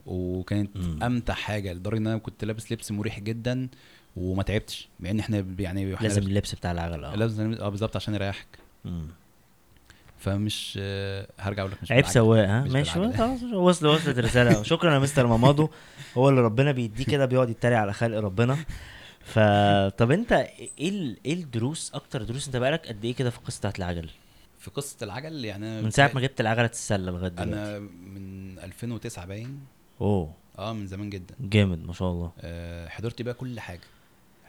وكانت 0.07 0.77
مم. 0.77 1.03
أمتع 1.03 1.35
حاجة 1.35 1.73
لدرجة 1.73 1.99
إن 1.99 2.07
أنا 2.07 2.19
كنت 2.19 2.45
لابس 2.45 2.73
لبس 2.73 2.93
مريح 2.93 3.21
جدا 3.21 3.69
وما 4.17 4.43
تعبتش 4.43 4.89
مع 5.01 5.11
إن 5.11 5.19
إحنا 5.21 5.47
يعني 5.59 5.95
إحنا 5.95 6.07
لازم 6.09 6.23
اللبس 6.23 6.55
بتاع 6.55 6.73
العجلة. 6.73 7.13
آه. 7.13 7.17
لازم 7.17 7.53
آه 7.53 7.69
بالظبط 7.69 7.97
عشان 7.97 8.15
يريحك. 8.15 8.47
مم. 8.85 9.07
فمش 10.19 10.79
آه، 10.83 11.27
هرجع 11.39 11.63
أقول 11.63 11.73
لك 11.73 11.83
مش 11.83 11.93
عيب. 11.93 12.07
سواق 12.07 12.49
ها؟ 12.49 12.61
ماشي. 12.65 12.91
خلاص 12.91 13.43
وصل 13.43 13.87
وصلت 13.87 14.19
الرساله 14.19 14.63
شكرا 14.73 14.95
يا 14.95 14.99
مستر 14.99 15.27
مامادو. 15.27 15.69
هو 16.17 16.29
اللي 16.29 16.41
ربنا 16.41 16.73
بيديه 16.73 17.05
كده 17.05 17.27
بيقعد 17.27 17.51
يتريق 17.51 17.79
على 17.79 17.93
خلق 17.93 18.19
ربنا. 18.19 18.57
ف 19.21 19.39
طب 19.99 20.11
أنت 20.11 20.33
إيه. 20.33 21.17
إيه 21.27 21.35
الدروس 21.35 21.91
أكتر 21.95 22.23
دروس 22.23 22.47
أنت 22.47 22.57
بقالك 22.57 22.87
قد 22.87 23.05
إيه 23.05 23.15
كده 23.15 23.31
في 23.31 23.39
القصة 23.39 23.59
بتاعت 23.59 23.79
العجل؟ 23.79 24.11
في 24.59 24.71
قصة 24.71 24.97
العجل؟ 25.03 25.45
يعني 25.45 25.83
من 25.83 25.91
ساعة 25.91 26.11
ما 26.15 26.21
جبت 26.21 26.41
العجلة 26.41 26.67
تتسلى 26.67 27.11
لغاية 27.11 27.29
دلوقتي. 27.31 27.53
أنا 27.53 27.79
من 27.79 28.59
2009 28.59 29.27
باين. 29.27 29.61
أوه. 30.01 30.33
آه 30.59 30.73
من 30.73 30.87
زمان 30.87 31.11
جدا. 31.11 31.35
جامد 31.41 31.87
ما 31.87 31.93
شاء 31.93 32.11
الله. 32.11 32.33
آه، 32.41 32.89
حضرت 32.89 33.23
بقى 33.23 33.35
كل 33.35 33.61
حاجة. 33.61 33.81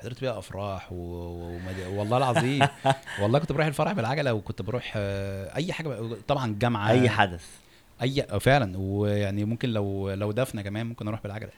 حضرت 0.02 0.22
بقى 0.22 0.38
أفراح 0.40 0.92
و... 0.92 0.96
ومد... 0.96 1.80
والله 1.98 2.18
العظيم. 2.18 2.68
والله 3.22 3.40
كنت 3.40 3.52
بروح 3.52 3.66
الفرح 3.68 3.92
بالعجلة 3.92 4.34
وكنت 4.34 4.62
بروح 4.62 4.94
آه، 4.96 5.56
أي 5.56 5.74
حاجة. 5.74 5.98
طبعا 6.28 6.56
جامعة. 6.60 6.90
أي 6.90 7.10
حدث. 7.10 7.46
أي 8.02 8.22
آه، 8.24 8.38
فعلا. 8.38 8.78
ويعني 8.78 9.46
ممكن 9.46 9.70
لو 9.70 10.12
لو 10.14 10.32
دفنة 10.32 10.62
كمان 10.62 10.86
ممكن 10.86 11.08
أروح 11.08 11.24
بالعجلة. 11.24 11.50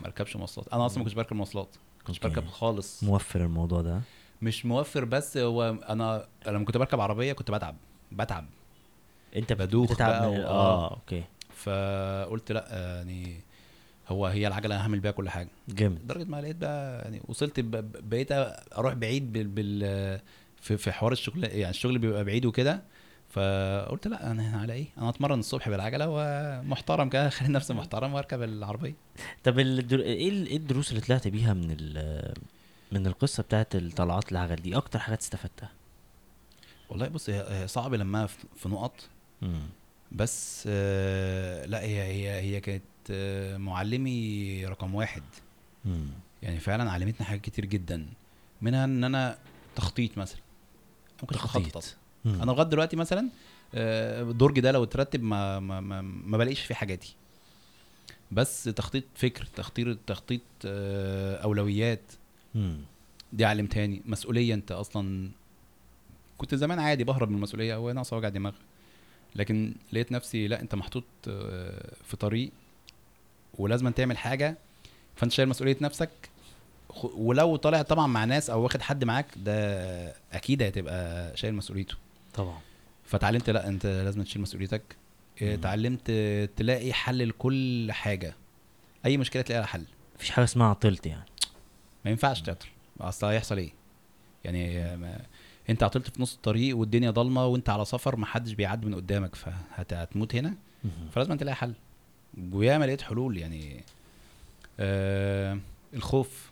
ما 0.00 0.06
أركبش 0.06 0.36
مواصلات. 0.36 0.68
أنا 0.72 0.86
أصلا 0.86 0.98
ما 0.98 1.04
كنتش 1.04 1.14
بركب 1.16 1.36
مواصلات. 1.36 1.68
ما 1.98 2.04
كنتش. 2.06 2.18
بركب 2.18 2.46
خالص. 2.46 3.04
موفر 3.04 3.40
الموضوع 3.40 3.80
ده؟ 3.82 4.00
مش 4.42 4.66
موفر 4.66 5.04
بس 5.04 5.36
هو 5.36 5.62
أنا 5.88 6.26
لما 6.46 6.64
كنت 6.64 6.76
بركب 6.76 7.00
عربية 7.00 7.32
كنت 7.32 7.50
بتعب. 7.50 7.76
بتعب. 8.12 8.44
أنت 9.36 9.52
بدوخ 9.52 9.92
بتتعب 9.92 10.10
بقى 10.10 10.30
من... 10.30 10.38
و- 10.40 10.46
آه 10.46 10.90
أوكي. 10.90 11.24
فقلت 11.54 12.52
لأ 12.52 12.64
آه، 12.70 12.96
يعني 12.96 13.40
هو 14.10 14.26
هي 14.26 14.46
العجله 14.46 14.74
أنا 14.74 14.82
هعمل 14.84 15.00
بيها 15.00 15.10
كل 15.10 15.28
حاجة. 15.28 15.48
جامد. 15.68 15.98
لدرجة 16.04 16.24
ما 16.24 16.40
لقيت 16.40 16.56
بقى 16.56 17.02
يعني 17.02 17.20
وصلت 17.28 17.60
بقيت 17.60 18.28
أروح 18.78 18.94
بعيد 18.94 19.32
بال, 19.32 19.48
بال 19.48 20.20
في, 20.60 20.76
في 20.76 20.92
حوار 20.92 21.12
الشغل 21.12 21.44
يعني 21.44 21.70
الشغل 21.70 21.98
بيبقى 21.98 22.24
بعيد 22.24 22.46
وكده. 22.46 22.82
فقلت 23.28 24.06
لا 24.08 24.30
أنا 24.30 24.58
على 24.60 24.72
إيه؟ 24.72 24.86
أنا 24.98 25.08
أتمرن 25.08 25.38
الصبح 25.38 25.68
بالعجلة 25.68 26.06
ومحترم 26.08 27.08
كده 27.08 27.26
اخلي 27.28 27.48
نفسي 27.48 27.74
محترم 27.74 28.14
وأركب 28.14 28.42
العربية. 28.42 28.94
طب 29.44 29.58
الدر... 29.58 30.00
إيه 30.00 30.28
ال- 30.28 30.46
إيه 30.46 30.56
الدروس 30.56 30.90
اللي 30.90 31.00
طلعت 31.00 31.28
بيها 31.28 31.54
من 31.54 31.76
ال... 31.80 32.34
من 32.92 33.06
القصة 33.06 33.42
بتاعت 33.42 33.74
الطلعات 33.76 34.32
العجل 34.32 34.56
دي؟ 34.56 34.76
أكتر 34.76 34.98
حاجات 34.98 35.20
استفدتها. 35.20 35.70
والله 36.90 37.08
بص 37.08 37.30
هي 37.30 37.68
صعب 37.68 37.94
لما 37.94 38.26
في 38.56 38.68
نقط. 38.68 39.08
مم. 39.42 39.60
بس 40.12 40.64
آه، 40.72 41.66
لا 41.66 41.80
هي 41.82 42.02
هي 42.02 42.30
هي 42.40 42.60
كانت 42.60 42.82
معلمي 43.58 44.66
رقم 44.66 44.94
واحد. 44.94 45.22
مم. 45.84 46.06
يعني 46.42 46.60
فعلا 46.60 46.90
علمتني 46.90 47.26
حاجات 47.26 47.40
كتير 47.40 47.64
جدا 47.64 48.06
منها 48.62 48.84
إن 48.84 49.04
أنا 49.04 49.38
تخطيط 49.76 50.18
مثلا. 50.18 50.40
بخطط 51.22 51.66
تخطيط. 51.66 51.96
أنا 52.26 52.50
لغاية 52.52 52.68
دلوقتي 52.68 52.96
مثلا 52.96 53.28
آه، 53.74 54.22
الدرج 54.22 54.60
ده 54.60 54.72
لو 54.72 54.82
اترتب 54.84 55.22
ما 55.22 55.60
ما 55.60 55.80
ما, 55.80 56.00
ما 56.02 56.38
بلاقيش 56.38 56.60
فيه 56.60 56.74
حاجاتي. 56.74 57.14
بس 58.32 58.64
تخطيط 58.64 59.04
فكر 59.14 59.44
تخطيط 59.56 59.98
تخطيط 60.06 60.40
آه، 60.64 61.36
أولويات. 61.36 62.12
مم. 62.54 62.78
دي 63.32 63.44
علمتهاني 63.44 64.02
مسؤولية 64.06 64.54
أنت 64.54 64.72
أصلا 64.72 65.30
كنت 66.38 66.54
زمان 66.54 66.78
عادي 66.78 67.04
بهرب 67.04 67.28
من 67.28 67.36
المسؤولية 67.36 67.74
أو 67.74 67.90
ناقص 67.90 68.12
وجع 68.12 68.28
دماغ. 68.28 68.52
لكن 69.36 69.74
لقيت 69.92 70.12
نفسي 70.12 70.48
لا 70.48 70.60
أنت 70.60 70.74
محطوط 70.74 71.04
آه، 71.28 71.92
في 72.04 72.16
طريق 72.16 72.50
ولازم 73.60 73.88
تعمل 73.90 74.18
حاجة 74.18 74.58
فأنت 75.16 75.32
شايل 75.32 75.48
مسؤولية 75.48 75.76
نفسك. 75.80 76.10
ولو 77.02 77.56
طالع 77.56 77.82
طبعا 77.82 78.06
مع 78.06 78.24
ناس 78.24 78.50
أو 78.50 78.62
واخد 78.62 78.82
حد 78.82 79.04
معاك 79.04 79.26
ده 79.36 80.14
أكيد 80.32 80.62
هتبقى 80.62 81.36
شايل 81.36 81.54
مسؤوليته. 81.54 81.94
طبعا. 82.34 82.58
فتعلمت 83.04 83.50
لا 83.50 83.68
أنت 83.68 83.86
لازم 83.86 84.22
تشيل 84.22 84.42
مسؤوليتك. 84.42 84.82
مم. 85.42 85.48
اتعلمت 85.48 86.10
تلاقي 86.56 86.92
حل 86.92 87.28
لكل 87.28 87.92
حاجة. 87.92 88.34
أي 89.06 89.16
مشكلة 89.16 89.42
تلاقي 89.42 89.60
لها 89.60 89.66
حل. 89.66 89.84
مفيش 90.16 90.30
حاجة 90.30 90.44
اسمها 90.44 90.66
عطلت 90.66 91.06
يعني. 91.06 91.24
ما 92.04 92.10
ينفعش 92.10 92.40
تعطل. 92.42 92.68
أصل 93.00 93.26
هيحصل 93.26 93.58
إيه؟ 93.58 93.72
يعني 94.44 94.96
ما 94.96 95.20
أنت 95.70 95.82
عطلت 95.82 96.10
في 96.10 96.22
نص 96.22 96.34
الطريق 96.34 96.76
والدنيا 96.76 97.10
ضلمة 97.10 97.46
وأنت 97.46 97.70
على 97.70 97.84
سفر 97.84 98.16
ما 98.16 98.26
حدش 98.26 98.52
بيعدي 98.52 98.86
من 98.86 98.94
قدامك 98.94 99.34
فهتموت 99.34 100.34
هنا. 100.34 100.54
فلازم 101.12 101.36
تلاقي 101.36 101.54
حل. 101.54 101.74
وياما 102.52 102.84
لقيت 102.84 103.02
حلول 103.02 103.38
يعني. 103.38 103.84
آه 104.80 105.58
الخوف. 105.94 106.50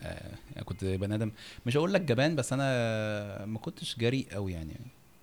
آه 0.00 0.62
كنت 0.64 0.84
بني 0.84 1.14
آدم. 1.14 1.30
مش 1.66 1.76
هقول 1.76 1.94
لك 1.94 2.00
جبان 2.00 2.36
بس 2.36 2.52
أنا 2.52 3.44
ما 3.44 3.58
كنتش 3.58 3.98
جريء 3.98 4.26
قوي 4.32 4.52
يعني. 4.52 4.76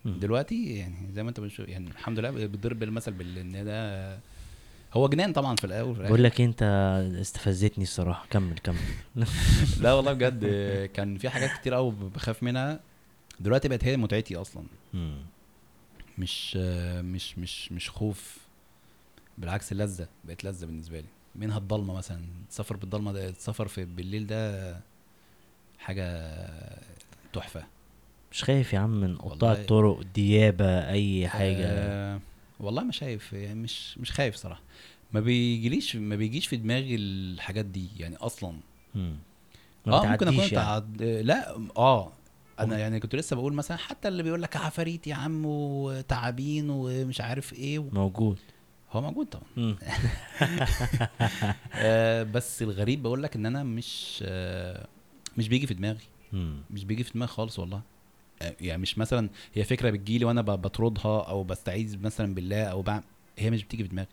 مم. 0.05 0.19
دلوقتي 0.19 0.75
يعني 0.77 0.95
زي 1.13 1.23
ما 1.23 1.29
أنت 1.29 1.39
بتشوف 1.39 1.69
يعني 1.69 1.87
الحمد 1.89 2.19
لله 2.19 2.31
بتضرب 2.31 2.79
بالمثل 2.79 3.11
بال- 3.11 3.37
إن 3.37 3.65
ده 3.65 4.19
هو 4.93 5.07
جنان 5.07 5.33
طبعا 5.33 5.55
في 5.55 5.63
الأول. 5.65 5.93
بقول 5.95 6.23
لك 6.23 6.39
إيه، 6.39 6.45
أنت 6.45 6.63
استفزتني 7.21 7.83
الصراحة. 7.83 8.25
كمل 8.29 8.57
كمل. 8.57 8.77
لا 9.81 9.93
والله 9.93 10.13
بجد 10.13 10.45
كان 10.93 11.17
في 11.17 11.29
حاجات 11.29 11.51
كتير 11.59 11.73
قوي 11.73 11.91
بخاف 12.15 12.43
منها. 12.43 12.79
دلوقتي 13.39 13.67
بقت 13.67 13.83
هي 13.85 13.97
متعتي 13.97 14.35
أصلا. 14.35 14.63
مم. 14.93 15.17
مش 16.17 16.55
مش 17.01 17.37
مش 17.37 17.71
مش 17.71 17.89
خوف. 17.89 18.37
بالعكس 19.37 19.73
لذة 19.73 20.07
بقت 20.23 20.43
لذة 20.43 20.65
بالنسبة 20.65 20.99
لي. 20.99 21.07
منها 21.35 21.57
الضلمة 21.57 21.93
مثلا 21.93 22.21
السفر 22.49 22.75
بالضلمة 22.75 23.11
ده 23.11 23.29
السفر 23.29 23.67
في 23.67 23.85
بالليل 23.85 24.27
ده 24.27 24.79
حاجة 25.79 26.35
تحفة. 27.33 27.63
مش 28.31 28.43
خايف 28.43 28.73
يا 28.73 28.79
عم 28.79 28.89
من 28.89 29.17
قطاع 29.17 29.51
الطرق 29.51 30.01
ديابة 30.15 30.89
أي 30.89 31.27
حاجة؟ 31.27 31.65
آه 31.65 32.19
والله 32.59 32.83
ما 32.83 32.91
شايف 32.91 33.33
يعني 33.33 33.59
مش 33.59 33.97
مش 33.97 34.11
خايف 34.11 34.35
صراحة. 34.35 34.61
ما 35.13 35.19
بيجيليش 35.19 35.95
ما 35.95 36.15
بيجيش 36.15 36.47
في 36.47 36.57
دماغي 36.57 36.95
الحاجات 36.95 37.65
دي 37.65 37.87
يعني 37.97 38.15
أصلا. 38.15 38.53
مم. 38.95 39.15
ما 39.85 39.93
آه 39.93 40.05
ممكن 40.05 40.27
أكون 40.27 40.37
يعني. 40.39 40.49
تعد... 40.49 41.01
لا 41.03 41.57
آه. 41.77 42.11
أنا 42.59 42.77
يعني 42.77 42.99
كنت 42.99 43.15
لسه 43.15 43.35
بقول 43.35 43.53
مثلا 43.53 43.77
حتى 43.77 44.07
اللي 44.07 44.23
بيقول 44.23 44.41
لك 44.41 44.57
عفاريت 44.57 45.07
يا 45.07 45.15
عم 45.15 45.41
وتعابين 45.45 46.69
ومش 46.69 47.21
عارف 47.21 47.53
إيه 47.53 47.79
و... 47.79 47.89
موجود. 47.91 48.39
هو 48.91 49.01
موجود 49.01 49.27
طبعا. 49.27 49.75
آه 51.75 52.23
بس 52.23 52.61
الغريب 52.61 53.03
بقول 53.03 53.23
لك 53.23 53.35
إن 53.35 53.45
أنا 53.45 53.63
مش 53.63 54.23
آه 54.27 54.87
مش 55.37 55.47
بيجي 55.49 55.67
في 55.67 55.73
دماغي. 55.73 56.03
مش 56.71 56.85
بيجي 56.85 57.03
في 57.03 57.11
دماغي 57.13 57.31
خالص 57.31 57.59
والله 57.59 57.81
آه 58.41 58.55
يعني 58.61 58.81
مش 58.81 58.97
مثلا 58.97 59.29
هي 59.53 59.63
فكرة 59.63 59.89
بتجيلي 59.89 60.25
وأنا 60.25 60.41
بطردها 60.41 61.21
أو 61.21 61.43
بستعيذ 61.43 61.99
مثلا 62.01 62.35
بالله 62.35 62.63
أو 62.63 62.81
بعمل 62.81 63.03
هي 63.37 63.49
مش 63.49 63.63
بتيجي 63.63 63.83
في 63.83 63.89
دماغي. 63.89 64.07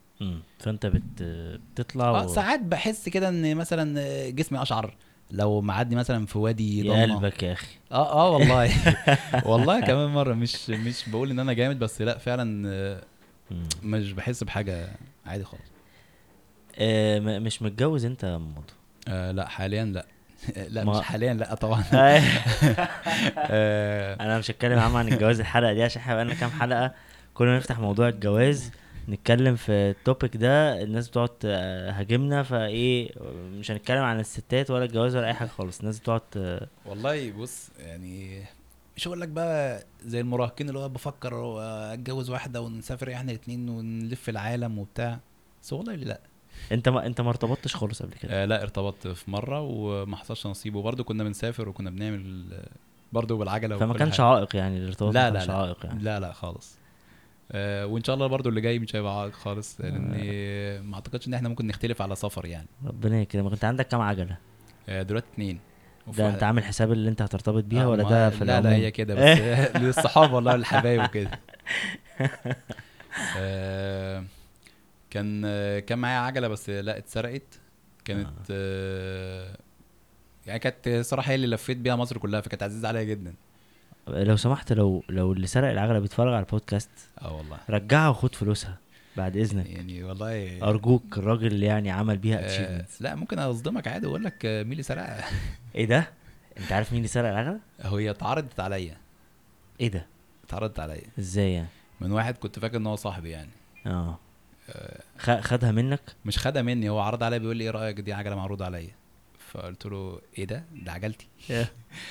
فأنت 0.58 0.86
بت... 0.86 1.22
بتطلع 1.22 2.08
آه 2.10 2.24
و... 2.24 2.28
ساعات 2.28 2.60
بحس 2.60 3.08
كده 3.08 3.28
إن 3.28 3.54
مثلا 3.56 4.30
جسمي 4.30 4.62
أشعر 4.62 4.94
لو 5.30 5.60
معدي 5.60 5.96
مثلا 5.96 6.26
في 6.26 6.38
وادي 6.38 6.86
يا 6.86 7.02
قلبك 7.02 7.42
يا 7.42 7.52
أخي 7.52 7.66
آه 7.92 8.12
آه 8.12 8.30
والله 8.30 8.70
والله 9.50 9.80
كمان 9.80 10.08
مرة 10.08 10.34
مش 10.34 10.70
مش 10.70 11.08
بقول 11.08 11.30
إن 11.30 11.38
أنا 11.38 11.52
جامد 11.52 11.78
بس 11.78 12.02
لأ 12.02 12.18
فعلا. 12.18 13.00
مش 13.82 14.12
بحس 14.12 14.44
بحاجة 14.44 14.88
عادي 15.26 15.44
خالص. 15.44 15.62
آه 16.78 17.18
مش 17.20 17.62
متجوز 17.62 18.04
انت 18.04 18.24
يا 18.24 18.36
مضو 18.38 18.62
آه 19.08 19.30
لا 19.30 19.48
حاليا 19.48 19.84
لا. 19.84 20.06
لا 20.68 20.84
ما- 20.84 20.98
مش 20.98 21.04
حاليا 21.04 21.34
لا 21.34 21.54
طبعا. 21.54 21.84
آه. 23.36 24.14
أنا 24.20 24.38
مش 24.38 24.50
هتكلم 24.50 24.78
عم 24.78 24.96
عن 24.96 25.08
الجواز 25.08 25.40
الحلقة 25.40 25.72
دي 25.72 25.82
عشان 25.82 26.02
إحنا 26.02 26.14
بقالنا 26.14 26.34
كام 26.34 26.50
حلقة 26.50 26.94
كل 27.34 27.44
ما 27.46 27.56
نفتح 27.56 27.78
موضوع 27.78 28.08
الجواز 28.08 28.70
نتكلم 29.08 29.56
في 29.56 29.72
التوبيك 29.72 30.36
ده. 30.36 30.82
الناس 30.82 31.08
بتقعد 31.08 31.28
تهاجمنا 31.28 32.42
فإيه 32.42 33.10
مش 33.58 33.70
هنتكلم 33.70 34.02
عن 34.02 34.20
الستات 34.20 34.70
ولا 34.70 34.84
الجواز 34.84 35.16
ولا 35.16 35.26
أي 35.26 35.34
حاجة 35.34 35.48
خالص. 35.48 35.80
الناس 35.80 35.98
بتقعد 36.00 36.60
والله 36.86 37.30
بص 37.32 37.70
يعني 37.78 38.42
مش 38.98 39.08
هقول 39.08 39.20
لك 39.20 39.28
بقى 39.28 39.84
زي 40.04 40.20
المراهقين 40.20 40.68
اللي 40.68 40.78
هو 40.78 40.88
بفكر 40.88 41.56
أتجوز 41.94 42.30
واحدة 42.30 42.60
ونسافر 42.60 43.12
إحنا 43.12 43.30
الاثنين 43.30 43.68
ونلف 43.68 44.28
العالم 44.28 44.78
وبتاع. 44.78 45.20
بس 45.62 45.72
والله 45.72 45.94
لا. 45.94 46.20
أنت 46.72 46.88
ما 46.88 47.06
أنت 47.06 47.20
ما 47.20 47.28
ارتبطتش 47.28 47.76
خالص 47.76 48.02
قبل 48.02 48.12
كده؟ 48.12 48.32
آه 48.42 48.44
لا 48.44 48.62
ارتبطت 48.62 49.08
في 49.08 49.30
مرة 49.30 49.60
وما 49.60 50.16
حصلش 50.16 50.46
نصيب. 50.46 50.74
وبرضه 50.74 51.04
كنا 51.04 51.24
بنسافر 51.24 51.68
وكنا 51.68 51.90
بنعمل 51.90 52.58
برضه 53.12 53.36
بالعجلة 53.36 53.76
فما 53.76 53.94
كانش 53.94 54.18
حاجة. 54.18 54.26
عائق 54.26 54.56
يعني 54.56 54.78
الارتباط 54.78 55.14
لا 55.14 55.30
لا 55.30 55.44
لا. 55.46 55.54
عائق 55.56 55.86
يعني. 55.86 56.02
لا 56.02 56.20
لا 56.20 56.32
خالص. 56.32 56.78
آه 57.52 57.86
وإن 57.86 58.04
شاء 58.04 58.14
الله 58.14 58.26
برضو 58.26 58.48
اللي 58.48 58.60
جاي 58.60 58.78
مش 58.78 58.96
هيبقى 58.96 59.20
عائق 59.20 59.32
خالص 59.32 59.80
لأن 59.80 60.80
ما 60.84 60.94
أعتقدش 60.94 61.28
إن 61.28 61.34
إحنا 61.34 61.48
ممكن 61.48 61.66
نختلف 61.66 62.02
على 62.02 62.16
سفر 62.16 62.46
يعني. 62.46 62.68
ربنا 62.84 63.20
يكرمك. 63.20 63.52
أنت 63.52 63.64
عندك 63.64 63.88
كام 63.88 64.00
عجلة؟ 64.00 64.36
آه 64.88 65.02
دلوقتي 65.02 65.26
اتنين. 65.32 65.56
وفي 65.56 65.67
ده 66.16 66.28
انت 66.30 66.42
عامل 66.42 66.64
حساب 66.64 66.92
اللي 66.92 67.10
انت 67.10 67.22
هترتبط 67.22 67.64
بيها 67.64 67.82
آه، 67.84 67.88
ولا 67.88 68.02
ده 68.02 68.30
في 68.30 68.44
لا 68.44 68.60
لا؟ 68.60 68.74
هي 68.74 68.90
كده 68.90 69.14
بس 69.14 69.38
للصحاب 69.82 70.32
والله 70.32 70.54
الحبايب 70.54 71.02
وكده. 71.04 71.30
آه 73.38 74.24
كان 75.10 75.42
كان 75.78 75.98
معايا 75.98 76.18
عجلة 76.18 76.48
بس 76.48 76.70
لا 76.70 76.98
اتسرقت. 76.98 77.60
كانت 78.04 78.28
آه. 78.50 79.56
يعني 80.46 80.58
كانت 80.58 80.88
صراحة 81.04 81.30
هي 81.30 81.34
اللي 81.34 81.46
لفيت 81.46 81.76
بيها 81.76 81.96
مصر 81.96 82.18
كلها 82.18 82.40
فكانت 82.40 82.62
عزيزة 82.62 82.88
عليا 82.88 83.02
جدا. 83.02 83.34
لو 84.08 84.36
سمحت 84.36 84.72
لو 84.72 85.02
لو 85.08 85.32
اللي 85.32 85.46
سرق 85.46 85.68
العجلة 85.70 85.98
بيتفرج 85.98 86.28
على 86.34 86.44
البودكاست 86.44 86.90
آه 87.22 87.36
والله. 87.36 87.58
رجعها 87.70 88.08
وخد 88.08 88.34
فلوسها. 88.34 88.78
بعد 89.18 89.36
إذنك. 89.36 89.66
يعني 89.70 90.02
والله 90.04 90.62
أرجوك 90.62 91.18
الراجل 91.18 91.46
اللي 91.46 91.66
يعني 91.66 91.90
عمل 91.90 92.18
بيها 92.18 92.38
آه 92.42 92.86
لا 93.00 93.14
ممكن 93.14 93.38
أصدمك 93.38 93.88
عادي 93.88 94.06
وأقول 94.06 94.24
لك 94.24 94.46
آه، 94.46 94.62
مين 94.62 94.72
اللي 94.72 94.82
سرقها. 94.82 95.24
إيه 95.74 95.84
ده؟ 95.84 96.10
أنت 96.58 96.72
عارف 96.72 96.92
مين 96.92 96.98
اللي 96.98 97.08
سرق 97.08 97.28
العجلة؟ 97.28 97.60
هي 97.80 98.10
اتعرضت 98.10 98.60
عليا. 98.60 98.96
إيه 99.80 99.88
ده؟ 99.88 100.06
اتعرضت 100.44 100.80
عليا. 100.80 101.02
إزاي 101.18 101.52
يعني؟ 101.52 101.68
من 102.00 102.12
واحد 102.12 102.36
كنت 102.36 102.58
فاكر 102.58 102.76
إن 102.76 102.86
هو 102.86 102.96
صاحبي 102.96 103.30
يعني. 103.30 103.50
آه. 103.86 104.18
آه، 104.70 105.00
خ- 105.18 105.40
خدها 105.40 105.72
منك؟ 105.72 106.00
مش 106.24 106.38
خدها 106.38 106.62
مني 106.62 106.88
هو 106.88 106.98
عرض 107.00 107.22
عليا 107.22 107.38
بيقول 107.38 107.56
لي 107.56 107.64
إيه 107.64 107.70
رأيك 107.70 108.00
دي 108.00 108.12
عجلة 108.12 108.36
معروضة 108.36 108.64
عليا؟ 108.64 108.90
فقلت 109.50 109.86
له 109.86 110.20
إيه 110.38 110.44
ده؟ 110.44 110.64
ده 110.84 110.92
عجلتي. 110.92 111.26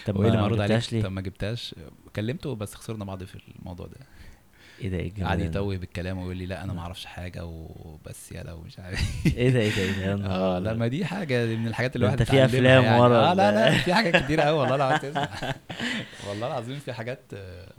طب 0.05 0.17
اللي 0.21 0.31
ما 0.31 0.41
معروض 0.41 0.59
عليك؟ 0.61 0.71
جبتهاش 0.71 0.93
ليه؟ 0.93 1.03
طب 1.03 1.11
ما 1.11 1.21
جبتهاش. 1.21 1.75
كلمته 2.15 2.55
بس 2.55 2.73
خسرنا 2.75 3.05
بعض 3.05 3.23
في 3.23 3.37
الموضوع 3.59 3.87
ده. 3.87 3.97
إيه 4.81 4.89
ده 4.89 4.97
إيه 4.97 5.07
الجمال 5.07 5.27
قعد؟ 5.27 5.39
يتوه 5.39 5.77
بالكلام 5.77 6.17
ويقول 6.17 6.37
لي 6.37 6.45
لا 6.45 6.63
أنا 6.63 6.73
ما 6.73 6.81
أعرفش 6.81 7.05
حاجة 7.05 7.45
وبس 7.45 8.31
يلا 8.31 8.53
ومش 8.53 8.79
عارف 8.79 9.25
إيه. 9.25 9.49
ده 9.49 9.59
إيه 9.59 9.69
ده 9.75 9.81
إيه 9.81 10.15
ده 10.15 10.25
آه 10.25 10.59
لا. 10.59 10.73
ما 10.73 10.87
دي 10.87 11.05
حاجة 11.05 11.45
من 11.45 11.67
الحاجات 11.67 11.95
اللي 11.95 12.05
الواحد 12.05 12.19
أنت 12.21 12.31
في 12.31 12.45
اتعلمها 12.45 12.79
أفلام 12.79 12.99
ورا 12.99 13.31
آه 13.31 13.33
لا 13.33 13.51
لا 13.51 13.77
في 13.77 13.93
حاجات 13.93 14.23
كتير 14.23 14.41
قوي 14.41 14.57
والله 14.59 14.75
العظيم. 14.75 15.13
والله 16.29 16.47
العظيم 16.47 16.79
في 16.79 16.93
حاجات 16.93 17.19
آه، 17.33 17.71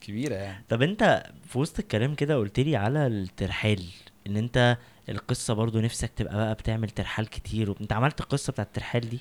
كبيرة 0.00 0.34
يعني. 0.34 0.64
طب 0.68 0.82
أنت 0.82 1.22
في 1.48 1.58
وسط 1.58 1.78
الكلام 1.78 2.14
كده 2.14 2.36
قلت 2.36 2.60
لي 2.60 2.76
على 2.76 3.06
الترحال 3.06 3.84
إن 4.26 4.36
أنت 4.36 4.76
القصة 5.08 5.54
برضو 5.54 5.80
نفسك 5.80 6.10
تبقى 6.16 6.36
بقى 6.36 6.54
بتعمل 6.54 6.90
ترحال 6.90 7.28
كتير 7.30 7.70
وانت 7.70 7.92
عملت 7.92 8.20
القصة 8.20 8.50
بتاعت 8.52 8.66
الترحال 8.66 9.08
دي؟ 9.10 9.20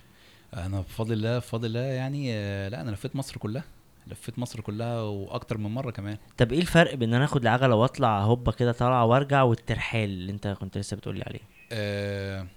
أنا 0.54 0.80
بفضل 0.80 1.14
الله 1.14 1.38
بفضل 1.38 1.66
الله 1.66 1.80
يعني 1.80 2.34
آه، 2.34 2.70
لا 2.70 2.82
أنا 2.82 2.92
لفيت 2.92 3.16
مصر 3.16 3.38
كلها. 3.38 3.64
لفيت 4.08 4.40
مصر 4.40 4.62
كلها 4.62 5.02
وأكتر 5.02 5.58
من 5.58 5.70
مرة 5.70 5.92
كمان. 5.92 6.18
طب 6.38 6.52
إيه 6.54 6.60
الفرق 6.60 6.96
بين 6.96 7.10
ان 7.10 7.16
أنا 7.16 7.26
اخد 7.26 7.42
العجلة 7.42 7.76
واطلع 7.76 8.20
هوبا 8.22 8.52
كده 8.52 8.72
طالعة 8.72 9.06
وارجع 9.06 9.42
والترحال 9.44 10.04
اللي 10.10 10.32
انت 10.32 10.48
كنت 10.48 10.78
لسه 10.78 10.98
بتقول 10.98 11.16
لي 11.18 11.24
عليه؟ 11.28 11.40
آه 11.72 12.48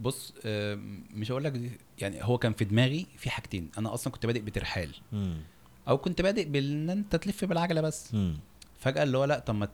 بص 0.00 0.34
آه 0.44 0.78
مش 1.14 1.30
هقول 1.30 1.44
لك 1.44 1.78
يعني 1.98 2.24
هو 2.24 2.38
كان 2.38 2.52
في 2.52 2.64
دماغي 2.64 3.06
في 3.16 3.30
حاجتين. 3.30 3.70
أنا 3.78 3.94
أصلا 3.94 4.12
كنت 4.12 4.26
بادئ 4.26 4.40
بترحال. 4.40 4.90
امم 5.12 5.36
أو 5.88 5.98
كنت 5.98 6.22
بادئ 6.22 6.44
بإن 6.44 6.90
أنت 6.90 7.16
تلف 7.16 7.44
بالعجلة 7.44 7.80
بس. 7.80 8.14
امم 8.14 8.38
فجأة 8.78 9.02
اللي 9.02 9.18
هو 9.18 9.24
لأ 9.24 9.38
طب 9.38 9.54
ما 9.54 9.68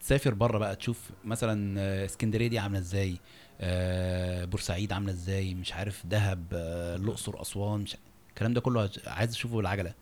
تسافر 0.00 0.34
بره 0.34 0.58
بقى 0.58 0.76
تشوف 0.76 1.10
مثلا 1.24 1.80
آه، 1.80 2.04
اسكندرية 2.04 2.48
دي 2.48 2.58
عاملة 2.58 2.78
إزاي؟ 2.78 3.16
آه 3.60 4.44
بورسعيد 4.44 4.92
عاملة 4.92 5.12
إزاي؟ 5.12 5.54
مش 5.54 5.72
عارف 5.72 6.06
دهب 6.06 6.44
آه 6.52 6.96
الأقصر 6.96 7.42
أسوان 7.42 7.80
مش 7.80 7.96
الكلام 8.28 8.54
ده 8.54 8.60
كله 8.60 8.90
عايز 9.06 9.30
أشوفه 9.30 9.56
بالعجلة. 9.56 9.94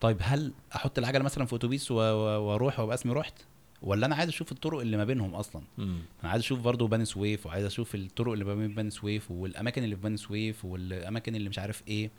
طيب 0.00 0.16
هل 0.20 0.52
أحط 0.74 0.98
العجلة 0.98 1.24
مثلا 1.24 1.44
في 1.44 1.56
أتوبيس 1.56 1.90
وأروح 1.90 2.80
وأبقى 2.80 2.94
اسمي 2.94 3.12
رحت 3.12 3.34
ولا 3.82 4.06
أنا 4.06 4.14
عايز 4.16 4.28
أشوف 4.28 4.52
الطرق 4.52 4.80
اللي 4.80 4.96
ما 4.96 5.04
بينهم 5.04 5.34
أصلا 5.34 5.62
مم. 5.78 5.98
أنا 6.22 6.30
عايز 6.30 6.42
أشوف 6.42 6.60
برضه 6.60 6.88
بني 6.88 7.04
سويف 7.04 7.46
وعايز 7.46 7.64
أشوف 7.66 7.94
الطرق 7.94 8.32
اللي 8.32 8.44
ما 8.44 8.54
بين 8.54 8.74
بني 8.74 8.90
سويف 8.90 9.30
والأماكن 9.30 9.84
اللي 9.84 9.96
في 9.96 10.02
بني 10.02 10.16
سويف 10.16 10.64
والأماكن 10.64 11.34
اللي 11.34 11.48
مش 11.48 11.58
عارف 11.58 11.82
إيه 11.88 12.10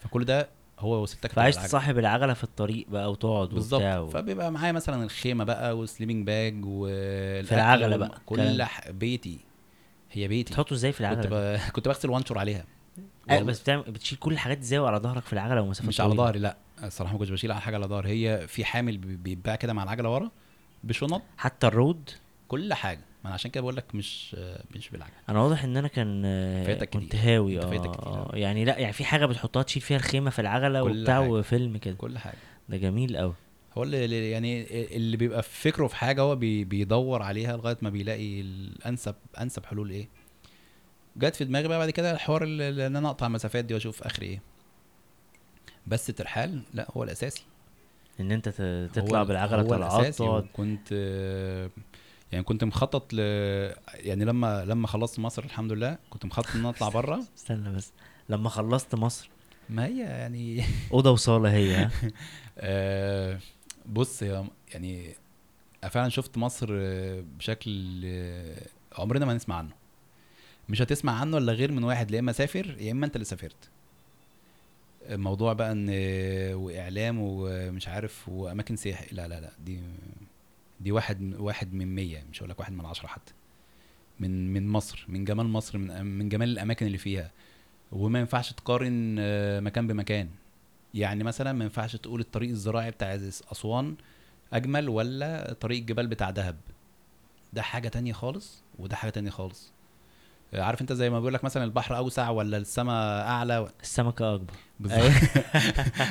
فكل 0.00 0.24
ده 0.24 0.48
هو 0.78 1.02
وسيلتك 1.02 1.32
فعايز. 1.32 1.56
تصاحب 1.56 1.98
العجلة 1.98 2.34
في 2.34 2.44
الطريق 2.44 2.86
بقى 2.88 3.10
وتقعد 3.10 3.48
بالظبط 3.48 3.82
و... 3.82 4.08
فبيبقى 4.08 4.52
معايا 4.52 4.72
مثلا 4.72 5.04
الخيمة 5.04 5.44
بقى 5.44 5.78
وال 5.78 5.88
sleeping 5.88 6.26
bag 6.26 6.54
في 7.44 7.52
العجلة 7.54 7.96
بقى. 7.96 8.20
كل. 8.26 8.62
ح- 8.62 8.90
بيتي 8.90 9.38
هي 10.12 10.28
بيتي 10.28 10.52
تحطه 10.54 10.74
إزاي 10.74 10.92
في 10.92 11.00
العجلة 11.00 11.22
كنت 11.22 11.32
ب... 11.32 11.72
كنت 11.72 11.88
بغسل 11.88 12.10
وانشر 12.10 12.38
عليها 12.38 12.64
آه 13.30 13.34
والله. 13.34 13.46
بس 13.46 13.60
بتعمل 13.60 13.82
بتشيل 13.82 14.18
كل 14.18 14.32
الحاجات 14.32 14.58
إزاي 14.58 14.78
على 14.78 14.96
ظهرك 14.98 15.22
في 15.22 15.32
العجلة 15.32 15.60
ومسافات 15.62 15.88
مش 15.88 16.00
على؟ 16.00 16.14
ظهري 16.14 16.38
لا 16.38 16.56
الصراحة 16.84 17.12
ما 17.12 17.18
كنتش 17.18 17.30
بشيل 17.30 17.52
على 17.52 17.60
حاجة 17.60 17.74
على 17.74 17.86
ظهري 17.86 18.08
هي 18.10 18.46
في 18.48 18.64
حامل 18.64 18.98
بي- 18.98 19.16
بيتباع 19.16 19.56
كده 19.56 19.72
مع 19.72 19.82
العجلة 19.82 20.08
ورا 20.10 20.30
بشنط 20.84 21.22
حتى 21.38 21.66
ال 21.66 21.75
road 21.75 22.10
كل 22.48 22.74
حاجة 22.74 22.98
ما 22.98 23.26
أنا 23.26 23.34
عشان 23.34 23.50
كده 23.50 23.60
بقول 23.62 23.76
لك 23.76 23.94
مش 23.94 24.36
مش 24.74 24.90
بالعجلة 24.90 25.14
أنا 25.28 25.40
واضح 25.40 25.64
إن 25.64 25.76
أنا 25.76 25.88
كان 25.88 26.22
آه، 26.24 26.64
فايتك 26.66 26.90
كنت 26.90 27.08
كتير. 27.08 27.20
هاوي 27.36 27.60
آه. 27.60 27.62
آه، 27.62 28.30
يعني 28.36 28.64
لا 28.64 28.78
يعني 28.78 28.92
في 28.92 29.04
حاجة 29.04 29.26
بتحطها 29.26 29.62
تشيل 29.62 29.82
فيها 29.82 29.96
الخيمة 29.96 30.30
في 30.30 30.38
العجلة 30.38 30.82
وبتاع. 30.82 31.18
وفيلم 31.18 31.76
كده 31.76 31.94
كل 31.94 32.18
حاجة 32.18 32.36
ده 32.68 32.76
جميل 32.76 33.16
قوي 33.16 33.34
هو 33.78 33.82
اللي 33.82 34.30
يعني 34.30 34.66
اللي 34.96 35.16
بيبقى 35.16 35.42
فكره 35.42 35.86
في 35.86 35.96
حاجة 35.96 36.20
هو 36.22 36.36
بي 36.36 36.64
بيدور 36.64 37.22
عليها 37.22 37.56
لغاية 37.56 37.76
ما 37.82 37.90
بيلاقي 37.90 38.40
الانسب 38.40 39.14
أنسب 39.40 39.66
حلول 39.66 39.90
إيه 39.90 40.08
جت 41.16 41.36
في 41.36 41.44
دماغي 41.44 41.68
بقى 41.68 41.78
بعد 41.78 41.90
كده 41.90 42.10
الحوار 42.12 42.44
إن 42.44 42.96
أنا 42.96 43.08
أقطع 43.08 43.26
المسافات 43.26 43.64
دي 43.64 43.74
وأشوف 43.74 44.02
اخري 44.02 44.26
إيه. 44.26 44.42
بس 45.86 46.10
الترحال 46.10 46.62
لا 46.74 46.86
هو 46.96 47.04
الأساسي. 47.04 47.42
إن 48.20 48.32
أنت 48.32 48.48
تطلع 48.94 49.22
ال- 49.22 49.26
بالعجلة 49.28 49.62
هو 49.62 49.66
طلعات 49.68 50.20
آه، 50.92 51.70
يعني 52.32 52.44
كنت 52.44 52.64
مخطط 52.64 53.12
ل 53.12 53.18
يعني 53.94 54.24
لما 54.24 54.64
لما 54.64 54.86
خلصت 54.86 55.18
مصر 55.18 55.44
الحمد 55.44 55.72
لله 55.72 55.98
كنت 56.10 56.24
مخطط 56.24 56.54
إن 56.54 56.60
أنا 56.60 56.70
أطلع 56.70 56.88
بره 56.88 57.20
استنى 57.38 57.70
بس 57.76 57.92
لما 58.28 58.48
خلصت 58.48 58.94
مصر. 58.94 59.30
ما 59.70 59.86
هي 59.86 59.98
يعني 60.00 60.64
أوضة 60.92 61.10
وصالة 61.10 61.52
هي 61.52 61.74
ها؟ 61.74 61.90
آه، 62.58 63.38
بص 63.86 64.22
يعني 64.72 65.14
فعلا 65.90 66.08
شفت 66.08 66.38
مصر 66.38 66.66
بشكل 67.38 67.70
عمرنا 68.98 69.26
ما 69.26 69.34
نسمع 69.34 69.56
عنه. 69.56 69.70
مش 70.68 70.82
هتسمع 70.82 71.20
عنه 71.20 71.38
إلا 71.38 71.52
غير 71.52 71.72
من 71.72 71.84
واحد 71.84 72.10
يا 72.10 72.18
إما 72.20 72.32
سافر 72.32 72.76
يا 72.80 72.92
إما 72.92 73.06
أنت 73.06 73.16
اللي 73.16 73.24
سافرت. 73.24 73.70
الموضوع 75.10 75.52
بقى 75.52 75.72
إن 75.72 75.88
وإعلام 76.54 77.16
ومش 77.20 77.88
عارف 77.88 78.28
وأماكن 78.28 78.76
سياحية. 78.76 79.08
لا 79.16 79.28
لا 79.28 79.40
لا 79.40 79.50
دي 79.64 79.80
دي 80.80 80.92
واحد 80.92 81.34
واحد 81.38 81.74
من 81.74 81.94
مية 81.94 82.24
مش 82.30 82.38
هقول 82.40 82.50
لك 82.50 82.58
واحد 82.60 82.72
من 82.72 82.86
عشرة 82.86 83.06
حتى. 83.06 83.32
من 84.20 84.52
من 84.52 84.68
مصر 84.68 85.04
من 85.08 85.24
جمال 85.24 85.46
مصر 85.46 85.78
من 85.78 86.06
من 86.06 86.28
جمال 86.28 86.48
الأماكن 86.48 86.86
اللي 86.86 86.98
فيها. 86.98 87.30
وما 87.92 88.18
ينفعش 88.20 88.52
تقارن 88.52 89.16
آه، 89.18 89.60
مكان 89.60 89.86
بمكان. 89.86 90.28
يعني 90.94 91.24
مثلا 91.24 91.52
ما 91.52 91.64
ينفعش 91.64 91.96
تقول 91.96 92.20
الطريق 92.20 92.50
الزراعي 92.50 92.90
بتاع 92.90 93.14
أسوان 93.52 93.96
أجمل 94.52 94.88
ولا 94.88 95.52
طريق 95.60 95.78
الجبال 95.78 96.06
بتاع 96.06 96.30
دهب. 96.30 96.56
ده 97.52 97.62
حاجة 97.62 97.88
تانية 97.88 98.12
خالص 98.12 98.62
وده 98.78 98.96
حاجة 98.96 99.10
تانية 99.10 99.30
خالص. 99.30 99.72
عارف 100.56 100.80
انت 100.80 100.92
زي 100.92 101.10
ما 101.10 101.18
بيقول 101.18 101.34
لك 101.34 101.44
مثلا 101.44 101.64
البحر 101.64 101.96
أوسع 101.96 102.30
ولا 102.30 102.56
السماء 102.56 103.26
أعلى 103.26 103.58
و- 103.58 103.68
السمكه 103.82 104.34
اكبر 104.34 104.54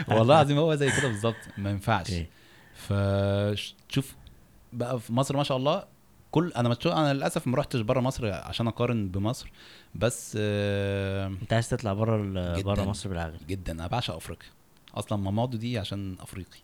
والله 0.09 0.35
العظيم 0.35 0.57
هو 0.57 0.75
زي 0.75 0.91
كده 0.91 1.07
بالظبط. 1.07 1.35
ما 1.57 1.69
ينفعش. 1.69 2.09
إيه. 2.11 2.29
فشوف 2.75 4.15
بقى 4.73 4.99
في 4.99 5.13
مصر 5.13 5.37
ما 5.37 5.43
شاء 5.43 5.57
الله 5.57 5.83
كل 6.31 6.51
أنا 6.55 6.69
مش 6.69 6.87
أنا 6.87 7.13
للأسف 7.13 7.47
ما 7.47 7.57
رحتش 7.57 7.79
بره 7.79 7.99
مصر 7.99 8.31
عشان 8.31 8.67
أقارن 8.67 9.07
بمصر 9.07 9.51
بس 9.95 10.37
آه، 10.41 11.27
أنت 11.27 11.53
عايز 11.53 11.69
تطلع 11.69 11.93
بره. 11.93 12.61
بره 12.61 12.83
مصر 12.83 13.09
بالعجله 13.09 13.37
جدا. 13.47 13.71
أنا 13.73 13.87
بعشق 13.87 14.15
أفريقيا. 14.15 14.49
أصلا 14.95 15.17
مامادو 15.17 15.57
دي 15.57 15.79
عشان 15.79 16.15
أفريقي. 16.19 16.59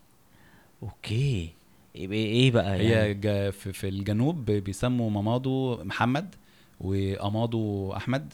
okay. 0.84 1.50
إيه 1.96 2.52
بقى 2.52 2.74
هي 2.76 2.90
يعني؟ 2.90 3.52
في, 3.52 3.74
في 3.74 3.90
الجنوب 3.90 4.46
بيسموا 4.46 5.10
مامادو 5.10 5.84
محمد 5.84 6.36
وأمادو 6.82 7.94
أحمد. 7.94 8.34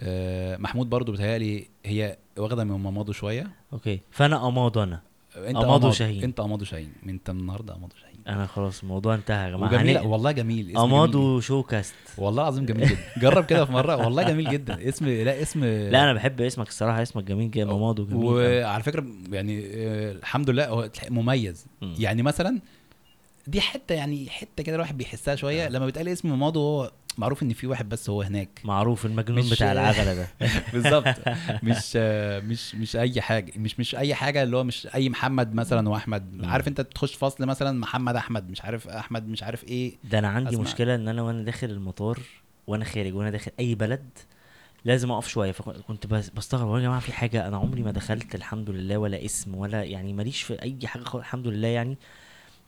آه، 0.00 0.56
محمود 0.56 0.90
برضو 0.90 1.12
بيتهيألي 1.12 1.66
هي 1.86 2.16
واخدة 2.38 2.64
من 2.64 2.76
مامادو 2.80 3.12
شوية. 3.12 3.50
okay. 3.72 4.00
فأنا 4.10 4.48
أمادو 4.48 4.78
أنا. 4.78 5.00
أنت 5.36 5.56
أمادو 5.56 5.90
شاهين. 5.90 6.22
أنت 6.22 6.40
امادو 6.40 6.64
شاهين 6.64 6.92
أنت 7.08 7.30
النهارده 7.30 7.74
امادو 7.74 7.94
شاهين 8.02 8.16
أنا 8.28 8.46
خلاص 8.46 8.82
الموضوع 8.82 9.14
انتهى 9.14 9.44
يا 9.44 9.56
جماعة. 9.56 9.72
وجميل. 9.74 9.96
هنقل- 9.98 10.06
والله 10.06 10.32
جميل. 10.32 10.64
اسم 10.66 10.72
جميل 10.72 10.78
أمادو 10.78 11.40
شو 11.40 11.62
كاست. 11.62 11.94
والله 12.18 12.42
العظيم 12.42 12.64
جميل 12.66 12.88
جدا. 12.88 12.98
جرب 13.18 13.44
كده 13.44 13.64
في 13.64 13.72
مرة. 13.72 13.96
والله 13.96 14.22
جميل 14.22 14.50
جدا. 14.50 14.78
اسم 14.88 15.06
لا 15.08 15.42
اسم. 15.42 15.64
لا 15.64 16.04
أنا 16.04 16.12
بحب 16.12 16.40
اسمك 16.40 16.68
الصراحة. 16.68 17.02
اسمك 17.02 17.24
جميل 17.24 17.50
جدا. 17.50 17.64
مامادو 17.64 18.04
جميل. 18.06 18.24
وعلى 18.24 18.82
فكرة 18.82 19.06
يعني 19.32 19.62
آه، 19.74 20.12
الحمد 20.12 20.50
لله 20.50 20.68
هو 20.68 20.88
مميز. 21.10 21.66
مم. 21.82 21.94
يعني 21.98 22.22
مثلا 22.22 22.60
دي 23.46 23.60
حتة 23.60 23.94
يعني 23.94 24.30
حتة 24.30 24.62
كده 24.62 24.74
الواحد 24.76 24.98
بيحسها 24.98 25.34
شوية. 25.34 25.68
لما 25.68 25.86
بيتقال 25.86 26.08
اسم 26.08 26.28
مامادو 26.30 26.60
هو 26.60 26.90
معروف 27.18 27.42
إن 27.42 27.52
في 27.52 27.66
واحد 27.66 27.88
بس 27.88 28.10
هو 28.10 28.22
هناك. 28.22 28.60
معروف 28.64 29.06
المجنون 29.06 29.50
بتاع 29.50 29.72
العجلة 29.72 30.14
ده. 30.14 30.28
بالظبط. 30.72 31.14
مش 31.62 31.96
مش 32.44 32.74
مش 32.74 32.96
أي 32.96 33.20
حاجة 33.20 33.52
مش 33.56 33.80
مش 33.80 33.94
أي 33.94 34.14
حاجة 34.14 34.42
اللي 34.42 34.56
هو 34.56 34.64
مش 34.64 34.88
أي 34.94 35.08
محمد 35.08 35.54
مثلا 35.54 35.88
وأحمد. 35.88 36.44
عارف 36.44 36.68
أنت 36.68 36.80
تخش 36.80 37.14
فصل 37.14 37.46
مثلا 37.46 37.78
محمد 37.80 38.16
أحمد 38.16 38.50
مش 38.50 38.62
عارف 38.62 38.88
أحمد 38.88 39.28
مش 39.28 39.42
عارف 39.42 39.64
إيه. 39.64 39.96
ده 40.04 40.18
أنا 40.18 40.28
عندي 40.28 40.50
أسمع. 40.50 40.62
مشكلة 40.62 40.94
إن 40.94 41.08
أنا 41.08 41.22
وأنا 41.22 41.42
داخل 41.42 41.70
المطار 41.70 42.18
وأنا 42.66 42.84
خارج 42.84 43.14
وأنا 43.14 43.30
داخل 43.30 43.50
أي 43.60 43.74
بلد 43.74 44.08
لازم 44.84 45.10
أقف 45.10 45.28
شوية. 45.28 45.52
فكنت 45.52 46.06
بس- 46.06 46.30
بستغرب 46.30 46.76
يا 46.76 46.80
جماعة 46.82 47.00
في 47.00 47.12
حاجة؟ 47.12 47.48
أنا 47.48 47.56
عمري 47.56 47.82
ما 47.82 47.90
دخلت 47.90 48.34
الحمد 48.34 48.70
لله 48.70 48.98
ولا 48.98 49.24
اسم 49.24 49.54
ولا 49.54 49.82
يعني 49.84 50.12
ماليش 50.12 50.42
في 50.42 50.62
أي 50.62 50.78
حاجة 50.84 51.02
خالص 51.02 51.24
الحمد 51.24 51.46
لله 51.46 51.68
يعني. 51.68 51.96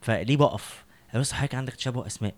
فليه 0.01 0.37
بقف؟ 0.37 0.85
بس 1.15 1.33
حضرتك 1.33 1.55
عندك 1.55 1.75
تشابه 1.75 2.07
أسماء. 2.07 2.35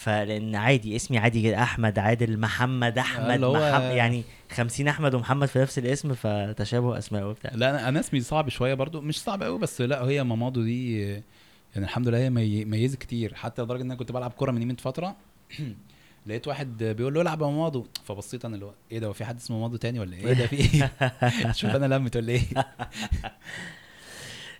فلأن 0.00 0.54
عادي 0.54 0.96
اسمي 0.96 1.18
عادي 1.18 1.42
جدا. 1.42 1.62
أحمد 1.62 1.98
عادل 1.98 2.38
محمد 2.40 2.98
أحمد 2.98 3.44
هو- 3.44 3.52
محمد 3.52 3.82
يعني 3.96 4.24
50 4.52 4.88
أحمد 4.88 5.14
ومحمد 5.14 5.48
في 5.48 5.58
نفس 5.58 5.78
الاسم 5.78 6.14
فتشابه 6.14 6.98
أسماء 6.98 7.24
وبتاع. 7.24 7.50
لا 7.54 7.70
أنا 7.70 7.88
أنا 7.88 8.00
اسمي 8.00 8.20
صعب 8.20 8.48
شوية 8.48 8.74
برضو. 8.74 9.00
مش 9.00 9.20
صعب 9.22 9.42
قوي 9.42 9.58
بس 9.58 9.80
لا 9.80 10.04
هي 10.04 10.24
مامادو 10.24 10.62
دي 10.62 11.00
يعني 11.02 11.22
الحمد 11.76 12.08
لله 12.08 12.18
هي 12.18 12.30
مي- 12.30 12.64
ميزت 12.64 12.98
كتير. 12.98 13.34
حتى 13.34 13.62
لدرجة 13.62 13.80
إن 13.82 13.86
أنا 13.90 13.94
كنت 13.98 14.12
بلعب 14.12 14.30
كورة 14.30 14.50
من 14.50 14.62
يمين 14.62 14.76
فترة. 14.76 15.16
لقيت 16.26 16.48
واحد 16.48 16.82
بيقول 16.84 17.14
له 17.14 17.20
العب 17.22 17.42
يا 17.42 17.46
مامادو 17.46 17.86
فبصيت 18.04 18.44
أنا 18.44 18.54
اللي 18.54 18.66
هو 18.66 18.72
إيه 18.92 18.98
ده 18.98 19.06
هو 19.06 19.12
في 19.12 19.24
حد 19.24 19.36
اسمه 19.36 19.56
مامادو 19.56 19.76
تاني 19.76 20.00
ولا 20.00 20.16
إيه 20.16 20.32
ده 20.32 20.46
في 20.46 20.56
إيه؟ 20.56 21.52
شوف 21.60 21.70
أنا 21.70 21.94
لمت 21.94 22.16
ولا 22.16 22.32
إيه؟ 22.32 22.42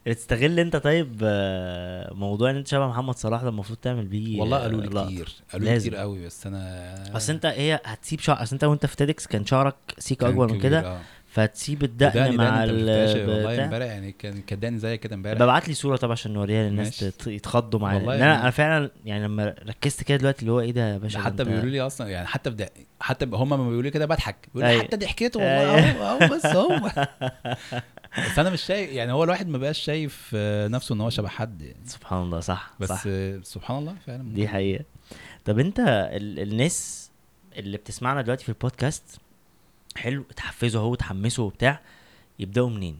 تستغل 0.07 0.61
انت 0.61 0.77
طيب 0.77 1.17
آه، 1.23 2.15
موضوع 2.15 2.51
ان 2.51 2.57
انت 2.57 2.67
شبه 2.69 2.89
محمد 2.89 3.17
صلاح 3.17 3.43
ده 3.43 3.49
المفروض 3.49 3.79
تعمل 3.79 4.07
بيه 4.07 4.41
والله 4.41 4.57
آه، 4.57 4.61
قالوا 4.61 4.81
لي. 4.81 4.89
كتير 4.89 5.29
قالوا 5.53 5.69
لي. 5.69 5.79
كتير 5.79 5.97
قوي 5.97 6.27
بس 6.27 6.47
أنا 6.47 7.17
أصل 7.17 7.33
انت 7.33 7.47
هي 7.47 7.81
هتسيب 7.85 8.21
شعر 8.21 8.43
أصل 8.43 8.53
انت 8.57 8.65
وأنت 8.65 8.87
في 8.87 8.97
TEDx 8.97 9.27
كان 9.27 9.47
شعرك 9.47 9.75
سيكا 9.99 10.21
كان 10.21 10.31
أكبر 10.31 10.53
من 10.53 10.61
كده 10.61 10.81
آه. 10.81 11.01
فتسيب 11.27 11.83
الدقن 11.85 12.37
مع 12.37 12.67
شفتهاش 12.67 13.17
والله 13.17 13.55
ال 13.55 13.61
امبارح 13.61 13.87
يعني 13.87 14.13
كان 14.13 14.41
كداني 14.43 14.79
زي 14.79 14.97
كده 14.99 15.15
امبارح 15.15 15.39
ببعت 15.43 15.69
لي 15.69 15.75
صورة 15.75 15.97
طبعا 15.97 16.13
عشان 16.13 16.33
نوريها 16.33 16.69
للناس 16.69 17.05
يتخضوا 17.27 17.81
معايا 17.81 17.99
والله 17.99 18.15
يعني- 18.15 18.41
أنا 18.43 18.51
فعلا 18.51 18.91
يعني 19.05 19.25
لما 19.25 19.55
ركزت 19.69 20.03
كده 20.03 20.17
دلوقتي 20.19 20.41
اللي 20.43 20.53
هو 20.53 20.61
إيه 20.61 20.73
ده 20.73 20.93
يا 20.93 20.99
باشا 20.99 21.21
حتى 21.21 21.45
بيقولوا 21.45 21.71
لي 21.71 21.81
أصلا 21.81 22.09
يعني 22.09 22.27
حتى 22.27 22.51
في 22.51 22.67
حتى 23.01 23.25
هم 23.33 23.49
ما 23.51 23.57
بيقولوا 23.57 23.83
لي 23.83 23.91
كده 23.91 24.07
بضحك 24.07 24.49
بيقولوا 24.55 24.77
لي. 24.77 24.83
حتى 24.83 24.97
ضحكته 24.97 25.41
والله 25.41 25.91
أهو 26.11 26.37
بس 26.37 26.47
هو 26.47 26.81
بس 28.19 28.39
أنا 28.39 28.51
مش 28.51 28.63
شايف 28.63 28.91
يعني 28.93 29.13
هو 29.13 29.25
الواحد 29.25 29.49
ما 29.49 29.59
بقاش 29.59 29.79
شايف 29.79 30.31
آه، 30.35 30.69
نفسه 30.69 30.95
إن 30.95 31.01
هو 31.01 31.11
شبه 31.11 31.29
حد 31.29 31.63
يعني. 31.63 31.87
سبحان 31.87 32.23
الله 32.23 32.41
صح 32.41 32.71
بس 32.81 32.89
صح. 32.89 33.05
سبحان 33.43 33.79
الله 33.79 33.95
فعلا. 34.07 34.35
دي 34.35 34.49
حقيقة. 34.49 34.85
طب 35.45 35.59
أنت 35.59 35.81
ال... 36.13 36.39
الناس 36.41 37.11
اللي 37.57 37.77
بتسمعنا 37.77 38.23
دلوقتي 38.23 38.43
في 38.43 38.49
البودكاست 38.49 39.05
حلو 39.97 40.23
تحفزوا 40.37 40.81
أهو 40.81 40.95
تحمسوا 40.95 41.45
وبتاع 41.45 41.81
يبدأوا 42.39 42.71
منين؟ 42.71 42.97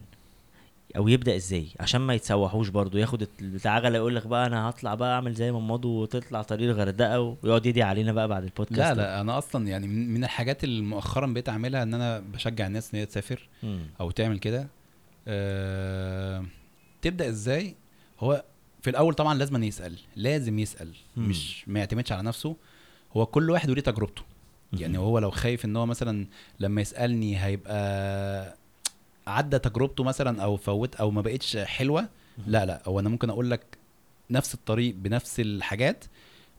أو 0.97 1.07
يبدأ 1.07 1.35
إزاي؟ 1.35 1.67
عشان 1.79 2.01
ما 2.01 2.13
يتسوحوش 2.13 2.69
برضو 2.69 2.97
ياخد 2.97 3.27
بتاع 3.41 3.71
عجلة 3.71 3.97
يقول 3.97 4.15
لك 4.15 4.27
بقى 4.27 4.47
أنا 4.47 4.69
هطلع 4.69 4.95
بقى 4.95 5.15
أعمل 5.15 5.33
زي 5.33 5.51
ما 5.51 5.59
مضوا 5.59 6.01
وتطلع 6.01 6.41
طريق 6.41 6.69
الغردقه 6.69 7.19
ويقعد 7.43 7.65
يدي 7.65 7.83
علينا 7.83 8.11
بقى 8.13 8.27
بعد 8.27 8.43
البودكاست 8.43 8.79
لا 8.79 8.93
لا 8.93 9.21
أنا 9.21 9.37
أصلا 9.37 9.67
يعني 9.67 9.87
من 9.87 10.23
الحاجات 10.23 10.63
اللي 10.63 10.81
مؤخرا 10.81 11.27
بقيت 11.27 11.49
أعملها 11.49 11.83
إن 11.83 11.93
أنا 11.93 12.19
بشجع 12.19 12.67
الناس 12.67 12.93
إن 12.93 12.99
هي 12.99 13.05
تسافر. 13.05 13.49
أو 13.99 14.11
تعمل 14.11 14.39
كده. 14.39 14.67
أه 15.27 16.45
تبدأ 17.01 17.29
إزاي 17.29 17.75
هو 18.19 18.43
في 18.81 18.89
الأول 18.89 19.13
طبعا 19.13 19.33
لازم 19.37 19.63
يسأل 19.63 19.97
لازم 20.15 20.59
يسأل 20.59 20.93
مم. 21.17 21.29
مش 21.29 21.63
ما 21.67 21.79
يعتمدش 21.79 22.11
على 22.11 22.23
نفسه 22.23 22.55
هو 23.17 23.25
كل 23.25 23.49
واحد 23.49 23.69
وليه 23.69 23.81
تجربته 23.81 24.21
يعني. 24.73 24.97
هو 24.97 25.19
لو 25.19 25.31
خايف 25.31 25.65
إن 25.65 25.75
هو 25.77 25.85
مثلا 25.85 26.27
لما 26.59 26.81
يسألني 26.81 27.43
هيبقى 27.43 28.57
عدى 29.27 29.59
تجربته 29.59 30.03
مثلا 30.03 30.43
أو 30.43 30.57
فوت 30.57 30.95
أو 30.95 31.11
ما 31.11 31.21
بقتش 31.21 31.57
حلوة 31.57 32.09
لا 32.47 32.65
لا 32.65 32.81
هو 32.87 32.99
أنا 32.99 33.09
ممكن 33.09 33.29
أقول 33.29 33.51
لك 33.51 33.77
نفس 34.29 34.53
الطريق 34.53 34.95
بنفس 34.95 35.39
الحاجات 35.39 36.05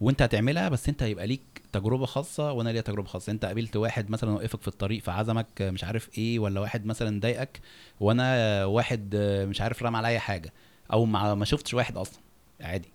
وأنت 0.00 0.22
هتعملها 0.22 0.68
بس 0.68 0.88
أنت 0.88 1.02
هيبقى 1.02 1.26
ليك 1.26 1.40
تجربة 1.72 2.06
خاصة 2.06 2.52
وأنا 2.52 2.70
ليا 2.70 2.80
تجربة 2.80 3.08
خاصة. 3.08 3.32
أنت 3.32 3.44
قابلت 3.44 3.76
واحد 3.76 4.10
مثلا 4.10 4.30
وقفك 4.30 4.60
في 4.60 4.68
الطريق 4.68 5.02
فعزمك 5.02 5.62
مش 5.62 5.84
عارف 5.84 6.18
إيه 6.18 6.38
ولا 6.38 6.60
واحد 6.60 6.86
مثلا 6.86 7.20
ضايقك 7.20 7.60
وأنا 8.00 8.64
واحد 8.64 9.16
مش 9.48 9.60
عارف 9.60 9.82
رمى 9.82 9.96
عليا 9.98 10.18
حاجة 10.18 10.52
أو 10.92 11.04
ما 11.04 11.44
شفتش 11.44 11.74
واحد 11.74 11.96
أصلا. 11.96 12.20
عادي. 12.60 12.88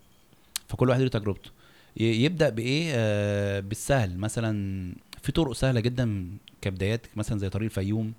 فكل 0.68 0.88
واحد 0.88 1.00
له 1.00 1.08
تجربته. 1.08 1.50
يبدأ 1.96 2.48
بإيه؟ 2.48 2.92
آه 2.94 3.60
بالسهل. 3.60 4.18
مثلا 4.18 4.94
في 5.22 5.32
طرق 5.32 5.52
سهلة 5.52 5.80
جدا 5.80 6.30
كبدايات 6.60 7.06
مثلا 7.16 7.38
زي 7.38 7.48
طريق 7.48 7.64
الفيوم. 7.64 8.12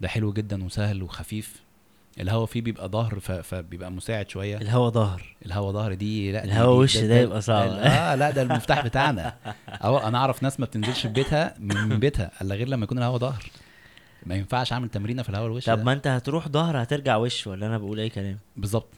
ده 0.00 0.08
حلو 0.08 0.32
جدا 0.32 0.64
وسهل 0.64 1.02
وخفيف. 1.02 1.62
الهوا 2.20 2.46
فيه 2.46 2.60
بيبقى 2.62 2.88
ظهر 2.88 3.20
فبيبقى 3.20 3.92
مساعد 3.92 4.30
شوية. 4.30 4.56
الهوا 4.56 4.88
ظهر. 4.90 5.36
الهوا 5.46 5.72
ظهر 5.72 5.94
دي 5.94 6.32
لا 6.32 6.44
الهوا 6.44 6.82
وش 6.82 6.96
ده 6.96 7.18
يبقى 7.20 7.40
صعب. 7.42 7.68
آه 7.70 8.14
لا 8.14 8.30
ده 8.30 8.42
المفتاح 8.42 8.84
بتاعنا. 8.84 9.34
أو 9.70 9.98
أنا 9.98 10.18
أعرف 10.18 10.42
ناس 10.42 10.60
ما 10.60 10.66
بتنزلش 10.66 11.00
في 11.02 11.08
بيتها 11.08 11.54
من 11.58 11.88
بيتها 12.00 12.30
إلا 12.42 12.54
غير 12.54 12.68
لما 12.68 12.84
يكون 12.84 12.98
الهوا 12.98 13.18
ظهر. 13.18 13.44
ما 14.26 14.34
ينفعش 14.34 14.72
أعمل 14.72 14.88
تمرينة 14.88 15.22
في 15.22 15.28
الهوا 15.28 15.46
الوش 15.46 15.64
طب. 15.64 15.84
ما 15.84 15.92
أنت 15.92 16.06
هتروح 16.06 16.48
ظهر 16.48 16.82
هترجع 16.82 17.16
وش 17.16 17.46
ولا 17.46 17.66
أنا 17.66 17.78
بقول 17.78 18.00
أي 18.00 18.08
كلام؟ 18.08 18.38
بالظبط. 18.56 18.88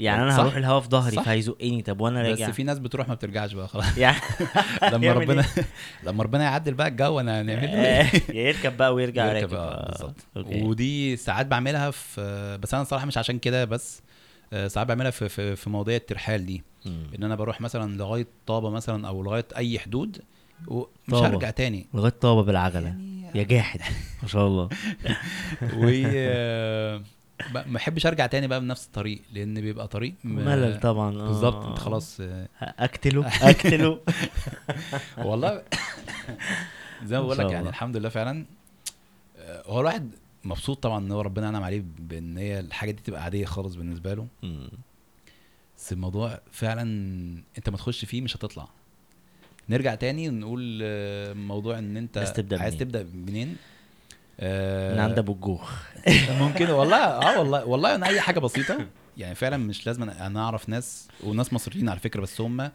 يعني 0.00 0.22
أنا. 0.22 0.40
هروح 0.40 0.56
الهوا 0.56 0.80
في 0.80 0.88
ظهري. 0.88 1.16
فهيزقني. 1.16 1.82
طب 1.82 2.00
وأنا 2.00 2.22
بس 2.22 2.28
راجع؟ 2.40 2.50
في 2.50 2.62
ناس 2.62 2.78
بتروح 2.78 3.08
ما 3.08 3.14
بترجعش 3.14 3.52
بقى 3.52 3.68
خلاص. 3.68 3.98
يعني 3.98 4.16
لما 4.92 5.12
ربنا 5.12 5.44
لما 6.06 6.22
ربنا 6.22 6.44
يعدل 6.44 6.74
بقى 6.74 6.88
الجو 6.88 7.20
أنا 7.20 7.40
هنعمل 7.40 7.68
إيه؟ 7.68 8.10
يركب 8.46 8.76
بقى 8.76 8.94
ويرجع 8.94 9.24
يركب، 9.32 9.54
راكب. 9.54 9.54
آه، 9.54 9.88
بالظبط. 9.90 10.16
ودي 10.36 11.16
ساعات 11.16 11.46
بعملها 11.46 11.90
في 11.90 12.58
بس 12.62 12.74
أنا 12.74 12.84
صراحة 12.84 13.06
مش 13.06 13.18
عشان 13.18 13.38
كده 13.38 13.64
بس 13.64 14.02
آه، 14.52 14.68
ساعات 14.68 14.88
بعملها 14.88 15.10
في 15.10 15.28
في, 15.28 15.56
في 15.56 15.70
مواضيع 15.70 15.96
الترحال 15.96 16.46
دي. 16.46 16.62
إن 16.86 17.22
أنا 17.24 17.34
بروح 17.34 17.60
مثلا 17.60 17.96
لغاية 17.96 18.26
طابة 18.46 18.70
مثلا 18.70 19.08
أو 19.08 19.22
لغاية 19.22 19.46
أي 19.56 19.78
حدود 19.78 20.18
ومش. 20.68 20.86
هرجع 21.12 21.50
تاني. 21.50 21.86
لغاية 21.94 22.12
طابة 22.20 22.42
بالعجلة. 22.42 22.86
يعني 22.86 23.38
يا 23.38 23.42
جاحد. 23.42 23.80
ما 24.22 24.28
شاء 24.28 24.46
الله. 24.46 24.68
و 25.76 25.90
آه، 26.06 27.02
ما 27.66 27.76
احبش 27.76 28.06
ارجع 28.06 28.26
تاني 28.26 28.46
بقى 28.46 28.60
بنفس 28.60 28.86
الطريق 28.86 29.22
لأن 29.32 29.60
بيبقى 29.60 29.88
طريق 29.88 30.14
م- 30.24 30.28
ملل 30.28 30.80
طبعا 30.80 31.20
آه. 31.20 31.26
بالظبط 31.26 31.66
انت 31.66 31.78
خلاص 31.78 32.20
أقتله 32.62 33.26
أقتله 33.50 34.00
والله 35.18 35.62
زي 37.04 37.16
ما 37.18 37.22
بقول 37.24 37.38
لك 37.38 37.50
يعني. 37.52 37.68
الحمد 37.68 37.96
لله 37.96 38.08
فعلا 38.08 38.44
آه، 39.38 39.62
هو 39.66 39.80
الواحد 39.80 40.10
مبسوط 40.44 40.82
طبعا 40.82 40.98
إن 40.98 41.10
هو 41.12 41.20
ربنا 41.20 41.48
أنعم 41.48 41.62
عليه 41.62 41.82
بإن 41.98 42.38
هي 42.38 42.60
الحاجة 42.60 42.90
دي 42.90 43.02
تبقى 43.02 43.22
عادية 43.24 43.44
خالص 43.44 43.74
بالنسبة 43.74 44.14
له. 44.14 44.26
بس 45.78 45.92
الموضوع 45.92 46.40
فعلا 46.52 46.82
أنت 47.58 47.68
ما 47.70 47.76
تخش 47.76 48.04
فيه 48.04 48.20
مش 48.20 48.36
هتطلع 48.36 48.68
نرجع 49.68 49.94
تاني 49.94 50.28
ونقول 50.28 50.80
آه، 50.82 51.32
موضوع 51.32 51.78
إن 51.78 51.96
أنت 51.96 52.18
عايز؟ 52.60 52.76
تبدأ 52.76 53.06
منين 53.14 53.56
آه، 54.40 54.94
من 54.94 55.00
عند 55.00 55.18
أبو 55.18 55.32
الجوخ. 55.32 55.72
ممكن. 56.40 56.70
والله 56.70 56.96
آه 56.96 57.38
والله 57.40 57.64
والله 57.64 57.94
أنا 57.94 58.06
أي 58.06 58.20
حاجة 58.20 58.38
بسيطة 58.38 58.86
يعني 59.16 59.34
فعلا 59.34 59.56
مش 59.56 59.86
لازم 59.86 60.02
أنا 60.10 60.40
أعرف 60.40 60.68
ناس 60.68 61.08
وناس 61.24 61.52
مصريين 61.52 61.88
على 61.88 62.00
فكرة 62.00 62.20
بس 62.20 62.40
هم 62.40 62.70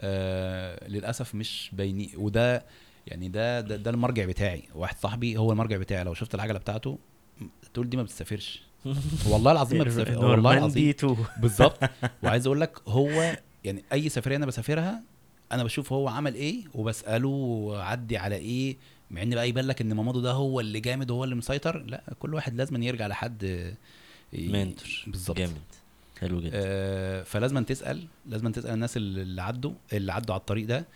آه 0.00 0.88
للأسف 0.88 1.34
مش 1.34 1.70
باينين. 1.72 2.10
وده 2.16 2.64
يعني 3.06 3.28
ده, 3.28 3.60
ده 3.60 3.76
ده 3.76 3.90
المرجع 3.90 4.24
بتاعي. 4.24 4.62
واحد 4.74 4.96
صاحبي 4.98 5.36
هو 5.36 5.52
المرجع 5.52 5.76
بتاعي. 5.76 6.04
لو 6.04 6.14
شفت 6.14 6.34
العجلة 6.34 6.58
بتاعته 6.58 6.98
تقول 7.74 7.90
دي 7.90 7.96
ما 7.96 8.02
بتسافرش. 8.02 8.62
والله 9.30 9.52
العظيم 9.52 9.78
ما 9.78 9.84
بتسافر. 9.84 10.24
والله 10.24 10.58
العظيم. 10.58 10.94
بالظبط. 11.40 11.78
وعايز 12.22 12.46
أقول 12.46 12.60
لك 12.60 12.78
هو 12.88 13.36
يعني 13.64 13.84
أي 13.92 14.08
سفرية 14.08 14.36
أنا 14.36 14.46
بسافرها 14.46 15.02
أنا 15.52 15.64
بشوف 15.64 15.92
هو 15.92 16.08
عمل 16.08 16.34
إيه 16.34 16.64
وبسأله 16.74 17.70
عدي 17.78 18.16
على 18.16 18.36
إيه 18.36 18.76
مع 19.10 19.22
إن 19.22 19.34
بقى 19.34 19.48
يبان 19.48 19.64
لك 19.66 19.80
إن 19.80 19.94
مامادو 19.94 20.20
ده 20.20 20.32
هو 20.32 20.60
اللي 20.60 20.80
جامد 20.80 21.10
وهو 21.10 21.24
اللي 21.24 21.34
مسيطر 21.34 21.78
لا 21.78 22.02
كل 22.18 22.34
واحد 22.34 22.54
لازم 22.54 22.82
يرجع 22.82 23.06
لحد 23.06 23.74
منتور. 24.32 25.04
بالظبط. 25.06 25.38
جامد. 25.38 25.62
حلو 26.20 26.40
جدا. 26.40 26.50
آه 26.54 27.22
فلازم 27.22 27.64
تسأل 27.64 28.06
لازم 28.26 28.52
تسأل 28.52 28.70
الناس 28.70 28.96
اللي 28.96 29.42
عدوا 29.42 29.72
اللي 29.92 30.12
عدوا 30.12 30.34
على 30.34 30.40
الطريق 30.40 30.66
ده. 30.66 30.86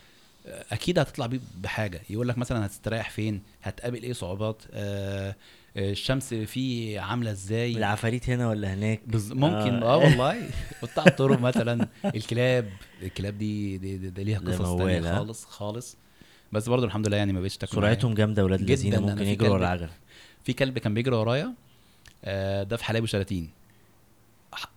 آه، 0.46 0.64
أكيد 0.72 0.98
هتطلع 0.98 1.26
بيه 1.26 1.40
بحاجة. 1.62 2.02
يقول 2.10 2.28
لك 2.28 2.38
مثلا 2.38 2.66
هتستريح 2.66 3.10
فين؟ 3.10 3.42
هتقابل 3.62 4.02
إيه 4.02 4.12
صعوبات؟ 4.12 4.62
آه 4.72 5.34
آه، 5.76 5.90
الشمس 5.90 6.34
فيه 6.34 7.00
عاملة 7.00 7.30
إزاي؟ 7.30 7.72
العفاريت 7.72 8.30
هنا 8.30 8.48
ولا 8.48 8.74
هناك؟ 8.74 9.00
بز... 9.06 9.32
ممكن. 9.32 9.82
آه. 9.82 9.94
آه 9.94 9.96
والله. 9.96 10.50
قطاع 10.82 11.06
الطرق 11.06 11.40
مثلا 11.40 11.88
الكلاب. 12.04 12.70
الكلاب 13.02 13.38
دي 13.38 13.78
دي, 13.78 13.96
دي, 13.98 14.10
دي 14.10 14.24
ليها 14.24 14.38
قصص 14.38 14.74
تانية 14.76 15.12
ها؟ 15.12 15.18
خالص 15.18 15.44
خالص. 15.44 15.96
بس 16.52 16.68
برضو 16.68 16.86
الحمد 16.86 17.08
لله 17.08 17.16
يعني 17.16 17.32
ما 17.32 17.40
بقتش 17.40 17.56
تاكل. 17.56 17.72
سرعتهم 17.72 18.14
جامدة 18.14 18.44
ولاد. 18.44 18.60
الذين 18.60 18.98
ممكن 18.98 19.22
يجروا 19.22 19.50
ورا 19.50 19.58
العجله 19.58 19.90
في 20.44 20.52
كلب 20.52 20.78
كان 20.78 20.94
بيجري 20.94 21.16
ورايا 21.16 21.54
آه، 22.24 22.62
ده 22.62 22.76
في 22.76 22.84
حلايب 22.84 23.04
وشلاتين. 23.04 23.50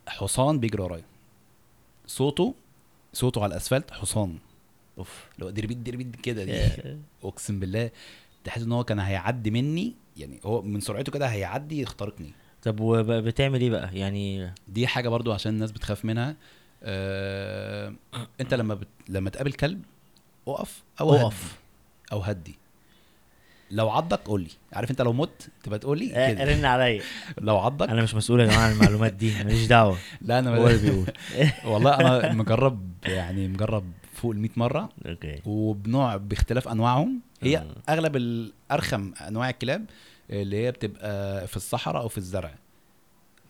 حصان 0.08 0.60
بيجري 0.60 0.84
ورايا. 0.84 1.04
صوته 2.08 2.56
صوته 3.14 3.44
على 3.44 3.52
الأسفلت 3.52 3.92
حصان. 3.92 4.38
أوف. 4.98 5.26
لو 5.40 5.50
دربيت 5.50 5.78
دربيت 5.78 6.16
كده 6.16 6.44
دي. 6.44 6.98
أقسم 7.24 7.60
بالله 7.60 7.90
تحس 8.44 8.62
إن 8.62 8.72
هو 8.72 8.84
كان 8.84 9.00
هيعدي 9.00 9.52
مني 9.52 9.94
يعني 10.18 10.40
هو 10.46 10.62
من 10.62 10.80
سرعته 10.80 11.12
كده 11.12 11.26
هيعدي 11.28 11.82
يخترقني. 11.82 12.34
طب 12.64 12.80
وبتعمل 12.80 13.62
إيه 13.62 13.70
بقى؟ 13.70 13.98
يعني 13.98 14.54
دي 14.68 14.88
حاجة 14.88 15.10
برضو 15.10 15.32
عشان 15.32 15.54
الناس 15.54 15.72
بتخاف 15.72 16.06
منها. 16.06 16.36
آه، 16.84 17.94
أنت 18.42 18.54
لما 18.54 18.76
بت... 18.76 18.88
لما 19.10 19.30
تقابل 19.30 19.54
كلب 19.54 19.82
أقف 20.48 20.84
أو. 21.02 21.16
أقف. 21.16 21.61
أو 22.12 22.20
هدي. 22.20 22.56
لو 23.72 23.90
عضك 23.90 24.20
قول 24.20 24.42
لي. 24.42 24.50
عارف 24.74 24.92
أنت 24.92 25.02
لو 25.02 25.14
مت 25.14 25.50
تبقى 25.64 25.80
تقول 25.80 26.00
لي 26.00 26.16
آه، 26.16 26.34
كده. 26.34 26.44
رن 26.44 26.66
عليا. 26.66 27.02
لو 27.38 27.58
عضك. 27.58 27.90
أنا 27.90 28.04
مش 28.04 28.16
مسؤول 28.16 28.40
يا 28.40 28.46
جماعة 28.46 28.60
عن 28.60 28.72
المعلومات 28.72 29.14
دي 29.14 29.34
ماليش 29.44 29.66
دعوة. 29.68 29.98
لا 30.22 30.40
أنا 30.40 30.58
هو 30.58 30.68
اللي 30.68 30.90
بيقول. 30.90 31.08
والله 31.74 31.96
أنا 31.96 32.34
مجرب 32.34 32.90
يعني 33.04 33.48
مجرب 33.48 33.92
فوق 34.14 34.32
ال 34.32 34.40
100 34.40 34.50
مرة. 34.56 34.90
okay. 35.06 35.42
وبنوع 35.46 36.18
باختلاف 36.18 36.68
أنواعهم. 36.68 37.22
هي. 37.42 37.66
أغلب 37.90 38.16
الارخم 38.16 39.14
أنواع 39.28 39.50
الكلاب 39.50 39.86
اللي 40.30 40.66
هي 40.66 40.72
بتبقى 40.72 41.48
في 41.48 41.58
الصحراء 41.58 42.02
أو 42.02 42.08
في 42.08 42.18
الزرع. 42.18 42.56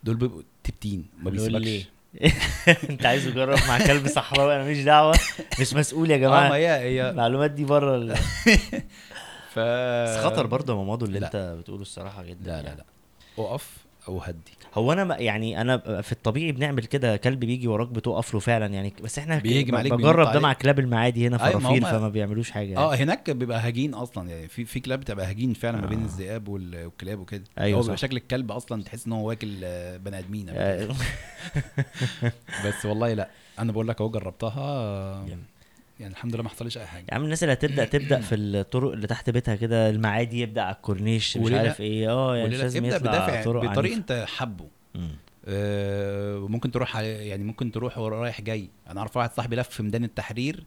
دول 0.04 0.16
بيبقوا 0.16 0.42
تبتين 0.64 1.06
ما 1.20 1.30
بيسيبكش. 1.30 1.88
انت 2.90 3.06
عايز 3.06 3.26
تجرب 3.26 3.58
مع 3.68 3.78
كلب 3.78 4.08
صحراوي؟ 4.08 4.56
أنا 4.56 4.64
ماليش 4.64 4.84
دعوة. 4.84 5.14
مش 5.60 5.74
مسؤول 5.74 6.12
يا 6.12 6.16
آه 6.16 6.20
ما 6.20 6.26
جماعة 6.28 6.56
هي 6.56 6.68
هي 6.68 7.10
المعلومات 7.10 7.52
دي 7.52 7.66
بره 7.66 7.96
ال... 7.96 8.16
ف 9.56 9.60
بس 9.60 10.18
خطر 10.26 10.46
برضه 10.48 10.74
يا 10.74 10.78
مامادو 10.78 11.06
اللي 11.06 11.20
لا. 11.20 11.26
انت 11.28 11.56
بتقوله 11.60 11.82
الصراحة 11.82 12.24
جدا 12.24 12.52
لا 12.52 12.62
لا 12.62 12.68
يعني. 12.68 12.78
لا. 13.38 13.44
اقف 13.44 13.78
أو 14.08 14.20
هدي 14.20 14.38
هو 14.74 14.94
أنا 14.94 15.04
ما- 15.04 15.16
يعني 15.18 15.62
أنا 15.62 16.02
في 16.02 16.12
الطبيعي 16.12 16.52
بنعمل 16.52 16.86
كده 16.86 17.18
كلب 17.18 17.40
بيجي 17.40 17.68
وراك 17.68 17.88
بتقف 17.88 18.34
له 18.34 18.40
فعلا 18.40 18.66
يعني 18.66 18.94
بس 19.04 19.20
إحنا 19.20 19.38
بيهجم 19.40 19.72
ب- 19.72 19.76
عليك 19.76 19.94
بجرب 19.94 20.32
ده 20.34 20.40
مع 20.40 20.48
عليك. 20.48 20.58
كلاب 20.62 20.80
المعادي 20.80 21.28
هنا 21.28 21.46
أيوة، 21.46 21.60
ما 21.60 21.64
فرافير 21.70 21.84
هما- 21.84 21.92
فما 22.00 22.10
بيعملوش 22.10 22.52
حاجة 22.52 22.68
يعني. 22.68 22.78
آه 22.78 22.96
هناك 22.96 23.30
بيبقى 23.32 23.60
هجين 23.70 23.94
أصلا 23.94 24.30
يعني 24.30 24.48
في 24.48 24.66
في 24.66 24.80
كلاب 24.80 25.00
بتبقى 25.00 25.32
هجين 25.32 25.54
فعلا 25.54 25.82
ما 25.82 25.88
بين 25.88 26.00
آه. 26.00 26.06
الذئاب 26.06 26.48
وال- 26.48 26.86
والكلاب 26.86 27.20
وكده 27.20 27.44
أيوة 27.60 27.78
هو. 27.80 27.82
بيبقى 27.84 27.98
شكل 27.98 28.18
الكلب 28.18 28.52
أصلا 28.52 28.84
تحس 28.84 29.08
إن 29.08 29.14
هو 29.14 29.28
واكل 29.28 29.56
آه، 29.64 29.98
بني 29.98 30.20
آدمين. 30.20 30.46
آه، 30.50 30.88
بس 32.66 32.86
والله 32.86 33.14
لا 33.14 33.30
أنا 33.60 33.72
بقول 33.72 33.88
لك 33.88 34.02
أهو 34.02 34.10
جربتها. 34.10 35.26
يعني 36.02 36.14
الحمد 36.14 36.34
لله 36.34 36.44
ما 36.44 36.50
حصليش 36.50 36.78
أي 36.78 36.86
حاجة 36.86 37.06
يا 37.10 37.16
عم 37.16 37.24
الناس 37.24 37.44
اللي 37.44 37.54
هتبدأ 37.54 37.86
تبدأ 38.00 38.22
في 38.22 38.36
الطرق 38.36 38.92
اللي 38.92 39.08
تحت 39.08 39.30
بيتها 39.30 39.56
كده 39.56 39.90
المعادي 39.90 40.40
يبدأ 40.40 40.62
على 40.62 40.76
الكورنيش 40.76 41.38
مش؟ 41.38 41.52
عارف 41.52 41.82
إيه 41.82 42.10
آه 42.10 42.36
يعني 42.36 42.50
مش 42.50 42.56
لا؟ 42.56 42.62
لازم 42.62 42.86
يطلع 42.86 42.98
بدافع 42.98 43.44
طرق 43.44 43.72
بطريق. 43.72 43.94
أنت 43.94 44.26
حبه. 44.28 44.68
آه، 45.46 46.38
ممكن 46.38 46.72
تروح 46.72 46.96
يعني 46.98 47.44
ممكن 47.44 47.72
تروح 47.72 47.98
رايح 47.98 48.42
جاي 48.42 48.70
أنا 48.90 49.00
أعرف 49.00 49.18
واحد 49.18 49.32
صاحبي 49.32 49.56
لف 49.56 49.70
في 49.70 49.84
ميدان 49.84 50.04
التحرير 50.04 50.64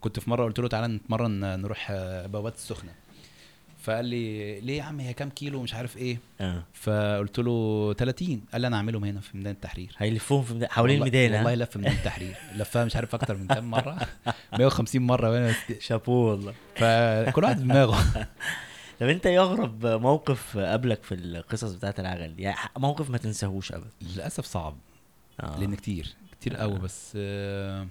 كنت 0.00 0.20
في 0.20 0.30
مرة 0.30 0.44
قلت 0.44 0.58
له 0.58 0.68
تعالى 0.68 0.94
نتمرن 0.94 1.60
نروح 1.60 1.88
آه، 1.90 2.26
بوابات 2.26 2.54
السخنة 2.54 2.92
فقال 3.82 4.04
لي 4.04 4.60
ليه 4.60 4.78
يا 4.78 4.82
عم؟ 4.82 5.00
هي 5.00 5.12
كام 5.12 5.30
كيلو؟ 5.30 5.62
مش 5.62 5.74
عارف 5.74 5.96
إيه. 5.96 6.18
آه. 6.40 6.62
فقلت 6.74 7.38
له 7.38 7.92
30 7.98 8.42
قال 8.52 8.60
لي 8.60 8.66
أنا 8.66 8.76
اعملهم 8.76 9.04
هنا 9.04 9.20
في 9.20 9.36
ميدان 9.36 9.52
التحرير. 9.52 9.94
هيلفوهم 9.98 10.42
في 10.44 10.54
ميدان- 10.54 10.70
حوالين 10.70 10.98
الميدان 10.98 11.34
والله 11.34 11.54
لف 11.54 11.76
ميدان 11.76 11.92
التحرير. 11.92 12.34
لفها 12.56 12.84
مش 12.84 12.96
عارف 12.96 13.14
أكتر 13.14 13.36
من 13.36 13.46
كام 13.46 13.70
مرة. 13.70 13.98
150 14.58 15.02
مرة. 15.02 15.30
وأنا 15.30 15.54
شابوه 15.80 16.30
والله. 16.30 16.54
فكل 16.76 17.44
واحد 17.44 17.60
دماغه. 17.60 18.26
طب 19.00 19.08
أنت 19.08 19.26
إيه 19.26 19.42
أغرب 19.42 19.86
موقف 19.86 20.58
قابلك 20.58 21.02
في 21.02 21.14
القصص 21.14 21.72
بتاعت 21.72 22.00
العجل؟ 22.00 22.34
يعني 22.40 22.56
موقف 22.78 23.10
ما 23.10 23.18
تنساهوش 23.18 23.72
ابدا. 23.72 23.90
للأسف 24.02 24.44
صعب. 24.44 24.76
آه. 25.40 25.60
لأن 25.60 25.74
كتير. 25.74 26.14
كتير 26.40 26.56
قوي 26.56 26.78
بس 26.78 27.12
آه، 27.16 27.86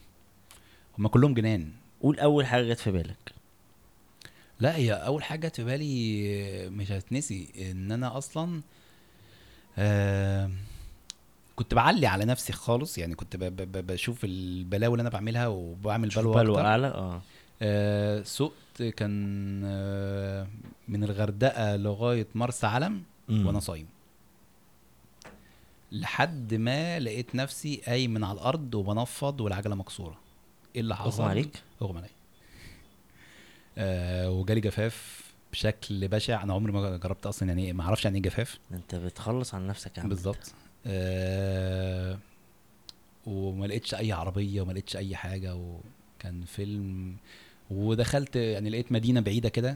هم 1.00 1.08
كلهم 1.08 1.34
جنان. 1.34 1.70
قول 2.02 2.20
أول 2.20 2.46
حاجة 2.46 2.64
جت 2.74 2.80
في 2.80 2.92
بالك. 2.92 3.32
لا 4.62 4.76
هي 4.76 4.94
أول 4.94 5.24
حاجة 5.24 5.48
في 5.48 5.64
بالي 5.64 6.70
مش 6.70 6.92
هتنسي 6.92 7.48
إن 7.72 7.92
أنا 7.92 8.18
أصلا 8.18 8.62
آه 9.78 10.52
كنت 11.56 11.74
بعلي 11.74 12.08
على 12.08 12.26
نفسي 12.26 12.54
خالص. 12.54 12.98
يعني 12.98 13.16
كنت 13.16 13.36
ب- 13.36 13.44
ب- 13.44 13.72
ب- 13.72 13.88
بشوف 13.88 14.24
البلاوي 14.24 14.94
اللي 14.94 15.02
أنا 15.02 15.10
بعملها 15.10 15.48
وبعمل 15.48 16.10
بلوى 16.10 16.34
بلوى 16.34 16.62
أعلى؟ 16.62 16.88
آه. 16.88 17.22
آه 17.62 18.24
سقت 18.24 18.84
كان 18.98 19.62
آه 19.66 20.48
من 20.88 21.04
الغردقة 21.04 21.76
لغاية 21.76 22.28
مرسى 22.36 22.68
علم 22.68 23.04
مم. 23.30 23.48
وأنا 23.48 23.60
صايم. 23.60 23.88
لحد 25.92 26.54
ما 26.54 27.00
لقيت 27.00 27.36
نفسي 27.36 27.82
قايم 27.88 28.14
من 28.14 28.24
على 28.24 28.34
الأرض 28.36 28.76
وبنفض 28.76 29.42
والعجلة 29.42 29.76
مكسورة. 29.76 30.18
إيه 30.76 30.82
اللي 30.82 30.96
حصل؟ 30.96 31.22
اغمى 31.24 31.30
عليك. 31.32 31.64
اغمى 31.82 31.98
عليا. 31.98 32.10
آه 32.10 32.21
وجالي 33.78 34.62
جفاف 34.62 35.22
بشكل 35.54 36.08
بشع. 36.08 36.44
أنا 36.44 36.54
عمري 36.54 36.72
ما 36.72 36.98
جربت 36.98 37.26
أصلا 37.26 37.48
يعني 37.50 37.66
إيه، 37.66 37.74
ما 37.74 37.84
أعرفش 37.84 38.06
يعني 38.06 38.18
إيه 38.18 38.24
جفاف. 38.24 38.60
أنت 38.74 38.96
بتخلص 38.96 39.56
عن 39.56 39.68
نفسك 39.68 40.00
عم 40.00 40.10
بالظبط. 40.10 40.54
آه 40.88 42.18
وما 43.26 43.66
لقيتش 43.66 43.94
أي 43.96 44.12
عربية 44.12 44.62
وما 44.62 44.72
لقيتش 44.72 44.96
أي 44.98 45.16
حاجة 45.16 45.56
وكان 45.56 46.44
فيلم 46.46 47.16
ودخلت 47.72 48.36
يعني 48.36 48.70
لقيت 48.70 48.92
مدينة 48.92 49.20
بعيدة 49.20 49.50
كده 49.50 49.76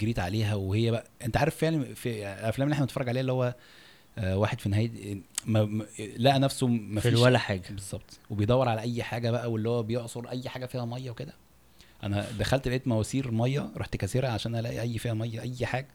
جريت 0.00 0.18
عليها. 0.18 0.54
وهي 0.54 0.90
بقى 0.90 1.04
أنت 1.24 1.36
عارف 1.36 1.56
فعلا 1.56 1.94
في 1.94 2.22
الافلام 2.22 2.66
اللي 2.66 2.74
إحنا 2.74 2.84
بنتفرج 2.84 3.08
عليها 3.08 3.20
اللي 3.20 3.32
هو 3.32 3.54
آه 4.18 4.36
واحد 4.38 4.60
في 4.60 4.68
نهاية 4.68 5.18
ما 5.46 5.64
ما- 5.64 5.84
لقى 6.16 6.38
نفسه 6.38 6.66
ما 6.66 7.00
في 7.00 7.10
فيش 7.10 7.20
ولا 7.20 7.38
حاجة. 7.38 7.62
بالظبط. 7.70 8.18
وبيدور 8.30 8.68
على 8.68 8.80
أي 8.80 9.02
حاجة 9.02 9.30
بقى 9.30 9.52
واللي 9.52 9.68
هو 9.68 9.82
بيعصر 9.82 10.28
أي 10.28 10.48
حاجة 10.48 10.66
فيها 10.66 10.84
مية 10.84 11.10
وكده. 11.10 11.34
أنا 12.02 12.26
دخلت 12.38 12.68
لقيت 12.68 12.88
مواسير 12.88 13.30
ميه 13.30 13.70
رحت 13.76 13.96
كاسرها 13.96 14.30
عشان 14.30 14.54
الاقي 14.56 14.80
اي 14.80 14.98
فيها 14.98 15.14
ميه 15.14 15.40
اي 15.40 15.66
حاجة. 15.66 15.88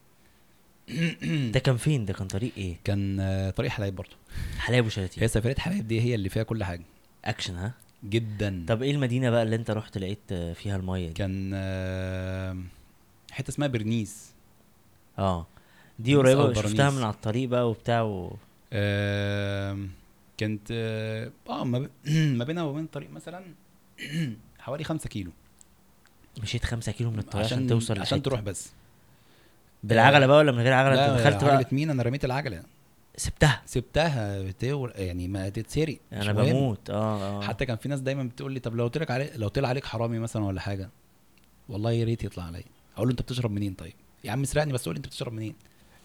ده 1.53 1.59
كان 1.59 1.77
فين؟ 1.77 2.05
ده 2.05 2.13
كان 2.13 2.27
طريق 2.27 2.51
إيه؟ 2.57 2.75
كان 2.83 3.21
طريق 3.55 3.71
حلايب 3.71 3.95
برضه. 3.95 4.15
حلايب 4.57 4.85
وشلاتين. 4.85 5.23
هي 5.23 5.27
سفريه 5.27 5.55
حلايب 5.55 5.87
دي 5.87 6.01
هي 6.01 6.15
اللي 6.15 6.29
فيها 6.29 6.43
كل 6.43 6.63
حاجة. 6.63 6.83
اكشن 7.25 7.55
ها؟ 7.55 7.73
جدا. 8.03 8.65
طب 8.67 8.83
إيه 8.83 8.91
المدينة 8.91 9.29
بقى 9.29 9.43
اللي 9.43 9.55
انت 9.55 9.71
رحت 9.71 9.97
لقيت 9.97 10.33
فيها 10.33 10.75
المية 10.75 11.07
دي؟ 11.07 11.13
كان 11.13 11.51
آه، 11.55 12.57
حتة 13.31 13.49
اسمها 13.49 13.67
برنيس. 13.67 14.31
آه. 15.19 15.47
دي 15.99 16.15
قريبة 16.15 16.53
شفتها. 16.53 16.89
من 16.89 17.03
على 17.03 17.13
الطريق 17.13 17.49
بقى 17.49 17.69
وبتاع 17.69 18.01
و... 18.01 18.37
آه، 18.73 19.77
كانت 20.37 20.67
آه 20.71 21.31
آه، 21.49 21.63
ما 21.63 21.79
ب- 21.79 21.89
ما 22.37 22.43
بينها 22.43 22.63
وبين 22.63 22.83
الطريق 22.83 23.09
مثلا 23.11 23.43
حوالي 24.59 24.83
خمسة 24.83 25.09
كيلو. 25.09 25.31
مشيت 26.41 26.65
خمسة 26.65 26.91
كيلو 26.91 27.11
من 27.11 27.19
الطريق 27.19 27.45
عشان, 27.45 27.67
توصل 27.67 27.99
عشان 27.99 28.17
لحتة. 28.17 28.29
تروح 28.29 28.39
بس. 28.41 28.71
بالعجلة 29.83 30.25
بقى 30.25 30.37
ولا 30.37 30.51
من 30.51 30.59
غير 30.59 30.73
عجلة؟ 30.73 31.05
أنت 31.05 31.19
دخلت 31.19 31.43
بقى. 31.43 31.65
مين؟ 31.71 31.89
أنا 31.89 32.03
رميت 32.03 32.25
العجلة. 32.25 32.63
سبتها. 33.17 33.61
سبتها 33.65 34.41
بتور 34.41 34.91
يعني 34.95 35.27
ما 35.27 35.49
تتسرق. 35.49 35.97
أنا. 36.13 36.33
بموت. 36.33 36.89
آه 36.89 37.39
آه. 37.39 37.41
حتى 37.41 37.65
كان 37.65 37.77
في 37.77 37.89
ناس 37.89 37.99
دايما 37.99 38.23
بتقول 38.23 38.51
لي 38.51 38.59
طب 38.59 38.75
لو 38.75 38.87
طلع 38.87 39.05
عليك 39.09 39.31
لو 39.35 39.47
طلع 39.47 39.69
عليك 39.69 39.85
حرامي 39.85 40.19
مثلا 40.19 40.43
ولا 40.45 40.61
حاجة 40.61 40.89
والله 41.69 41.91
يا 41.91 42.05
ريت 42.05 42.23
يطلع 42.23 42.43
عليا. 42.43 42.63
أقول 42.95 43.07
له 43.07 43.11
أنت 43.11 43.21
بتشرب 43.21 43.51
منين 43.51 43.73
طيب؟ 43.73 43.93
يا 44.23 44.31
عم 44.31 44.41
اسرقني 44.41 44.73
بس 44.73 44.85
قول 44.85 44.95
لي 44.95 44.97
أنت 44.97 45.07
بتشرب 45.07 45.33
منين؟ 45.33 45.55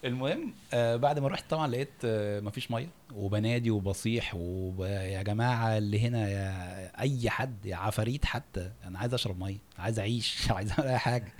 المهم 0.05 0.53
آه 0.73 0.95
بعد 0.95 1.19
ما 1.19 1.27
رحت 1.27 1.49
طبعا 1.49 1.67
لقيت 1.67 1.89
آه 2.05 2.39
مفيش 2.39 2.71
مية 2.71 2.89
وبنادي 3.15 3.71
وبصيح 3.71 4.35
ويا 4.35 5.23
جماعة 5.23 5.77
اللي 5.77 5.99
هنا 5.99 6.29
يا 6.29 7.01
أي 7.01 7.29
حد 7.29 7.65
يا 7.65 7.75
عفاريت 7.75 8.25
حتى 8.25 8.71
أنا 8.83 8.99
عايز 8.99 9.13
أشرب 9.13 9.39
مية 9.39 9.57
عايز 9.79 9.99
أعيش 9.99 10.41
عايز 10.51 10.71
أعمل 10.71 10.87
أي 10.87 10.97
حاجة. 10.97 11.33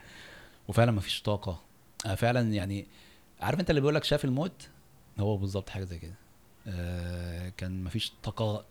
وفعلا 0.68 0.92
مفيش 0.92 1.22
طاقة. 1.22 1.62
آه 2.06 2.16
فعلا 2.16 2.54
يعني 2.54 2.88
عارف 3.42 3.60
أنت 3.60 3.70
اللي 3.70 3.82
بيقول 3.82 3.96
لك 3.96 4.04
شاف 4.04 4.26
الموت؟ 4.26 4.70
هو 5.20 5.38
بالظبط 5.38 5.70
حاجة 5.70 5.84
زي 5.84 6.00
كده. 6.00 6.14
كان 7.58 7.84
مفيش 7.84 8.12
طاقة 8.24 8.66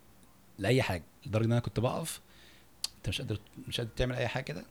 لأي 0.58 0.82
حاجة 0.82 1.02
لدرجة 1.26 1.44
إن 1.46 1.52
أنا 1.52 1.60
كنت 1.60 1.80
بقف. 1.80 2.20
أنت 2.96 3.08
مش 3.08 3.20
قادر 3.20 3.38
مش 3.68 3.80
قادر 3.80 3.90
تعمل 3.96 4.14
أي 4.16 4.28
حاجة 4.28 4.44
كده 4.44 4.64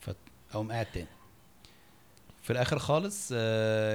فاقوم 0.00 0.72
قاعد 0.72 0.86
تاني. 0.86 1.06
في 2.42 2.50
الآخر 2.50 2.78
خالص 2.78 3.32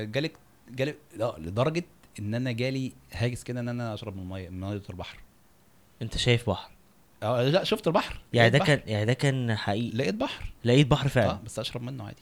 جالك 0.01 0.33
جالي 0.69 0.95
لا 1.17 1.35
لدرجة 1.37 1.83
إن 2.19 2.33
أنا 2.35 2.51
جالي 2.51 2.91
هاجس 3.11 3.43
كده 3.43 3.59
إن 3.59 3.69
أنا 3.69 3.93
أشرب 3.93 4.15
من 4.15 4.21
الميه 4.21 4.49
من 4.49 4.59
مية 4.59 4.81
البحر 4.89 5.19
أنت 6.01 6.17
شايف 6.17 6.49
بحر؟ 6.49 6.71
آه 7.23 7.43
لا 7.43 7.63
شفت 7.63 7.87
البحر. 7.87 8.21
يعني 8.33 8.49
ده. 8.49 8.59
كان 8.59 8.81
يعني 8.85 9.05
ده 9.05 9.13
كان 9.13 9.55
حقيقي؟ 9.55 9.97
لقيت 9.97 10.15
بحر. 10.15 10.53
لقيت 10.65 10.87
بحر 10.87 11.05
آه 11.05 11.09
فعلا 11.09 11.39
بس 11.45 11.59
أشرب 11.59 11.81
منه 11.81 12.03
عادي. 12.03 12.21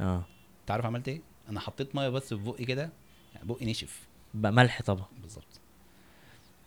آه. 0.00 0.24
أنت 0.60 0.70
عارف 0.70 0.86
عملت 0.86 1.08
إيه؟ 1.08 1.20
أنا 1.48 1.60
حطيت 1.60 1.96
مية 1.96 2.08
بس 2.08 2.34
في 2.34 2.50
بقي 2.50 2.64
كده 2.64 2.90
يعني 3.34 3.46
بقي 3.48 3.66
نشف. 3.66 4.06
بقى 4.34 4.52
ملح 4.52 4.82
طبعا. 4.82 5.06
بالظبط. 5.22 5.60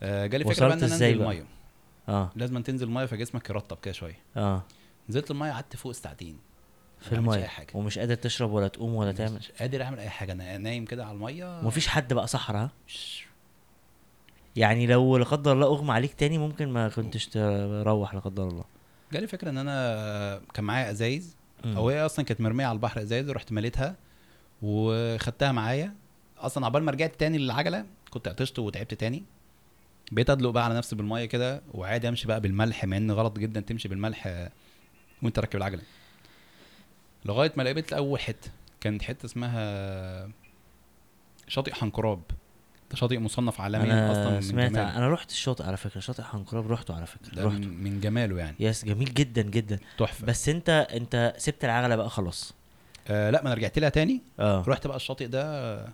آه 0.03 0.25
جالي 0.25 0.43
فكرة 0.43 0.67
بقى 0.67 0.77
إن 0.77 0.83
أنا 0.83 0.93
أنزل؟ 0.93 1.21
المية. 1.21 1.45
آه. 2.09 2.31
لازم 2.35 2.61
تنزل 2.61 2.87
الميه 2.87 3.05
فجسمك 3.05 3.49
يرطب 3.49 3.77
كده 3.81 3.91
شوية. 3.93 4.17
آه. 4.37 4.63
نزلت 5.09 5.31
المية 5.31 5.51
قعدت 5.51 5.75
فوق 5.75 5.91
ساعتين 5.91 6.37
في 7.01 7.15
المية. 7.15 7.49
ومش 7.73 7.99
قادر 7.99 8.15
تشرب 8.15 8.51
ولا 8.51 8.67
تقوم 8.67 8.95
ولا 8.95 9.11
تعمل. 9.11 9.35
مش 9.35 9.51
قادر 9.51 9.83
أعمل 9.83 9.99
أي 9.99 10.09
حاجة. 10.09 10.31
أنا 10.31 10.57
نايم 10.57 10.85
كده 10.85 11.05
على 11.05 11.13
المية. 11.13 11.59
ومفيش 11.59 11.87
حد 11.87 12.13
بقى 12.13 12.27
صحراء؟ 12.27 12.69
مش- 12.87 13.25
يعني 14.55 14.87
لو 14.87 15.17
لا 15.17 15.25
قدر 15.25 15.53
الله 15.53 15.65
أغمى 15.67 15.91
عليك 15.91 16.13
تاني 16.13 16.37
ممكن 16.37 16.67
ما 16.69 16.89
كنتش 16.89 17.27
تروح 17.27 18.13
لا 18.13 18.19
قدر 18.19 18.47
الله. 18.47 18.63
جالي 19.13 19.27
فكرة 19.27 19.49
إن 19.49 19.57
أنا 19.57 20.41
كان 20.53 20.65
معايا 20.65 20.91
إزايز. 20.91 21.35
أو 21.65 21.89
هي 21.89 22.05
أصلا 22.05 22.25
كانت 22.25 22.41
مرمية 22.41 22.65
على 22.65 22.75
البحر 22.75 23.01
إزايز 23.01 23.29
ورحت 23.29 23.51
مليتها 23.51 23.95
وخدتها 24.61 25.51
معايا. 25.51 25.93
أصلا 26.37 26.65
عقبال 26.65 26.83
ما 26.83 26.91
رجعت 26.91 27.15
تاني 27.19 27.37
للعجلة 27.37 27.85
كنت 28.09 28.27
عطشت 28.27 28.59
وتعبت 28.59 28.93
تاني. 28.93 29.23
بقيت 30.11 30.29
أدلق 30.29 30.49
بقى 30.49 30.65
على 30.65 30.75
نفسي 30.77 30.95
بالمية 30.95 31.25
كده 31.25 31.61
وعادي 31.73 32.09
أمشي 32.09 32.27
بقى 32.27 32.41
بالملح 32.41 32.85
مع 32.85 32.97
إن 32.97 33.11
غلط 33.11 33.39
جدا 33.39 33.59
تمشي 33.59 33.87
بالملح 33.87 34.49
وأنت 35.23 35.39
راكب 35.39 35.55
العجلة. 35.55 35.81
لغاية 37.25 37.51
ما 37.55 37.63
لقيت 37.63 37.93
أول 37.93 38.19
حتة. 38.19 38.51
كانت 38.81 39.01
حتة 39.01 39.25
اسمها 39.25 40.29
شاطئ 41.47 41.73
حنكراب. 41.73 42.21
ده 42.91 42.95
شاطئ 42.95 43.17
مصنف 43.19 43.61
عالميا 43.61 44.11
أصلا 44.11 44.29
من 44.29 44.41
سمعت 44.41 44.71
جماله. 44.71 44.97
أنا 44.97 45.09
رحت 45.09 45.31
الشاطئ 45.31 45.63
على 45.63 45.77
فكرة. 45.77 45.99
شاطئ 45.99 46.23
حنكراب 46.23 46.71
رحته 46.71 46.95
على 46.95 47.05
فكرة. 47.05 47.35
ده 47.35 47.43
رحته. 47.43 47.67
من 47.67 47.99
جماله 47.99 48.39
يعني. 48.39 48.55
يس 48.59 48.85
جميل 48.85 49.13
جدا 49.13 49.41
جدا. 49.41 49.79
تحفة. 49.97 50.25
بس 50.25 50.49
أنت 50.49 50.69
أنت 50.69 51.33
سبت 51.37 51.65
العجلة 51.65 51.95
بقى 51.95 52.09
خلاص. 52.09 52.53
آه 53.07 53.29
لا 53.29 53.41
ما 53.41 53.47
أنا 53.47 53.55
رجعت 53.55 53.79
لها 53.79 53.89
تاني. 53.89 54.21
آه. 54.39 54.63
رحت 54.67 54.87
بقى 54.87 54.95
الشاطئ 54.97 55.27
ده 55.27 55.43
آه، 55.45 55.89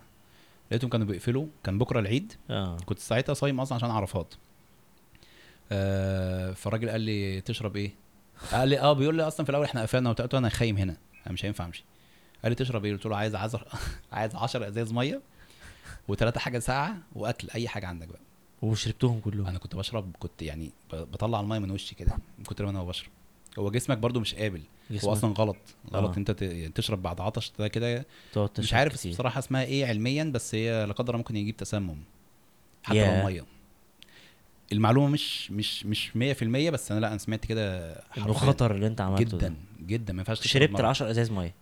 لقيتهم 0.70 0.90
كانوا 0.90 1.06
بيقفلوا. 1.06 1.46
كان 1.64 1.78
بكرة 1.78 2.00
العيد. 2.00 2.32
آه. 2.50 2.76
كنت 2.76 2.98
ساعتها 2.98 3.34
صايم 3.34 3.60
أصلا 3.60 3.76
عشان 3.76 3.90
عرفات. 3.90 4.34
آه 5.72 6.52
فالراجل 6.52 6.90
قال 6.90 7.00
لي 7.00 7.40
تشرب 7.40 7.76
إيه؟ 7.76 7.92
قال 8.52 8.68
لي 8.68 8.80
آه 8.80 8.92
بيقول 8.92 9.14
لي 9.14 9.22
أصلا 9.22 9.46
في 9.46 9.50
الأول 9.50 9.64
إحنا 9.64 9.82
قفلنا. 9.82 10.10
وبتاع 10.10 10.38
أنا 10.38 10.48
خايم 10.48 10.76
هنا. 10.76 10.96
أنا 11.26 11.32
مش 11.32 11.44
هينفع 11.44 11.64
امشي. 11.64 11.84
قال 12.42 12.52
لي 12.52 12.54
تشرب 12.56 12.84
إيه؟ 12.84 12.92
قلت 12.92 13.06
له 13.06 13.16
عايز 13.16 13.34
عايز 13.40 13.56
عايز 14.12 14.34
10 14.34 14.68
ازاز 14.68 14.92
مية 14.92 15.20
وثلاثه 16.08 16.40
حاجة 16.40 16.58
ساقعة 16.58 16.96
وأكل 17.14 17.48
أي 17.54 17.68
حاجة 17.68 17.86
عندك 17.86 18.08
بقى. 18.08 18.20
وشربتهم 18.62 19.20
كلهم. 19.20 19.46
أنا 19.46 19.58
كنت 19.58 19.76
بشرب 19.76 20.16
كنت 20.18 20.42
يعني 20.42 20.70
بطلع 20.92 21.40
المية 21.40 21.58
من 21.58 21.70
وشي 21.70 21.94
كده 21.94 22.18
من 22.38 22.44
كتر 22.44 22.64
ما 22.64 22.70
أنا 22.70 22.84
بشرب. 22.84 23.10
هو 23.58 23.70
جسمك 23.70 23.98
برضو 23.98 24.20
مش 24.20 24.34
قابل. 24.34 24.60
هو 24.90 24.96
جسمك. 24.96 25.10
أصلا 25.10 25.34
غلط. 25.38 25.56
غلط 25.92 26.10
آه. 26.10 26.16
أنت 26.16 26.42
يعني 26.42 26.68
تشرب 26.68 27.02
بعد 27.02 27.20
عطش 27.20 27.52
ده 27.58 27.68
كده. 27.68 28.06
مش 28.58 28.74
عارف 28.74 28.92
كتير. 28.94 29.12
بصراحة 29.12 29.38
اسمها 29.38 29.62
إيه 29.64 29.86
علميا 29.86 30.24
بس 30.24 30.54
هي 30.54 30.86
لا 30.86 30.92
قدر 30.92 31.16
ممكن 31.16 31.36
يجيب 31.36 31.56
تسمم 31.56 31.96
حتى 32.82 32.96
ياه. 32.96 33.20
لو 33.22 33.26
مية. 33.28 33.44
المعلومة 34.72 35.08
مش 35.08 35.50
مش 35.50 35.86
مش 35.86 36.10
100% 36.10 36.44
بس 36.70 36.92
أنا 36.92 37.00
لا 37.00 37.08
أنا 37.08 37.18
سمعت 37.18 37.46
كده 37.46 37.92
انه 37.92 38.24
حرفياً 38.24 38.32
خطر 38.48 38.74
اللي 38.74 38.86
أنت 38.86 39.00
عملته 39.00 39.24
جدا 39.38 39.48
ده. 39.48 39.54
جدا 39.86 40.12
ما 40.12 40.18
ينفعش 40.20 40.46
شربت. 40.46 40.80
ال 40.80 40.86
10 40.86 41.10
إزاز 41.10 41.30
مية؟ 41.30 41.54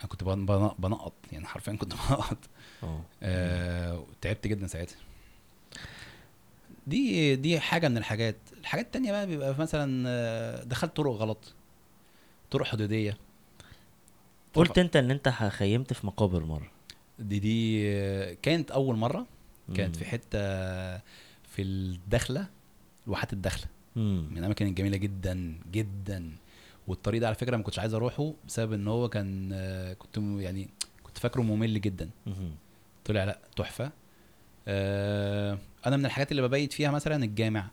أنا 0.00 0.08
كنت 0.08 0.24
بن- 0.24 0.46
بن- 0.46 0.70
بنقط 0.78 1.12
يعني 1.32 1.46
حرفيا 1.46 1.72
كنت 1.72 1.92
بنقط. 2.08 2.38
آه 2.82 3.00
آه 3.22 4.04
تعبت 4.20 4.46
جدا 4.46 4.66
ساعتها. 4.66 4.96
دي 6.86 7.36
دي 7.36 7.60
حاجة 7.60 7.88
من 7.88 7.98
الحاجات. 7.98 8.36
الحاجات 8.60 8.86
التانية 8.86 9.12
بقى 9.12 9.26
بيبقى 9.26 9.54
مثلا 9.58 10.04
آه، 10.08 10.64
دخلت 10.64 10.96
طرق 10.96 11.12
غلط 11.12 11.54
طرق 12.50 12.66
حدودية. 12.66 13.16
قلت 14.54 14.78
أنت 14.78 14.96
إن 14.96 15.10
أنت 15.10 15.28
خيمت 15.28 15.92
في 15.92 16.06
مقابر 16.06 16.44
مرة. 16.44 16.70
دي 17.18 17.38
دي 17.38 17.82
آه، 17.92 18.36
كانت 18.42 18.70
أول 18.70 18.96
مرة. 18.96 19.26
كانت. 19.76 19.96
في 19.96 20.04
حتة 20.04 20.38
في 21.56 21.62
الدخلة 21.62 22.46
الواحات 23.06 23.32
الدخلة. 23.32 23.64
مم. 23.96 24.26
من 24.30 24.38
الأماكن 24.38 24.66
الجميلة 24.66 24.96
جدا 24.96 25.54
جدا. 25.72 26.30
والطريق 26.86 27.20
ده 27.20 27.26
على 27.26 27.34
فكرة 27.36 27.56
ما 27.56 27.62
كنتش 27.62 27.78
عايز 27.78 27.94
أروحه 27.94 28.34
بسبب 28.48 28.72
إن 28.72 28.88
هو 28.88 29.08
كان 29.08 29.50
آه، 29.52 29.92
كنت 29.92 30.16
يعني 30.16 30.68
كنت 31.02 31.18
فاكره 31.18 31.42
ممل 31.42 31.80
جدا. 31.80 32.10
مهم. 32.26 32.54
طلع 33.04 33.24
لأ 33.24 33.38
تحفة. 33.56 33.90
آه، 34.68 35.58
أنا 35.86 35.96
من 35.96 36.06
الحاجات 36.06 36.30
اللي 36.30 36.42
ببيت 36.42 36.72
فيها 36.72 36.90
مثلا 36.90 37.24
الجامع. 37.24 37.70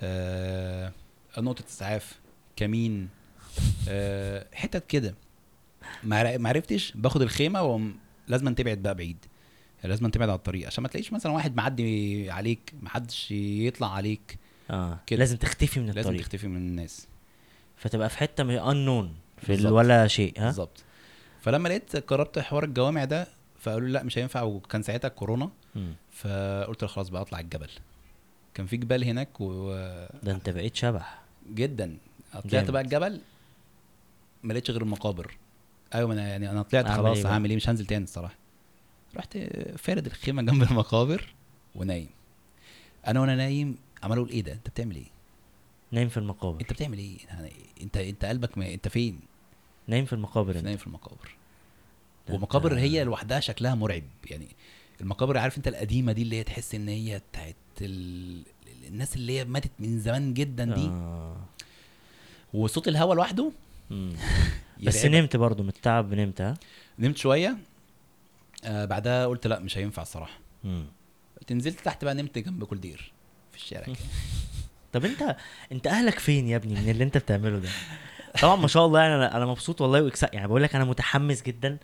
آه، 0.00 0.92
نقطة 1.38 1.64
إسعاف 1.68 2.18
كمين. 2.56 3.08
آه، 3.88 4.46
حتت 4.54 4.86
كده. 4.86 5.14
ما 6.04 6.18
عر- 6.18 6.38
ما 6.38 6.48
عرفتش 6.48 6.92
باخد 6.92 7.22
الخيمة 7.22 7.62
ولازم 7.62 8.54
تبعد 8.54 8.78
بقى 8.78 8.94
بعيد. 8.94 9.16
لازم 9.86 10.08
تبعد 10.08 10.28
على 10.28 10.36
الطريق 10.38 10.66
عشان 10.66 10.82
ما 10.82 10.88
تلاقيش 10.88 11.12
مثلا 11.12 11.32
واحد 11.32 11.56
معدي 11.56 12.30
عليك 12.30 12.72
محدش 12.82 13.30
يطلع 13.30 13.94
عليك. 13.94 14.38
آه 14.70 14.98
كده. 15.06 15.18
لازم 15.18 15.36
تختفي 15.36 15.80
من 15.80 15.86
لازم 15.86 15.98
الطريق. 16.00 16.20
تختفي 16.20 16.48
من 16.48 16.56
الناس. 16.56 17.06
فتبقى 17.76 18.08
في 18.10 18.18
حتة 18.18 18.70
انون 18.70 19.14
في 19.38 19.50
ال- 19.50 19.56
بالظبط. 19.56 19.72
ولا 19.72 20.06
شيء 20.06 20.34
ها؟ 20.38 20.44
بالظبط. 20.46 20.84
فلما 21.40 21.68
لقيت 21.68 21.96
قررت 21.96 22.38
حوار 22.38 22.64
الجوامع 22.64 23.04
ده 23.04 23.28
فقالوا 23.60 23.86
لي 23.86 23.92
لا 23.92 24.02
مش 24.02 24.18
هينفع 24.18 24.42
وكان 24.42 24.82
ساعتها 24.82 25.08
كورونا. 25.08 25.50
مم. 25.74 25.94
فقلت 26.12 26.84
خلاص 26.84 27.08
بقى 27.08 27.22
اطلع 27.22 27.40
الجبل. 27.40 27.68
كان 28.54 28.66
في 28.66 28.76
جبال 28.76 29.04
هناك 29.04 29.28
ده 30.22 30.32
انت 30.32 30.50
بقيت 30.50 30.76
شبح. 30.76 31.20
وجدا 31.50 31.96
طلعت. 32.50 32.70
بقى 32.70 32.82
الجبل 32.82 33.20
ما 34.42 34.52
لقيتش 34.52 34.70
غير 34.70 34.82
المقابر. 34.82 35.36
أيوه 35.94 36.12
أنا 36.12 36.28
يعني 36.28 36.50
أنا 36.50 36.62
طلعت 36.62 36.88
خلاص 36.88 37.18
إيه؟ 37.18 37.26
هعمل 37.32 37.50
إيه؟ 37.50 37.56
مش 37.56 37.68
هنزل 37.68 37.86
تاني 37.86 38.04
الصراحة. 38.04 38.34
رحت 39.16 39.38
فارد 39.78 40.06
الخيمة 40.06 40.42
جنب 40.42 40.62
المقابر 40.62 41.34
ونايم. 41.74 42.08
أنا 43.06 43.20
وأنا 43.20 43.36
نايم 43.36 43.76
عمال 44.02 44.18
أقول 44.18 44.30
إيه 44.30 44.42
ده؟ 44.42 44.52
أنت 44.52 44.68
بتعمل 44.68 44.96
إيه؟ 44.96 45.10
نايم 45.92 46.08
في 46.08 46.16
المقابر. 46.16 46.60
أنت 46.60 46.72
بتعمل 46.72 46.98
إيه؟ 46.98 47.18
يعني 47.28 47.52
أنت 47.82 47.96
أنت 47.96 48.24
قلبك 48.24 48.58
ما 48.58 48.74
أنت 48.74 48.88
فين؟ 48.88 49.20
نايم 49.86 50.04
في 50.04 50.12
المقابر 50.12 50.56
أنت. 50.56 50.64
نايم 50.64 50.76
في 50.76 50.86
المقابر. 50.86 51.36
ومقابر 52.30 52.78
هي 52.78 53.04
لوحدها 53.04 53.40
شكلها 53.40 53.74
مرعب. 53.74 54.02
يعني 54.24 54.48
المقابر 55.00 55.38
عارف 55.38 55.56
أنت 55.56 55.68
القديمة 55.68 56.12
دي 56.12 56.22
اللي 56.22 56.36
هي 56.36 56.44
تحس 56.44 56.74
إن 56.74 56.88
هي 56.88 57.20
بتاعت 57.30 57.56
ال... 57.80 58.42
الناس 58.88 59.16
اللي 59.16 59.38
هي 59.38 59.44
ماتت 59.44 59.70
من 59.78 60.00
زمان 60.00 60.34
جدا 60.34 60.64
دي؟ 60.64 60.86
آه. 60.86 61.36
وصوت 62.54 62.88
الهوا 62.88 63.14
لوحده. 63.14 63.52
بس. 64.82 65.04
نمت 65.04 65.36
برضو 65.36 65.62
من 65.62 65.68
التعب 65.68 66.14
نمت 66.14 66.40
ها؟ 66.40 66.54
نمت 66.98 67.16
شوية؟ 67.16 67.56
آه 68.64 68.84
بعدها 68.84 69.26
قلت 69.26 69.46
لا 69.46 69.58
مش 69.58 69.78
هينفع 69.78 70.02
الصراحة. 70.02 70.38
قلت 71.40 71.52
نزلت 71.52 71.80
تحت 71.80 72.04
بقى 72.04 72.14
نمت 72.14 72.38
جنب 72.38 72.64
كل 72.64 72.80
دير 72.80 73.12
في 73.52 73.58
الشارع 73.58 73.84
كده. 73.84 73.96
طب 74.92 75.04
انت 75.04 75.36
انت 75.72 75.86
أهلك 75.86 76.18
فين 76.18 76.48
يا 76.48 76.56
ابني 76.56 76.74
من 76.80 76.90
اللي 76.90 77.04
انت 77.04 77.18
بتعمله 77.18 77.58
ده؟ 77.58 77.68
طبعا 78.42 78.56
ما 78.56 78.68
شاء 78.68 78.86
الله 78.86 79.00
يعني 79.00 79.14
أنا 79.14 79.36
أنا 79.36 79.46
مبسوط 79.46 79.80
والله 79.80 80.02
وإكسا 80.02 80.30
يعني 80.32 80.46
بقول 80.46 80.62
لك 80.62 80.74
أنا 80.74 80.84
متحمس 80.84 81.42
جدا. 81.42 81.78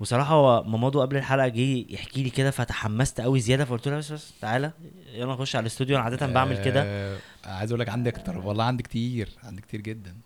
وصراحة 0.00 0.34
هو 0.34 0.62
مامادو 0.62 1.00
قبل 1.00 1.16
الحلقة 1.16 1.48
جه 1.48 1.84
يحكي 1.88 2.22
لي 2.22 2.30
كده 2.30 2.50
فتحمست 2.50 3.20
قوي 3.20 3.40
زيادة 3.40 3.64
فقلت 3.64 3.88
له 3.88 3.96
بس 3.96 4.12
بس 4.12 4.32
تعالى 4.40 4.72
يلا 5.12 5.32
نخش 5.32 5.56
على 5.56 5.62
الاستوديو. 5.62 5.96
أنا 5.96 6.04
عادة 6.04 6.26
بعمل 6.26 6.64
كده. 6.64 6.82
آه 6.84 7.18
عايز 7.44 7.70
أقول 7.70 7.80
لك 7.80 7.88
عندي 7.88 8.10
أكتر 8.10 8.38
والله 8.38 8.64
عندي 8.64 8.82
كتير 8.82 9.28
عندي 9.44 9.62
كتير 9.62 9.80
جدا. 9.80 10.16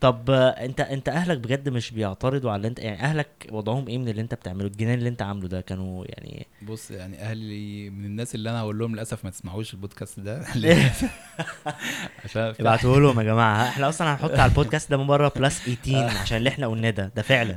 طب 0.00 0.30
انت 0.30 0.80
انت 0.80 1.08
اهلك 1.08 1.38
بجد 1.38 1.68
مش 1.68 1.90
بيعترضوا 1.90 2.50
على 2.50 2.56
اللي 2.56 2.68
انت 2.68 2.78
يعني 2.78 3.00
اهلك 3.00 3.48
وضعهم 3.52 3.88
إيه 3.88 3.98
من 3.98 4.08
اللي 4.08 4.22
انت 4.22 4.34
بتعمله؟ 4.34 4.66
الجنان 4.66 4.98
اللي 4.98 5.08
انت 5.08 5.22
عامله 5.22 5.48
ده 5.48 5.60
كانوا 5.60 6.04
يعني 6.08 6.46
بص 6.62 6.90
يعني 6.90 7.22
أهلي 7.22 7.90
من 7.90 8.04
الناس 8.04 8.34
اللي 8.34 8.50
أنا 8.50 8.60
هقول 8.60 8.78
لهم 8.78 8.94
للأسف 8.94 9.24
ما 9.24 9.30
تسمعوش 9.30 9.74
البودكاست 9.74 10.20
ده. 10.20 10.46
عشان 12.24 12.42
ابعتوا 12.60 13.00
لهم 13.00 13.18
يا 13.20 13.24
جماعة؟ 13.24 13.68
إحنا 13.68 13.88
أصلا 13.88 14.12
هنحط 14.12 14.30
على 14.30 14.50
البودكاست 14.50 14.90
ده 14.90 14.96
من 14.96 15.06
بره 15.06 15.32
بلس 15.36 15.58
18 15.58 16.18
عشان 16.18 16.36
اللي 16.36 16.48
إحنا 16.48 16.66
قلناه 16.66 16.90
ده. 16.90 17.12
ده 17.16 17.22
فعلا. 17.22 17.56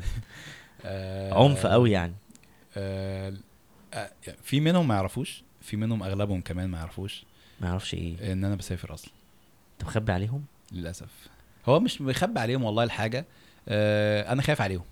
آه، 0.85 1.43
عنف 1.43 1.65
قوي 1.65 1.91
يعني. 1.91 2.13
آه، 2.77 3.33
آه، 3.93 4.09
في 4.43 4.59
منهم 4.59 4.87
ما 4.87 4.95
يعرفوش 4.95 5.43
في 5.61 5.77
منهم 5.77 6.03
أغلبهم 6.03 6.41
كمان 6.41 6.69
ما 6.69 6.77
يعرفوش. 6.77 7.23
ما 7.61 7.67
يعرفش 7.67 7.93
إيه. 7.93 8.31
إن 8.33 8.43
أنا 8.43 8.55
بسافر 8.55 8.93
أصلا. 8.93 9.11
انت 9.73 9.87
مخبي 9.87 10.11
عليهم؟ 10.11 10.43
للأسف. 10.71 11.09
هو 11.69 11.79
مش 11.79 11.97
بيخبي 12.01 12.39
عليهم 12.39 12.63
والله 12.63 12.83
الحاجة. 12.83 13.25
آه، 13.67 14.31
أنا 14.31 14.41
خايف 14.41 14.61
عليهم. 14.61 14.83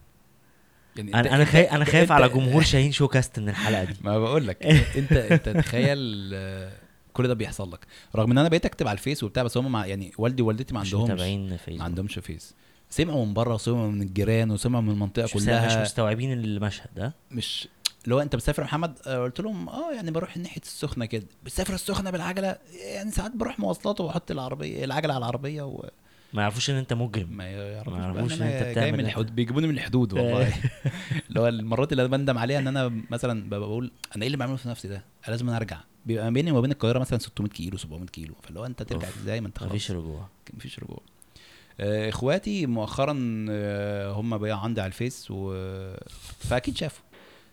يعني 0.96 1.16
أنا 1.16 1.36
أنا 1.36 1.46
خايف 1.46 1.74
أنا 1.74 1.86
خايف 1.86 2.12
على 2.12 2.30
جمهور 2.30 2.64
شاهين 2.74 2.92
Showcast 2.92 3.40
من 3.40 3.50
الحلقة 3.50 3.84
دي. 3.84 3.96
ما 4.02 4.20
بقول 4.20 4.48
لك. 4.48 4.64
انت 4.98 5.12
أنت 5.12 5.50
تخيل 5.50 6.32
آه، 6.34 6.72
كل 7.14 7.28
ده 7.28 7.34
بيحصل 7.34 7.72
لك. 7.72 7.80
رغم 8.16 8.32
إن 8.32 8.38
أنا 8.38 8.50
بقيت 8.50 8.66
أكتب 8.66 8.88
على 8.88 8.98
الفيس 8.98 9.24
وبتاع 9.24 9.44
بس 9.44 9.58
هم 9.58 9.72
مع 9.72 9.86
يعني 9.86 10.12
والدي 10.18 10.42
ووالدتي 10.42 10.74
ما 10.74 10.82
مش 10.82 10.94
عندهمش 10.94 11.12
متابعين 11.12 11.58
فيسبوك. 11.58 11.80
ما 11.80 11.84
عندهمش 11.84 12.20
فيس. 12.20 12.54
سمعوا 12.90 13.26
من 13.26 13.34
بره 13.34 13.54
وسمعوا 13.54 13.88
من 13.92 14.02
الجيران 14.02 14.52
وسمعوا 14.52 14.84
من 14.84 14.90
المنطقة 14.92 15.24
مش, 15.24 15.36
مش 15.36 15.44
كلها. 15.46 15.82
مستوعبين 15.82 16.34
المشهد 16.34 16.90
ده 16.96 17.14
مش 17.32 17.68
لو 18.08 18.20
أنت 18.20 18.36
بتسافر 18.36 18.62
يا 18.62 18.68
محمد؟ 18.68 18.98
آه، 19.08 19.24
قلت 19.24 19.40
لهم 19.42 19.70
آه 19.70 19.94
يعني 19.94 20.12
بروح 20.12 20.38
ناحيه 20.38 20.62
السخنة 20.62 21.06
كده. 21.06 21.26
بتسافر 21.44 21.74
السخنة 21.74 22.12
بالعجلة؟ 22.12 22.58
يعني 22.82 23.12
ساعات 23.12 23.32
بروح 23.36 23.60
مواصلات 23.60 24.02
وأحط 24.02 24.32
العربيه 24.32 24.84
العجلة 24.84 25.14
على 25.14 25.22
العربية 25.22 25.62
وما 25.62 25.90
ما 26.38 26.42
يعرفوش 26.44 26.70
إن 26.70 26.76
أنت 26.76 26.94
مجرم. 26.94 27.42
يعرفوش 27.42 27.94
ما 27.94 28.00
يعرفوش 28.00 28.34
إن 28.34 28.42
إن 28.42 28.48
أنت 28.48 28.78
جاي 28.78 28.92
من. 28.92 29.00
الحدود 29.00 29.36
بيجيبوني 29.36 29.68
من 29.68 29.74
الحدود 29.74 30.14
والله. 30.14 30.54
اللي 31.30 31.40
هو 31.40 31.48
المرات 31.48 31.92
اللي 31.92 32.02
أنا 32.02 32.10
بندم 32.18 32.38
عليها 32.38 32.60
إن 32.60 32.68
أنا 32.68 32.92
مثلا 33.12 33.50
بقول 33.50 33.92
أنا 34.16 34.22
إيه 34.22 34.28
اللي 34.28 34.38
بعمله 34.38 34.56
في 34.56 34.70
نفسي 34.70 34.88
ده؟ 34.88 34.96
أنا 34.96 35.32
لازم 35.32 35.50
أرجع. 35.50 35.78
بيبقى 36.06 36.24
ما 36.24 36.30
بيني 36.30 36.52
وما 36.52 36.62
بين 36.62 36.72
القاهرة 36.72 37.00
مثلا 37.00 37.20
600 37.20 37.50
كيلو 37.52 37.78
700 37.78 38.06
كيلو. 38.08 38.34
فاللي 38.44 38.60
هو 38.60 38.66
أنت 38.66 38.84
ترجع. 38.84 39.08
إزاي؟ 39.24 39.42
ما 39.42 39.48
أنت 39.48 39.58
خلاص. 39.58 39.70
مفيش 39.72 39.92
رجوع. 39.92 40.28
مفيش 40.54 40.80
رجوع. 40.80 41.00
آه، 41.80 42.10
إخواتي 42.10 42.66
مؤخرا 42.66 43.46
آه، 43.50 44.12
هم 44.12 44.38
بقى 44.38 44.64
عندي 44.64 44.82
على 44.82 44.88
الفيس 44.88 45.28
و... 45.32 45.54
فأكيد 46.40 46.78
شافوا. 46.78 47.04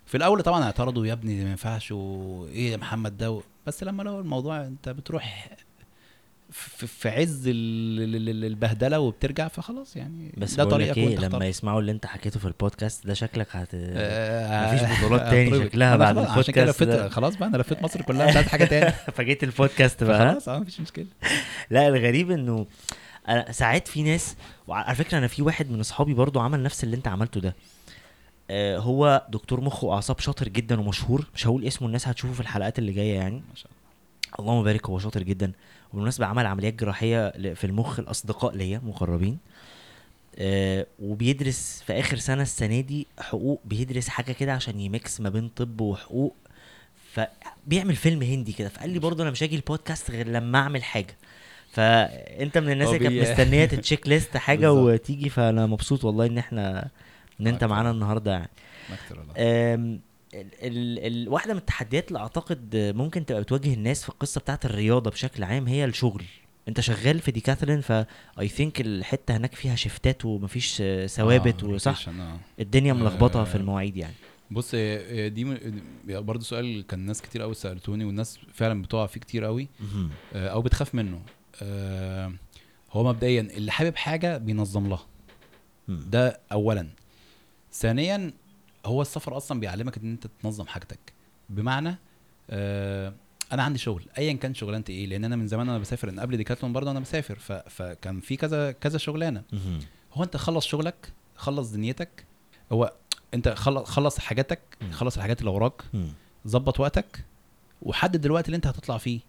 في 0.07 0.17
الأول 0.17 0.43
طبعا 0.43 0.63
اعترضوا 0.65 1.07
يا 1.07 1.13
ابني 1.13 1.45
ما 1.45 1.51
ينفعش 1.51 1.93
وإيه 1.93 2.73
يا 2.73 2.77
محمد 2.77 3.17
ده. 3.17 3.41
بس 3.67 3.83
لما 3.85 4.03
لقوا 4.03 4.21
الموضوع 4.21 4.67
أنت 4.67 4.89
بتروح 4.89 5.49
في, 6.57 6.87
في 6.87 7.09
عز 7.09 7.49
ال- 7.49 7.55
ال- 8.17 8.29
ال- 8.29 8.45
البهدلة 8.45 9.01
وبترجع 9.01 9.49
فخلاص 9.49 9.97
يعني 9.97 10.33
بس 10.37 10.55
ده 10.55 10.65
طريقك 10.65 10.97
وانت 10.97 11.21
لما. 11.21 11.47
يسمعوا 11.47 11.81
اللي 11.81 11.93
انت 11.93 12.07
حكيته 12.07 12.41
في 12.41 12.45
البودكاست 12.47 13.07
ده 13.07 13.15
شكلك 13.15 13.47
هت 13.57 13.69
آه، 13.75 14.75
مفيش 14.75 14.99
بطولات 14.99 15.21
تاني. 15.31 15.65
شكلها 15.65 15.97
بعد 15.97 16.15
خلاص- 16.17 16.39
عشان 16.39 16.55
كده 16.55 16.63
البودكاست 16.65 16.83
لفيت 16.83 17.03
ده. 17.03 17.09
خلاص 17.09 17.37
بقى 17.37 17.49
أنا 17.49 17.57
لفيت 17.57 17.83
مصر 17.83 18.03
كلها 18.03 18.27
مش 18.31 18.37
عايز 18.37 18.49
حاجة 18.49 18.65
تاني 18.65 18.91
فجيت 19.17 19.45
البودكاست 19.45 20.05
بقى؟ 20.05 20.31
خلاص 20.33 20.49
آه 20.49 20.59
مفيش 20.59 20.81
مشكلة 20.81 21.07
لا 21.71 21.89
الغريب 21.89 22.31
إنه 22.31 22.67
ساعات 23.51 23.89
في 23.89 24.03
ناس 24.03 24.37
وعلى 24.69 24.95
فكرة 24.95 25.19
أنا 25.19 25.27
في 25.27 25.43
واحد 25.43 25.71
من 25.71 25.81
أصحابي 25.81 26.15
برضو 26.15 26.41
عمل 26.41 26.63
نفس 26.63 26.85
اللي 26.85 26.97
أنت 26.97 27.09
عملته 27.09 27.41
ده 27.41 27.57
آه 28.51 28.79
هو 28.79 29.27
دكتور 29.31 29.61
مخ 29.61 29.85
واعصاب 29.85 30.19
شاطر 30.19 30.49
جدا 30.49 30.81
ومشهور 30.81 31.27
مش 31.35 31.47
هقول 31.47 31.65
اسمه 31.65 31.89
الناس 31.89 32.09
هتشوفه 32.09 32.35
في 32.35 32.41
الحلقات 32.41 32.79
اللي 32.79 32.93
جاية 32.93 33.15
يعني 33.15 33.35
ما 33.37 33.55
شاء 33.55 33.67
الله 33.71 33.85
اللهم 34.53 34.65
بارك 34.65 34.87
هو 34.87 34.99
شاطر 34.99 35.23
جدا 35.23 35.53
وبالمناسبة 35.95 36.27
عمل 36.27 36.47
عمليات 36.47 36.75
جراحية 36.75 37.31
في 37.55 37.65
المخ 37.65 37.99
الأصدقاء 37.99 38.57
ليا 38.57 38.81
مقربين. 38.85 39.39
آه 40.39 40.87
وبيدرس 41.03 41.83
في 41.87 41.93
آخر 41.93 42.17
سنة 42.17 42.43
السنة 42.43 42.81
دي 42.81 43.07
حقوق 43.19 43.61
بيدرس 43.65 44.09
حاجة 44.09 44.33
كده 44.33 44.53
عشان 44.53 44.81
يميكس 44.81 45.21
ما 45.21 45.29
بين 45.29 45.49
طب 45.57 45.81
وحقوق. 45.81 46.35
فبيعمل 47.15 47.97
فيلم 47.97 48.23
هندي 48.23 48.53
كده. 48.53 48.69
فقال 48.69 48.91
لي 48.91 48.99
برضه 48.99 49.23
أنا 49.23 49.31
مش 49.31 49.43
هاجي 49.43 49.57
البودكاست 49.57 50.11
غير 50.11 50.29
لما 50.29 50.59
أعمل 50.59 50.83
حاجة. 50.85 51.17
فأنت 51.73 52.59
من 52.59 52.73
الناس 52.73 52.89
اللي 52.89 52.99
كانت 52.99 53.31
مستنية 53.31 53.65
ت 53.65 54.09
checklist 54.09 54.37
حاجة. 54.47 54.73
وتيجي 54.73 55.29
فأنا 55.29 55.67
مبسوط 55.67 56.05
والله 56.05 56.27
إن 56.27 56.39
إحنا 56.39 56.89
إن 57.41 57.47
أنت. 57.47 57.65
معانا 57.65 57.91
النهارده 57.91 58.31
يعني. 58.33 60.01
ال 60.35 61.07
ال 61.07 61.29
واحدة 61.29 61.53
من 61.53 61.59
التحديات 61.59 62.09
اللي 62.09 62.19
أعتقد 62.19 62.77
ممكن 62.97 63.27
تبقى 63.27 63.43
بتواجه 63.43 63.75
الناس 63.75 64.03
في 64.03 64.09
القصة 64.09 64.41
بتاعت 64.41 64.65
الرياضة 64.65 65.11
بشكل 65.11 65.45
عام 65.45 65.67
هي 65.67 65.85
الشغل 65.85 66.25
أنت 66.69 66.81
شغال 66.81 67.21
في 67.21 67.31
Decathlon 67.31 67.81
ف 67.81 68.49
I 68.49 68.54
think 68.54 68.81
الحتة 68.81 69.37
هناك 69.37 69.55
فيها 69.55 69.77
شيفتات 69.77 70.25
ومفيش 70.25 70.79
آه، 70.81 71.07
ثوابت 71.07 71.65
آه، 71.65 71.67
وصح 71.69 72.09
آه. 72.09 72.39
الدنيا 72.61 72.93
ملخبطة 72.93 73.41
آه. 73.41 73.45
في 73.45 73.55
المواعيد 73.55 73.97
يعني 73.97 74.15
بص 74.51 74.75
دي 74.75 75.57
برضه 76.05 76.41
سؤال 76.45 76.87
كان 76.87 77.01
ناس 77.07 77.23
كتير 77.23 77.43
قوي 77.43 77.55
سألتوني 77.55 78.05
والناس 78.05 78.39
فعلا 78.53 78.83
بتقع 78.83 79.07
فيه 79.07 79.21
كتير 79.21 79.45
قوي. 79.45 79.69
آه، 80.35 80.49
أو 80.49 80.63
بتخاف 80.63 80.95
منه 80.95 81.21
آه، 81.63 82.33
هو 82.93 83.05
مبدئيا 83.05 83.41
اللي 83.41 83.73
حابب 83.73 83.97
حاجة 83.97 84.39
بينظم 84.39 84.89
لها. 84.89 85.07
ده 85.89 86.41
اولا 86.53 86.89
ثانيا 87.73 88.33
هو 88.85 89.03
السفر 89.03 89.37
أصلا 89.37 89.61
بيعلمك 89.61 89.97
إن 89.97 90.11
أنت 90.11 90.27
تنظم 90.43 90.67
حاجتك 90.67 91.13
بمعنى 91.51 91.99
آه 92.51 93.15
أنا 93.53 93.63
عندي 93.63 93.79
شغل 93.79 94.05
ايا 94.19 94.33
كان 94.33 94.55
شغلانتي 94.55 94.93
إيه 94.93 95.07
لأن 95.07 95.25
أنا 95.25 95.37
من 95.37 95.47
زمان 95.47 95.69
أنا 95.69 95.79
بسافر 95.79 96.09
ان 96.09 96.21
قبل 96.21 96.37
ديكاتلون 96.37 96.73
برضه 96.73 96.91
أنا 96.91 97.01
بسافر 97.01 97.39
ف... 97.39 97.53
فكان 97.53 98.21
في 98.21 98.37
كذا 98.37 98.73
كذا 98.73 98.99
شغلانة. 98.99 99.43
هو 100.13 100.25
أنت 100.25 100.37
خلص 100.37 100.67
شغلك 100.67 101.13
خلص 101.37 101.71
دنيتك 101.71 102.25
هو 102.73 102.93
أنت 103.35 103.49
خلص 103.49 103.91
خلص 103.91 104.19
حاجاتك. 104.19 104.61
خلص 104.91 105.17
الحاجات 105.17 105.41
اللي 105.41 105.51
وراك. 105.51 105.83
ظبط 106.49 106.81
وقتك 106.81 107.25
وحدد 107.83 108.25
الوقت 108.25 108.47
اللي 108.47 108.57
أنت 108.57 108.67
هتطلع 108.67 108.99
فيه 108.99 109.21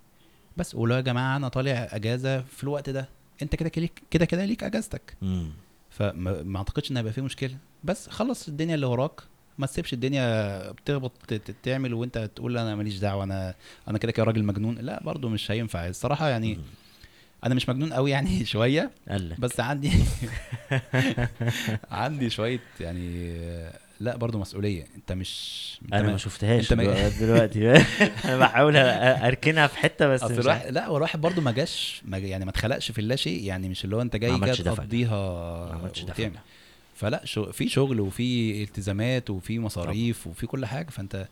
بس 0.58 0.76
له 0.76 0.96
يا 0.96 1.02
جماعة 1.02 1.38
أنا 1.38 1.48
طالع 1.48 1.88
أجازة 1.92 2.42
في 2.42 2.64
الوقت 2.64 2.90
ده 2.90 3.10
أنت 3.42 3.56
كده 3.56 3.70
كده 3.70 3.90
كده 4.12 4.26
كده 4.26 4.46
ليك 4.46 4.64
أجازتك. 4.64 5.18
فما 5.90 6.44
ما 6.44 6.58
أعتقدش 6.58 6.92
إن 6.92 6.98
هيبقى 6.98 7.14
فيه 7.14 7.22
مشكلة 7.22 7.58
بس 7.84 8.10
خلص 8.10 8.48
الدنيا 8.48 8.76
اللي 8.76 8.86
وراك 8.86 9.22
ما 9.58 9.68
تسيبش 9.68 9.94
الدنيا 9.94 10.72
ت- 10.86 11.56
تعمل 11.64 11.94
وانت 11.94 12.30
تقول 12.36 12.58
أنا 12.58 12.76
ماليش 12.76 12.98
دعوة 12.98 13.24
أنا 13.24 13.54
أنا 13.88 13.98
كده 13.98 14.12
كده 14.12 14.24
راجل 14.24 14.44
مجنون 14.44 14.76
لا 14.78 15.04
برضو 15.04 15.30
مش 15.30 15.52
هينفع 15.52 15.88
الصراحة 15.88 16.30
يعني. 16.30 16.60
أنا 17.44 17.56
مش 17.56 17.70
مجنون 17.70 17.94
قوي 17.94 18.12
يعني 18.12 18.46
شوية 18.56 18.92
قال 19.10 19.30
لك 19.30 19.40
بس 19.40 19.60
عندي 19.60 19.92
عندي 21.92 22.30
شوية 22.30 22.60
يعني 22.80 23.34
لا 24.00 24.18
برضو 24.18 24.40
مسؤولية 24.40 24.86
انت 24.96 25.12
مش 25.12 25.80
انت 25.86 25.94
أنا 25.94 26.12
ما- 26.12 26.18
شفتهاش 26.18 26.74
ما- 26.74 27.10
دلوقتي 27.10 27.72
أنا 28.26 28.38
بحاول 28.38 28.78
اركنها 28.78 29.68
في 29.68 29.78
حتة 29.78 30.08
بس 30.08 30.24
اصل 30.24 30.34
مش 30.34 30.40
الواحد. 30.40 30.68
لا 30.72 30.88
هو 30.88 30.98
الواحد 30.98 31.22
برضه 31.22 31.42
ما 31.42 31.52
جاش 31.52 32.02
ما 32.06 32.18
يعني 32.18 32.46
ما 32.46 32.52
اتخلقش 32.52 32.92
في 32.92 33.00
اللا 33.02 33.16
شيء 33.16 33.44
يعني 33.44 33.70
مش 33.70 33.86
اللي 33.86 33.96
هو 33.96 34.02
انت 34.02 34.16
جاي 34.16 34.38
فجأة. 34.38 34.54
تقضيها 34.54 35.16
ما 35.72 35.80
عملتش. 35.80 36.02
فجأة. 36.02 36.32
فلا 36.96 37.26
شو 37.26 37.52
في 37.52 37.70
شغل 37.70 38.00
وفي 38.00 38.64
التزامات 38.64 39.30
وفي 39.30 39.60
مصاريف 39.60 40.28
وفي 40.28 40.48
كل 40.48 40.66
حاجة 40.66 40.90
فأنت 40.90 41.28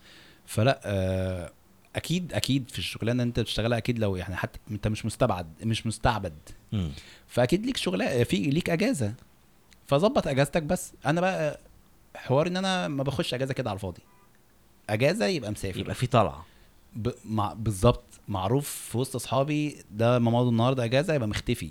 فلا 0.46 0.80
آه 0.84 1.50
أكيد 1.96 2.32
أكيد 2.32 2.70
في 2.70 2.78
الشغلانة 2.78 3.22
أنت 3.22 3.40
بتشتغلها 3.40 3.78
أكيد 3.78 3.98
لو 3.98 4.16
يعني 4.16 4.36
حتى 4.36 4.58
أنت 4.70 4.88
مش 4.88 5.06
مستبعد 5.06 5.46
مش 5.62 5.86
مستعبد. 5.86 6.34
مم. 6.72 6.90
فأكيد 7.28 7.66
ليك 7.66 7.76
شغل 7.76 8.24
في 8.24 8.36
ليك 8.36 8.70
أجازة. 8.70 9.14
فظبط 9.86 10.26
أجازتك 10.26 10.62
بس. 10.62 10.92
أنا 11.06 11.20
بقى 11.20 11.60
حوار 12.16 12.46
إن 12.46 12.56
أنا 12.56 12.88
ما 12.88 13.02
باخدش 13.02 13.34
أجازة 13.34 13.54
كده 13.54 13.70
على 13.70 13.76
الفاضي. 13.76 14.02
أجازة 14.90 15.26
يبقى 15.26 15.50
مسافر 15.50 15.80
يبقى 15.80 15.94
في 15.94 16.06
طلعة. 16.06 16.46
ب... 16.96 17.10
مع... 17.24 17.52
بالظبط 17.52 18.04
معروف 18.28 18.68
في 18.68 18.98
وسط 18.98 19.14
أصحابي 19.16 19.76
ده 19.90 20.18
ماماده 20.18 20.48
النهارده 20.48 20.84
أجازة 20.84 21.14
يبقى 21.14 21.28
مختفي. 21.28 21.70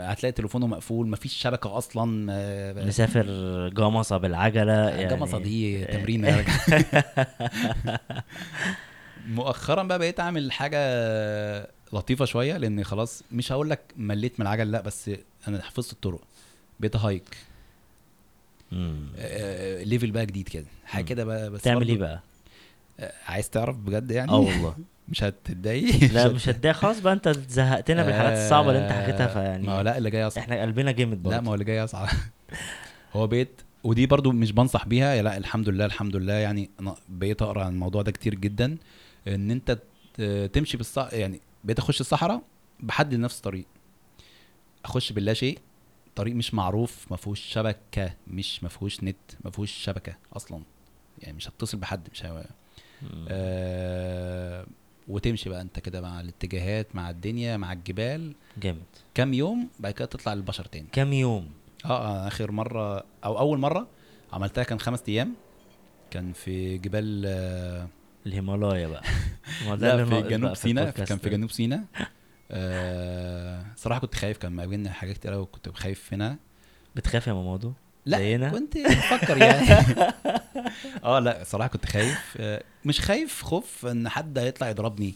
هتلاقي 0.00 0.32
تليفونه 0.32 0.66
مقفول 0.66 1.08
مفيش 1.08 1.32
شبكة 1.34 1.78
أصلا 1.78 2.26
آه، 2.32 2.86
مسافر 2.86 3.26
جمصه 3.68 4.16
بالعجلة 4.16 4.72
يعني 4.88 5.16
جمصه 5.16 5.38
دي 5.38 5.84
تمرين 5.84 6.24
يا 6.24 6.36
راجل. 6.36 6.82
مؤخرا 9.28 9.82
بقى 9.82 9.98
بقيت 9.98 10.20
أعمل 10.20 10.52
حاجة 10.52 10.78
لطيفة 11.92 12.24
شوية 12.24 12.56
لأن 12.56 12.84
خلاص 12.84 13.22
مش 13.32 13.52
هقول 13.52 13.70
لك 13.70 13.80
مليت 13.96 14.40
من 14.40 14.46
العجل 14.46 14.70
لأ 14.70 14.80
بس 14.80 15.10
أنا 15.48 15.62
حفظت 15.62 15.92
الطرق 15.92 16.20
بقيت 16.80 16.96
hike. 16.96 17.36
آه، 19.18 19.82
level 19.82 20.10
بقى 20.10 20.26
جديد 20.26 20.48
كده 20.48 20.66
حاجة. 20.84 21.04
كده 21.04 21.24
بقى 21.24 21.50
بس 21.50 21.62
تعمل 21.62 21.88
إيه 21.88 21.98
بقى؟ 21.98 22.20
آه، 23.00 23.12
عايز 23.26 23.50
تعرف 23.50 23.76
بجد 23.76 24.10
يعني 24.10 24.30
آه 24.32 24.36
والله 24.38 24.76
مش 25.08 25.22
هتتضايق. 25.24 26.12
لا 26.12 26.28
مش 26.28 26.48
هتضايق. 26.48 26.76
خلاص 26.76 27.00
بقى 27.00 27.12
انت 27.12 27.28
زهقتنا 27.28 28.02
بالحاجات 28.02 28.38
الصعبة 28.38 28.68
اللي 28.70 28.82
انت 28.84 28.92
حكيتها 28.92 29.26
ما 29.26 29.30
هو 29.30 29.34
فيعني 29.34 29.82
لا 29.84 29.98
اللي 29.98 30.10
جاي 30.10 30.26
أصعب. 30.26 30.42
إحنا 30.42 30.62
قلبنا 30.62 30.92
جامد 30.92 31.16
لا 31.16 31.22
برضه. 31.22 31.40
ما 31.40 31.50
هو 31.50 31.54
اللي 31.54 31.64
جاي 31.64 31.84
أصعب. 31.84 32.08
هو 33.12 33.26
بيت 33.26 33.60
ودي 33.84 34.06
برضو 34.06 34.32
مش 34.32 34.52
بنصح 34.52 34.86
بيها 34.86 35.22
لا 35.22 35.36
الحمد 35.36 35.68
لله 35.68 35.84
الحمد 35.84 36.16
لله. 36.16 36.32
يعني 36.32 36.70
أنا 36.80 36.94
بقيت 37.08 37.42
أقرأ 37.42 37.64
عن 37.64 37.72
الموضوع 37.72 38.02
ده 38.02 38.12
كتير 38.12 38.34
جدا. 38.34 38.76
إن 39.28 39.50
أنت 39.50 39.78
تمشي 40.52 40.76
بالص 40.76 40.98
يعني 40.98 41.40
بقيت 41.64 41.78
أخش 41.78 42.00
الصحراء 42.00 42.42
بحدد 42.80 43.14
نفس 43.14 43.36
الطريق 43.36 43.66
أخش 44.84 45.12
باللا 45.12 45.34
شيء 45.34 45.58
طريق 46.16 46.34
مش 46.34 46.54
معروف 46.54 47.06
ما 47.10 47.16
فيهوش 47.16 47.40
شبكة 47.40 48.14
مش 48.26 48.62
ما 48.62 48.68
فيهوش 48.68 49.04
نت 49.04 49.16
ما 49.44 49.50
فيهوش 49.50 49.70
شبكة 49.72 50.16
أصلا. 50.32 50.62
يعني 51.18 51.36
مش 51.36 51.48
هتصل 51.48 51.78
بحد 51.78 52.08
مش 52.12 52.24
ه... 52.26 52.44
مم. 53.02 53.26
آه... 53.28 54.66
وتمشي 55.08 55.48
بقى 55.48 55.60
انت 55.60 55.78
كده 55.78 56.00
مع 56.00 56.20
الاتجاهات 56.20 56.96
مع 56.96 57.10
الدنيا 57.10 57.56
مع 57.56 57.72
الجبال. 57.72 58.34
جامد. 58.58 58.82
كام 59.14 59.34
يوم 59.34 59.68
بعد 59.80 59.92
كده 59.92 60.06
تطلع 60.06 60.34
للبشر 60.34 60.64
تاني. 60.64 60.86
كام 60.92 61.12
يوم؟ 61.12 61.50
آه 61.84 62.10
أنا 62.12 62.28
آخر 62.28 62.52
مرة 62.52 63.04
أو 63.24 63.38
أول 63.38 63.58
مرة 63.58 63.86
عملتها 64.32 64.64
كان 64.64 64.80
خمس 64.80 65.02
أيام. 65.08 65.34
كان 66.10 66.32
في 66.32 66.78
جبال 66.78 67.22
آه، 67.26 67.88
الهيمالايا 68.26 68.88
بقى. 68.88 69.02
لا 69.78 70.04
في 70.04 70.22
جنوب 70.28 70.54
سيناء 70.54 70.90
كان 70.90 71.18
في. 71.18 71.30
جنوب 71.30 71.50
سيناء. 71.50 71.84
آه 72.50 73.64
صراحة 73.76 74.00
كنت 74.00 74.14
خايف 74.14 74.38
كان 74.38 74.52
مقابلني 74.52 74.90
حاجات 74.90 75.16
كتير 75.16 75.32
قوي 75.32 75.46
كنت 75.46 75.68
خايف 75.68 76.12
منها. 76.12 76.38
بتخاف 76.96 77.26
يا 77.26 77.32
مامادو 77.32 77.72
لا 78.06 78.18
زينا؟ 78.18 78.48
كنت 78.48 78.78
بفكر 78.78 79.36
يعني. 79.36 79.66
آه 81.04 81.18
لا 81.18 81.44
صراحة 81.44 81.68
كنت 81.68 81.86
خايف. 81.86 82.36
آه 82.40 82.62
مش 82.84 83.00
خايف 83.00 83.42
خوف 83.42 83.86
إن 83.86 84.08
حد 84.08 84.38
هيطلع 84.38 84.68
يضربني. 84.70 85.14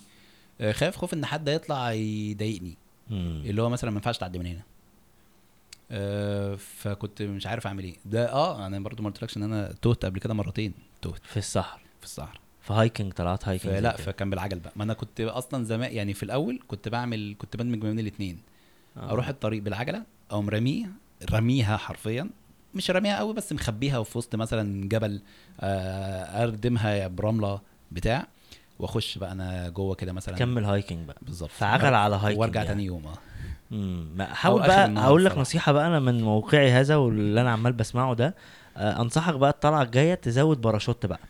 آه 0.60 0.72
خايف 0.72 0.96
خوف 0.96 1.14
إن 1.14 1.26
حد 1.26 1.48
هيطلع 1.48 1.92
يضايقني. 1.92 2.76
اللي 3.10 3.62
هو 3.62 3.68
مثلا 3.68 3.90
ما 3.90 3.96
ينفعش 3.96 4.18
تعدي 4.18 4.38
من 4.38 4.46
هنا. 4.46 4.62
آه 5.90 6.54
فكنت 6.54 7.22
مش 7.22 7.46
عارف 7.46 7.66
أعمل 7.66 7.84
إيه. 7.84 7.96
ده 8.04 8.32
آه 8.32 8.66
أنا 8.66 8.80
برضو 8.80 9.02
ما 9.02 9.10
قلتلكش 9.10 9.36
إن 9.36 9.42
أنا 9.42 9.74
تهت 9.82 10.04
قبل 10.04 10.20
كده 10.20 10.34
مرتين. 10.34 10.74
تهت. 11.02 11.20
في 11.24 11.36
الصحراء 11.36 11.80
في 12.00 12.04
الصحراء 12.04 12.40
في 12.60 12.72
hiking 12.72 13.12
طلعت 13.12 13.48
hiking 13.48 13.72
كده. 13.72 13.92
فكان 13.96 14.30
بالعجل 14.30 14.58
بقى. 14.58 14.72
ما 14.76 14.84
أنا 14.84 14.94
كنت 14.94 15.20
أصلا 15.20 15.64
زمان 15.64 15.92
يعني 15.92 16.14
في 16.14 16.22
الأول 16.22 16.60
كنت 16.68 16.88
بعمل 16.88 17.36
كنت 17.38 17.56
بدمج 17.56 17.84
ما 17.84 17.90
بين 17.90 17.98
الاثنين 17.98 18.38
آه. 18.96 19.10
أروح 19.10 19.28
الطريق 19.28 19.62
بالعجلة 19.62 20.02
أو 20.32 20.42
مرميه 20.42 20.86
رميها 21.30 21.76
حرفيا. 21.76 22.30
مش 22.74 22.90
رميها 22.90 23.18
قوي 23.18 23.34
بس 23.34 23.52
مخبيها 23.52 24.02
في 24.02 24.18
وسط 24.18 24.36
مثلا 24.36 24.88
جبل 24.88 25.20
آه، 25.60 26.42
أردمها 26.44 27.06
برمله 27.08 27.60
بتاع 27.92 28.26
وأخش 28.78 29.18
بقى 29.18 29.32
أنا 29.32 29.68
جوه 29.68 29.94
كده 29.94 30.12
مثلا. 30.12 30.36
كمل 30.36 30.64
hiking 30.64 31.06
بقى. 31.08 31.16
بالظبط. 31.22 31.50
فعجل 31.50 31.94
على 31.94 32.16
hiking 32.16 32.40
وأرجع 32.40 32.60
يعني. 32.60 32.68
تاني 32.68 32.84
يوم 32.84 33.06
آه. 33.06 34.24
حاول 34.34 34.60
بقى 34.62 34.92
أقول 34.96 35.24
لك. 35.24 35.38
نصيحة 35.38 35.72
بقى 35.72 35.86
أنا 35.86 36.00
من 36.00 36.22
موقعي 36.22 36.70
هذا 36.70 36.96
واللي 36.96 37.40
أنا 37.40 37.50
عمال 37.50 37.72
بسمعه 37.72 38.14
ده. 38.14 38.34
آه 38.76 39.00
أنصحك 39.02 39.34
بقى 39.34 39.50
الطلعة 39.50 39.82
الجاية 39.82 40.14
تزود 40.14 40.60
باراشوت 40.60 41.06
بقى. 41.06 41.20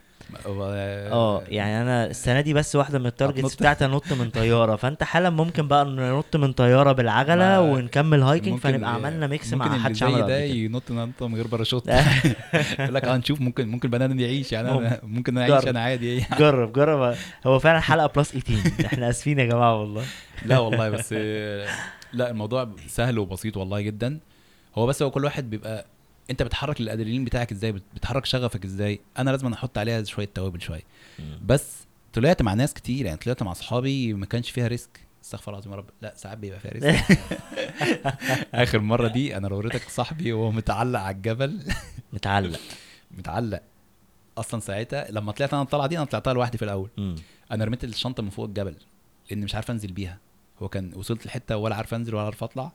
آه 0.47 1.43
يعني 1.49 1.83
أنا 1.83 2.07
السنة 2.07 2.41
دي 2.41 2.55
بس 2.55 2.77
واحدة 2.77 2.99
من 2.99 3.07
ال 3.07 3.12
targets؟ 3.12 3.55
بتاعتي 3.55 3.85
انط 3.85 4.13
من 4.13 4.31
طيارة. 4.31 4.77
فأنت 4.77 5.03
حالا 5.03 5.31
ممكن 5.31 5.69
بقى 5.69 5.85
ننط 5.85 6.37
من 6.37 6.53
طيارة 6.53 6.93
بالعجلة 6.93 7.61
ونكمل 7.61 8.23
hiking 8.23 8.59
فنبقى 8.59 8.95
عملنا 8.95 9.27
mix 9.27 9.55
مع 9.55 9.79
حدش 9.79 9.99
زي 9.99 10.07
عمله 10.07 10.27
ده 10.27 10.41
ينط 10.41 10.93
نط 10.93 11.23
من 11.23 11.35
غير 11.35 11.47
باراشوت. 11.47 11.89
يقول 12.79 12.95
لك 12.95 13.05
هنشوف 13.05 13.41
ممكن 13.41 13.69
ممكن 13.69 13.91
بنانا 13.91 14.21
يعيش. 14.21 14.53
يعني 14.53 14.71
أنا 14.71 15.01
ممكن. 15.03 15.39
أعيش 15.39 15.53
جرب. 15.53 15.69
أنا 15.69 15.81
عادي. 15.81 16.07
إيه 16.07 16.27
جرب 16.39 16.73
جرب. 16.73 17.17
هو 17.47 17.59
فعلا 17.59 17.81
حلقة 17.81 18.07
plus 18.17 18.31
18 18.33 18.87
إحنا 18.87 19.09
آسفين 19.09 19.39
يا 19.39 19.45
جماعة 19.45 19.81
والله. 19.81 20.05
لا 20.45 20.59
والله 20.59 20.91
بس 20.91 21.13
لا 22.13 22.31
الموضوع 22.31 22.69
سهل 22.87 23.19
وبسيط 23.19 23.57
والله 23.57 23.81
جدا. 23.81 24.19
هو 24.79 24.87
بس 24.87 25.03
هو 25.03 25.11
كل 25.11 25.25
واحد 25.25 25.51
بيبقى 25.51 25.87
انت 26.31 26.43
بتحرك 26.43 26.81
الادرينالين 26.81 27.25
بتاعك 27.25 27.53
إزاي؟ 27.53 27.73
بت- 27.73 27.83
بتحرك 27.95 28.25
شغفك 28.25 28.65
إزاي؟ 28.65 29.01
أنا 29.19 29.31
لازم 29.31 29.53
أحط 29.53 29.79
عليها 29.79 30.03
شوية 30.05 30.29
توابل 30.35 30.61
شوية. 30.61 30.83
بس 31.45 31.77
طلعت 32.13 32.43
مع 32.43 32.55
ناس 32.55 32.75
كتير 32.75 33.07
يعني 33.07 33.19
طلعت 33.19 33.43
مع 33.43 33.53
اصحابي 33.53 34.15
ما 34.15 34.27
كانش 34.27 34.51
فيها 34.51 34.69
risk. 34.69 35.01
استغفر 35.25 35.53
الله 35.53 35.59
العظيم 35.59 35.73
يا 35.73 35.77
رب. 35.79 35.87
لا 36.03 36.15
ساعات 36.17 36.39
بيبقى 36.39 36.61
فيها 36.61 36.71
risk. 36.73 37.19
آخر 38.55 38.79
مرة 38.79 39.09
دي 39.09 39.37
أنا 39.37 39.55
وريتك 39.55 39.89
صاحبي 39.89 40.33
وهو 40.33 40.51
متعلق 40.53 41.01
على 41.01 41.17
الجبل. 41.17 41.61
متعلق. 42.13 42.61
متعلق. 43.19 43.63
أصلا 44.39 44.61
ساعتها 44.61 45.11
لما 45.11 45.33
طلعت 45.33 45.53
أنا 45.55 45.63
الطلعة 45.63 45.87
دي 45.87 45.97
أنا 45.97 46.05
طلعتها 46.05 46.33
لوحدي 46.33 46.59
في 46.59 46.65
الأول. 46.65 46.91
مم. 46.97 47.15
أنا 47.53 47.65
رميت 47.65 47.85
الشنطة 47.85 48.23
من 48.23 48.31
فوق 48.31 48.45
الجبل 48.45 48.75
لأن 49.31 49.41
مش 49.41 49.55
عارف 49.55 49.71
أنزل 49.71 49.93
بيها. 49.93 50.19
هو 50.63 50.69
كان 50.69 50.93
وصلت 50.95 51.27
لحته 51.27 51.57
ولا 51.57 51.75
عارف 51.77 51.95
أنزل 51.95 52.15
ولا 52.15 52.25
عارف 52.25 52.43
أطلع. 52.45 52.73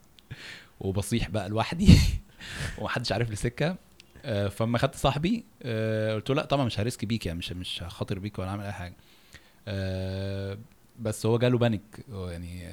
وبصيح 0.80 1.30
بقى 1.30 1.50
لوحدي. 1.50 1.98
ومحدش 2.78 3.12
عارف 3.12 3.30
لي 3.30 3.36
سكه 3.36 3.76
آه، 4.26 4.48
فاما 4.48 4.78
خدت 4.78 4.96
صاحبي 4.96 5.46
آه، 5.64 6.16
قلت 6.16 6.30
له 6.30 6.36
لا 6.36 6.46
طبعا 6.46 6.66
مش 6.66 6.80
ه 6.80 6.85
risk 6.85 7.06
بيك 7.06 7.26
يعني 7.26 7.40
مش 7.40 7.52
مش 7.52 7.84
هخاطر 7.84 8.20
بيك 8.20 8.40
ولا 8.40 8.50
اعمل 8.50 8.64
أي 8.64 8.72
حاجة. 8.72 8.94
آه، 9.68 10.58
بس 11.00 11.26
هو 11.26 11.38
جاله 11.38 11.58
panic. 11.58 12.06
يعني 12.10 12.68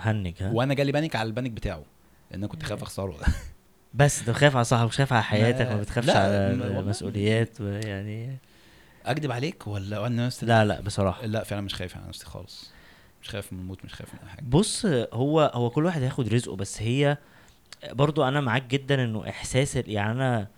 hang 0.00 0.34
ها؟ 0.42 0.50
وأنا 0.52 0.74
جالي 0.74 0.92
panic 0.92 1.16
على 1.16 1.26
ال 1.26 1.30
panic 1.30 1.52
بتاعه 1.52 1.84
لأن 2.30 2.40
أنا 2.40 2.46
كنت 2.46 2.62
خايف 2.62 2.82
أخسره. 2.82 3.16
بس 3.94 4.18
أنت 4.20 4.30
خايف 4.30 4.56
على 4.56 4.64
صاحبك 4.64 4.92
خايف 4.92 5.12
على 5.12 5.22
حياتك 5.22 5.66
ما- 5.66 5.76
بتخافش 5.80 6.08
على. 6.10 6.50
المسؤوليات 6.50 7.60
يعني. 7.60 8.36
أكدب 9.06 9.32
عليك 9.32 9.66
ولا 9.66 10.06
أنا 10.06 10.26
نفسي 10.26 10.46
لا 10.46 10.64
لا 10.64 10.80
بصراحة. 10.80 11.26
لا 11.26 11.44
فعلا 11.44 11.62
مش 11.62 11.74
خايف 11.74 11.96
على 11.96 12.06
نفسي 12.08 12.26
خالص. 12.26 12.70
مش 13.22 13.28
خايف 13.30 13.52
من 13.52 13.58
الموت 13.60 13.84
مش 13.84 13.94
خايف 13.94 14.14
من 14.14 14.20
أي 14.22 14.28
حاجة. 14.28 14.44
بص 14.48 14.86
هو 15.12 15.50
هو 15.54 15.70
كل 15.70 15.84
واحد 15.84 16.02
هياخد 16.02 16.28
رزقه 16.28 16.56
بس 16.56 16.82
هي 16.82 17.16
برضو 17.92 18.24
أنا 18.28 18.40
معاك 18.40 18.66
جدا 18.66 19.04
إنه 19.04 19.28
إحساس 19.28 19.76
يعني 19.76 20.12
أنا 20.12 20.48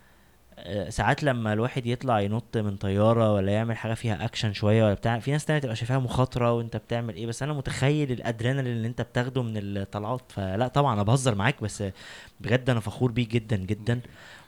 آه، 0.59 0.91
ساعات 0.91 1.23
لما 1.25 1.53
الواحد 1.53 1.87
يطلع 1.87 2.21
ينط 2.21 2.57
من 2.57 2.77
طيارة 2.77 3.33
ولا 3.33 3.53
يعمل 3.53 3.77
حاجة 3.77 3.95
فيها 3.95 4.25
اكشن 4.25 4.53
شوية 4.53 4.85
ولا 4.85 4.95
بتاع 4.95 5.19
في 5.19 5.31
ناس 5.33 5.45
تانية 5.45 5.61
تبقى 5.61 5.77
شايفاها 5.77 5.99
مخاطرة 5.99 6.53
وأنت 6.53 6.77
بتعمل 6.77 7.15
إيه 7.17 7.27
بس 7.27 7.43
أنا 7.43 7.53
متخيل 7.53 8.13
الأدرينالين 8.13 8.73
اللي 8.73 8.89
أنت 8.89 9.03
بتاخده 9.03 9.43
من 9.43 9.53
الطلعات 9.57 10.33
فلا 10.33 10.69
طبعا 10.69 10.95
أنا 10.95 11.03
بهزر 11.03 11.35
معاك 11.35 11.63
بس 11.63 11.85
بجد 12.41 12.71
أنا 12.71 12.81
فخور 12.81 13.11
بيك 13.13 13.29
جدا 13.31 13.57
جدا 13.57 14.01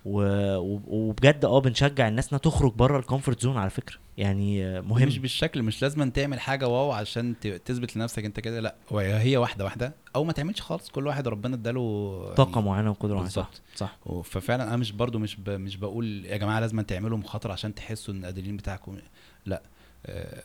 وبجد 0.05 1.45
آه 1.45 1.61
بنشجع 1.61 2.09
الناس 2.09 2.29
إنها 2.33 2.39
تخرج 2.41 2.73
بره 2.75 2.99
ال 2.99 3.04
comfort 3.04 3.41
zone 3.43 3.57
على 3.57 3.71
فكرة. 3.71 3.97
يعني 4.19 4.81
مهم. 4.81 5.07
مش 5.07 5.19
بالشكل 5.19 5.63
مش 5.63 5.83
لازم 5.83 6.11
تعمل 6.11 6.41
حاجة 6.41 6.69
واو 6.69 6.93
عشان 6.93 7.35
تثبت 7.65 7.97
لنفسك 7.97 8.25
انت 8.25 8.41
كده 8.41 8.61
لا. 8.61 8.75
هي 8.93 9.37
واحدة 9.37 9.65
واحدة 9.65 9.95
أو 10.17 10.25
ما 10.25 10.33
تعملش 10.33 10.61
خالص 10.61 10.91
كل 10.91 11.07
واحد 11.07 11.29
ربنا 11.29 11.55
اداله 11.55 12.35
طاقة 12.37 12.61
معينة 12.61 12.91
وقدرة 12.91 13.15
معينة. 13.15 13.29
صح. 13.31 13.51
صح 13.75 13.99
ففعلا 14.25 14.65
أنا 14.69 14.77
مش 14.77 14.93
برضو 14.93 15.19
مش 15.19 15.37
ب... 15.37 15.51
مش 15.51 15.77
بقول 15.77 16.25
يا 16.25 16.37
جماعة 16.37 16.61
لازم 16.61 16.81
تعملوا 16.81 17.19
مخاطرة 17.19 17.53
عشان 17.53 17.75
تحسوا 17.75 18.15
إن 18.15 18.19
الأدرينالين 18.21 18.57
بتاعكم 18.57 18.97
لا. 19.47 19.63
آه، 20.07 20.43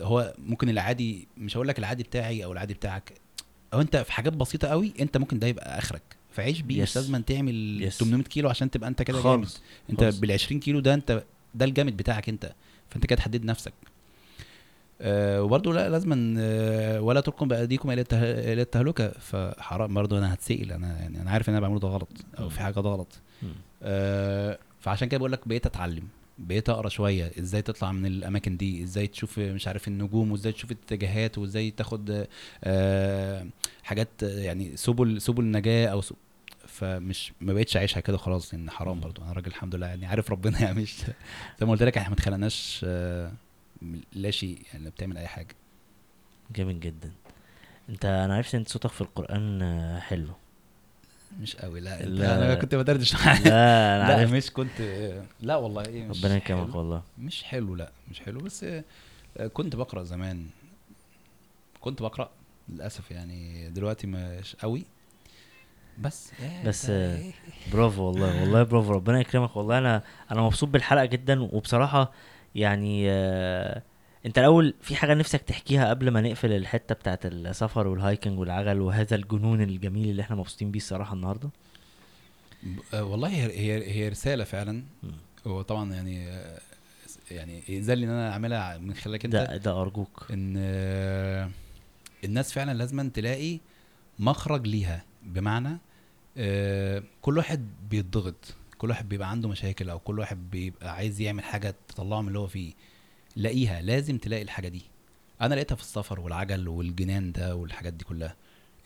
هو 0.00 0.34
ممكن 0.38 0.68
العادي 0.68 1.28
مش 1.36 1.56
هقول 1.56 1.68
لك 1.68 1.78
العادي 1.78 2.02
بتاعي 2.02 2.44
أو 2.44 2.52
العادي 2.52 2.74
بتاعك. 2.74 3.12
أو 3.74 3.80
أنت 3.80 3.96
في 3.96 4.12
حاجات 4.12 4.32
بسيطة 4.32 4.68
قوي 4.68 4.92
أنت 5.00 5.16
ممكن 5.16 5.38
ده 5.38 5.46
يبقى 5.46 5.78
آخرك. 5.78 6.02
فعيش 6.30 6.60
بيه 6.60 6.82
مش. 6.82 6.96
لازم 6.96 7.22
تعمل 7.22 7.86
Yes. 7.90 7.94
800 7.94 8.24
كيلو 8.24 8.48
عشان 8.48 8.70
تبقى 8.70 8.88
أنت 8.88 9.02
كده 9.02 9.22
جامد. 9.22 9.48
أنت. 9.90 10.04
بال 10.04 10.32
20 10.32 10.60
كيلو 10.60 10.80
ده 10.80 10.94
أنت 10.94 11.22
ده 11.54 11.64
الجامد 11.64 11.96
بتاعك 11.96 12.28
أنت. 12.28 12.52
فانت 12.90 13.06
كده 13.06 13.16
تحدد 13.16 13.44
نفسك. 13.44 13.72
آه 15.00 15.42
وبرضه 15.42 15.72
لا 15.74 15.88
لازم 15.88 16.36
آه 16.38 17.00
ولا 17.00 17.20
تلقوا 17.20 17.46
بأيديكم 17.46 17.90
إلى 17.90 18.04
إلى 18.12 18.62
التهلكة. 18.62 19.08
فحرام 19.08 19.94
برضه 19.94 20.18
أنا 20.18 20.34
هتسال 20.34 20.72
أنا 20.72 20.98
يعني 21.00 21.22
أنا 21.22 21.30
عارف 21.30 21.48
إن 21.48 21.54
أنا 21.54 21.60
بعمله 21.60 21.80
ده 21.80 21.88
غلط 21.88 22.08
أو 22.38 22.48
في 22.48 22.60
حاجة 22.60 22.80
غلط. 22.80 23.20
آه 23.82 24.58
فعشان 24.80 25.08
كده 25.08 25.18
بقول 25.18 25.32
لك 25.32 25.48
بقيت 25.48 25.66
أتعلم 25.66 26.08
بقيت 26.38 26.68
أقرأ 26.68 26.88
شوية. 26.88 27.32
إزاي 27.38 27.62
تطلع 27.62 27.92
من 27.92 28.06
الأماكن 28.06 28.56
دي؟ 28.56 28.82
إزاي 28.82 29.06
تشوف 29.06 29.38
مش 29.38 29.68
عارف 29.68 29.88
النجوم؟ 29.88 30.32
وإزاي 30.32 30.52
تشوف 30.52 30.72
الاتجاهات 30.72 31.38
وإزاي 31.38 31.70
تاخد 31.70 32.26
آه 32.64 33.46
حاجات 33.82 34.08
يعني 34.22 34.76
سبل 34.76 35.20
سبل 35.20 35.44
نجاه 35.44 35.88
أو 35.88 36.00
سب... 36.00 36.14
فمش 36.80 37.32
ما 37.40 37.52
بقتش 37.52 37.76
عايشها 37.76 38.00
كده 38.00 38.16
خلاص 38.16 38.54
لأن 38.54 38.70
حرام. 38.70 39.00
برضو. 39.00 39.22
أنا 39.22 39.32
راجل 39.32 39.46
الحمد 39.46 39.74
لله 39.74 39.86
يعني 39.86 40.06
عارف 40.06 40.30
ربنا 40.30 40.60
يعني 40.64 40.82
مش 40.82 40.96
زي 41.60 41.66
ما 41.66 41.70
قلت 41.72 41.82
لك 41.82 41.96
إحنا 41.98 42.08
ما 42.08 42.14
اتخلقناش 42.14 42.80
آه، 42.88 43.32
لا 44.12 44.30
شيء 44.30 44.58
يعني 44.74 44.90
بتعمل 44.90 45.18
أي 45.18 45.26
حاجة. 45.26 45.54
جامد 46.56 46.80
جدا. 46.80 47.12
انت 47.88 48.04
أنا 48.04 48.34
عرفت 48.36 48.54
إن 48.54 48.64
صوتك 48.64 48.90
في 48.90 49.00
القرآن 49.00 49.62
آه، 49.62 49.98
حلو. 50.00 50.32
مش 51.40 51.56
قوي 51.56 51.80
لا, 51.80 52.02
لا. 52.02 52.44
أنا 52.44 52.54
كنت 52.54 52.74
بدردش 52.74 53.14
معاك. 53.14 53.46
لا 53.46 53.96
أنا 53.96 54.08
لا 54.08 54.18
عرفت. 54.20 54.32
مش 54.34 54.50
كنت 54.50 54.80
لا 55.40 55.56
والله 55.56 55.84
إيه 55.86 56.04
مش 56.08 56.18
ربنا 56.24 56.36
يكرمك. 56.36 56.74
والله. 56.74 57.02
مش 57.18 57.42
حلو 57.42 57.74
لا 57.74 57.92
مش 58.10 58.20
حلو. 58.20 58.40
بس 58.40 58.64
آه، 58.64 58.84
كنت 59.52 59.76
بقرأ 59.76 60.04
زمان. 60.04 60.46
كنت 61.80 62.02
بقرأ 62.02 62.30
للأسف 62.68 63.10
يعني 63.10 63.70
دلوقتي 63.70 64.06
مش 64.06 64.56
قوي. 64.56 64.84
بس. 65.98 66.32
بس، 66.64 66.90
آه، 66.90 67.18
برافو 67.72 68.02
والله 68.02 68.42
والله 68.42 68.62
برافو 68.62 68.92
ربنا 68.92 69.20
يكرمك 69.20 69.56
والله. 69.56 69.78
أنا 69.78 70.02
أنا 70.30 70.42
مبسوط 70.42 70.68
بالحلقة 70.68 71.04
جدا 71.04 71.42
وبصراحة 71.42 72.12
يعني 72.54 73.10
آه 73.10 73.82
أنت 74.26 74.38
الأول 74.38 74.74
في 74.80 74.96
حاجة 74.96 75.14
نفسك 75.14 75.42
تحكيها 75.42 75.90
قبل 75.90 76.10
ما 76.10 76.20
نقفل 76.20 76.52
الحتة 76.52 76.94
بتاعت 76.94 77.26
السفر 77.26 77.86
والهايكنج 77.86 78.38
والعجل 78.38 78.80
وهذا 78.80 79.16
الجنون 79.16 79.60
الجميل 79.62 80.10
اللي 80.10 80.22
إحنا 80.22 80.36
مبسوطين 80.36 80.70
بيه 80.70 80.78
الصراحة 80.78 81.14
النهارده؟ 81.14 81.48
آه، 82.94 83.04
والله 83.04 83.28
هي 83.28 83.42
هي 83.44 83.90
هي 83.94 84.08
رسالة 84.08 84.44
فعلا. 84.44 84.72
مم. 85.02 85.10
هو 85.46 85.62
طبعا 85.62 85.94
يعني 85.94 86.28
آه، 86.28 86.58
يعني 87.30 87.62
يذل 87.68 88.02
إن 88.02 88.08
أنا 88.08 88.32
أعملها 88.32 88.78
من 88.78 88.94
خلالك 88.94 89.24
أنت. 89.24 89.34
ده 89.34 89.56
ده 89.56 89.80
أرجوك. 89.80 90.26
إن 90.30 90.56
الناس 92.24 92.52
فعلا 92.52 92.74
لازم 92.74 93.10
تلاقي 93.10 93.58
مخرج 94.18 94.66
ليها. 94.66 95.02
بمعنى 95.26 95.78
آه، 96.36 97.02
كل 97.22 97.36
واحد 97.38 97.68
بيتضغط 97.90 98.54
كل 98.78 98.90
واحد 98.90 99.08
بيبقى 99.08 99.30
عنده 99.30 99.48
مشاكل 99.48 99.90
أو 99.90 99.98
كل 99.98 100.18
واحد 100.18 100.50
بيبقى 100.50 100.94
عايز 100.94 101.20
يعمل 101.20 101.44
حاجة 101.44 101.74
تطلعه 101.88 102.20
من 102.22 102.28
اللي 102.28 102.38
هو 102.38 102.46
فيه 102.46 102.72
لاقيها 103.36 103.82
لازم 103.82 104.18
تلاقي 104.18 104.42
الحاجة 104.42 104.68
دي. 104.68 104.82
أنا 105.40 105.54
لقيتها 105.54 105.74
في 105.76 105.82
السفر 105.82 106.20
والعجل 106.20 106.68
والجنان 106.68 107.32
ده 107.32 107.56
والحاجات 107.56 107.92
دي 107.92 108.04
كلها 108.04 108.36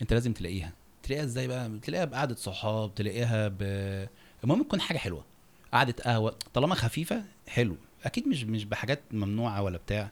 أنت 0.01 0.13
لازم 0.13 0.33
تلاقيها. 0.33 0.73
تلاقيها 1.03 1.23
إزاي 1.25 1.47
بقى؟ 1.47 1.79
تلاقيها 1.81 2.05
بقعدة 2.05 2.35
صحاب 2.35 2.95
تلاقيها 2.95 3.47
ب 3.47 3.57
المهم 4.43 4.63
تكون 4.63 4.81
حاجة 4.81 4.97
حلوة 4.97 5.25
قعدة 5.73 5.95
قهوة. 6.05 6.35
طالما 6.53 6.75
خفيفة 6.75 7.23
حلو. 7.47 7.75
أكيد 8.05 8.27
مش 8.27 8.43
مش 8.43 8.65
بحاجات 8.65 8.99
ممنوعة 9.11 9.61
ولا 9.61 9.77
بتاع. 9.77 10.09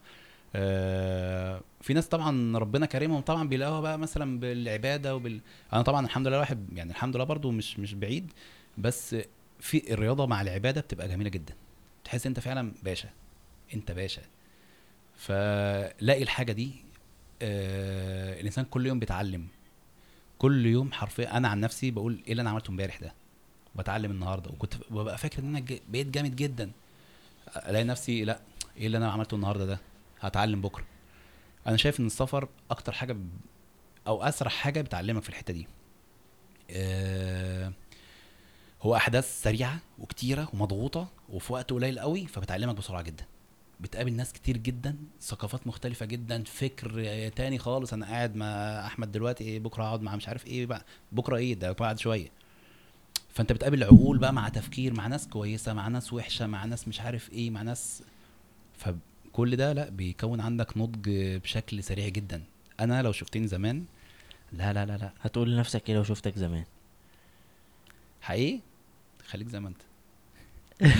آه 0.56 1.62
في 1.82 1.94
ناس 1.94 2.08
طبعا 2.08 2.58
ربنا 2.58 2.86
كريمهم 2.86 3.22
طبعا 3.22 3.48
بيلاقوها 3.50 3.82
بقى 3.82 4.00
مثلا 4.00 4.40
بالعبادة 4.40 5.16
وبال 5.16 5.40
أنا 5.74 5.82
طبعا 5.82 6.06
الحمد 6.06 6.28
لله 6.28 6.40
واحد 6.40 6.78
يعني 6.78 6.92
الحمد 6.92 7.16
لله 7.16 7.26
برضو 7.26 7.52
مش 7.52 7.80
مش 7.80 7.94
بعيد 7.94 8.32
بس 8.78 9.16
في 9.60 9.94
الرياضة 9.94 10.26
مع 10.26 10.42
العبادة 10.42 10.82
بتبقى 10.82 11.08
جميلة 11.08 11.30
جدا. 11.30 11.54
تحس 12.04 12.28
أنت 12.28 12.40
فعلا 12.40 12.72
باشا 12.84 13.10
أنت 13.74 13.92
باشا. 13.92 14.22
فلاقي 15.18 16.24
الحاجة 16.24 16.52
دي 16.52 16.72
آه 17.42 18.40
الإنسان 18.40 18.66
كل 18.66 18.86
يوم 18.86 19.00
بيتعلم. 19.00 19.48
كل 20.40 20.66
يوم 20.66 20.92
حرفيا 20.92 21.38
أنا 21.38 21.48
عن 21.48 21.60
نفسي 21.60 21.92
بقول 21.92 22.22
إيه 22.26 22.32
اللي 22.32 22.42
أنا 22.42 22.50
عملته 22.50 22.72
امبارح 22.72 23.00
ده؟ 23.00 23.14
بتعلم 23.76 24.12
النهارده. 24.12 24.52
وكنت 24.52 24.74
ببقى 24.92 25.18
فاكر 25.18 25.40
إن 25.40 25.56
أنا 25.56 25.66
بقيت 25.90 26.08
جامد 26.08 26.36
جدا. 26.36 26.72
ألاقي 27.68 27.84
نفسي 27.84 28.24
لأ 28.26 28.40
إيه 28.78 28.86
اللي 28.88 28.98
أنا 28.98 29.12
عملته 29.12 29.36
النهارده 29.36 29.66
ده؟ 29.66 29.80
هتعلم 30.22 30.62
بكرة. 30.62 30.84
أنا 31.70 31.78
شايف 31.78 32.00
إن 32.00 32.06
السفر 32.06 32.48
أكتر 32.72 32.92
حاجة 32.92 33.14
ب... 33.14 33.30
أو 34.08 34.24
أسرع 34.24 34.50
حاجة 34.50 34.82
بتعلمك 34.82 35.24
في 35.24 35.30
الحتة 35.30 35.54
دي. 35.54 35.68
آه 36.72 37.74
هو 38.82 38.96
أحداث 38.96 39.42
سريعة 39.44 39.80
وكتيرة 40.00 40.50
ومضغوطة 40.54 41.08
وفي 41.30 41.54
وقت 41.54 41.74
قليل 41.74 42.00
قوي 42.00 42.28
فبتعلمك 42.28 42.76
بسرعة 42.76 43.02
جدا. 43.02 43.26
بتقابل 43.80 44.14
ناس 44.14 44.34
كتير 44.34 44.58
جدا 44.58 44.96
ثقافات 45.22 45.68
مختلفة 45.68 46.06
جدا 46.06 46.44
فكر 46.44 47.30
تاني 47.30 47.58
خالص 47.58 47.94
أنا 47.94 48.06
قاعد 48.06 48.36
مع 48.36 48.46
أحمد 48.86 49.12
دلوقتي 49.12 49.44
إيه 49.44 49.60
بكرة 49.60 49.84
هقعد 49.84 50.02
مع 50.02 50.16
مش 50.16 50.28
عارف 50.28 50.48
إيه 50.48 50.66
بقى 50.66 50.86
بكرة 51.12 51.38
إيه 51.38 51.54
ده 51.54 51.72
بعد 51.72 52.00
شوية. 52.00 52.30
فأنت 53.30 53.52
بتقابل 53.52 53.84
عقول 53.84 54.18
بقى 54.18 54.34
مع 54.34 54.50
تفكير 54.50 54.94
مع 54.94 55.08
ناس 55.08 55.28
كويسة 55.28 55.74
مع 55.74 55.88
ناس 55.88 56.14
وحشة 56.14 56.48
مع 56.48 56.66
ناس 56.66 56.88
مش 56.88 57.02
عارف 57.02 57.30
إيه 57.32 57.50
مع 57.50 57.62
ناس 57.62 58.04
فكل 59.40 59.56
ده 59.56 59.74
لا 59.74 59.90
بيكون 59.90 60.42
عندك 60.42 60.78
نضج 60.78 61.10
بشكل 61.44 61.84
سريع 61.84 62.08
جدا. 62.08 62.44
أنا 62.80 63.02
لو 63.02 63.12
شفتني 63.12 63.48
زمان 63.48 63.86
لا 64.52 64.74
لا 64.74 64.86
لا 64.86 64.98
لا. 64.98 65.14
هتقول 65.22 65.52
لنفسك 65.52 65.90
إيه 65.90 65.96
لو 65.96 66.04
شفتك 66.04 66.36
زمان؟ 66.38 66.66
حقيقي؟ 68.22 68.60
خليك 69.28 69.48
زي 69.48 69.60
ما 69.60 69.68
أنت. 69.70 69.82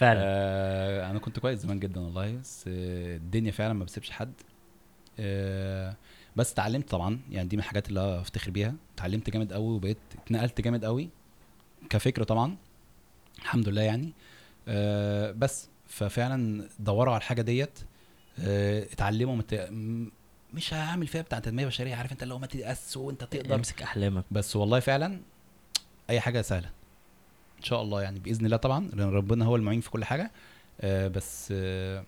فعلا. 0.00 0.20
آه 0.24 1.10
أنا 1.10 1.18
كنت 1.18 1.38
كويس 1.38 1.58
زمان 1.60 1.80
جدا 1.80 2.00
والله 2.00 2.32
بس 2.32 2.64
آه 2.68 3.16
الدنيا 3.16 3.50
فعلا 3.52 3.72
ما 3.72 3.84
بسيبش 3.84 4.10
حد. 4.10 4.32
آه 5.18 5.96
بس 6.36 6.52
اتعلمت 6.52 6.88
طبعا 6.90 7.20
يعني 7.30 7.48
دي 7.48 7.56
من 7.56 7.62
الحاجات 7.62 7.88
اللي 7.88 8.20
أفتخر 8.20 8.50
بيها. 8.50 8.74
اتعلمت 8.94 9.30
جامد 9.30 9.52
قوي 9.52 9.74
وبقيت 9.74 9.98
اتنقلت 10.18 10.60
جامد 10.60 10.84
قوي 10.84 11.08
كفكره 11.90 12.24
طبعا 12.24 12.56
الحمد 13.38 13.68
لله 13.68 13.82
يعني. 13.82 14.12
آه 14.68 15.32
بس 15.32 15.68
ففعلا 15.94 16.68
دوروا 16.78 17.12
على 17.12 17.18
الحاجة 17.20 17.42
ديت 17.42 17.78
آه 18.40 18.82
اتعلموا 18.82 19.36
مت... 19.36 19.68
مش 20.54 20.74
هعمل 20.74 21.06
فيها 21.06 21.22
بتاع 21.22 21.38
تنمية 21.38 21.66
بشرية 21.66 21.94
عارف 21.94 22.12
انت 22.12 22.22
اللي 22.22 22.34
هو 22.34 22.38
ما 22.38 22.46
تيأس 22.46 22.96
وانت 22.96 23.24
تقدر. 23.24 23.54
امسك 23.54 23.82
أحلامك. 23.82 24.24
بس 24.30 24.56
والله 24.56 24.80
فعلا 24.80 25.20
أي 26.10 26.20
حاجة 26.20 26.42
سهلة. 26.42 26.70
إن 27.58 27.62
شاء 27.62 27.82
الله 27.82 28.02
يعني 28.02 28.18
بإذن 28.18 28.44
الله 28.46 28.56
طبعا 28.56 28.90
لأن 28.92 29.10
ربنا 29.10 29.44
هو 29.44 29.56
المعين 29.56 29.80
في 29.80 29.90
كل 29.90 30.04
حاجة. 30.04 30.30
آه 30.80 31.08
بس 31.08 31.48
آه 31.56 32.04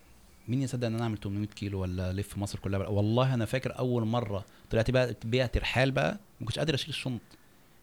مين 0.49 0.63
يصدق 0.63 0.87
إن 0.87 0.95
أنا 0.95 1.03
أعمل 1.03 1.19
800 1.19 1.49
كيلو 1.49 1.81
ولا 1.81 2.11
ألف 2.11 2.39
مصر 2.39 2.59
كلها؟ 2.59 2.79
بقى. 2.79 2.95
والله 2.95 3.35
أنا 3.35 3.45
فاكر 3.45 3.79
أول 3.79 4.05
مرة 4.07 4.45
طلعت 4.71 4.91
بقى 4.91 5.15
بيها 5.25 5.47
ترحال 5.47 5.91
بقى 5.91 6.19
ما 6.41 6.47
كنتش 6.47 6.59
قادر 6.59 6.75
أشيل 6.75 6.89
الشنط. 6.89 7.21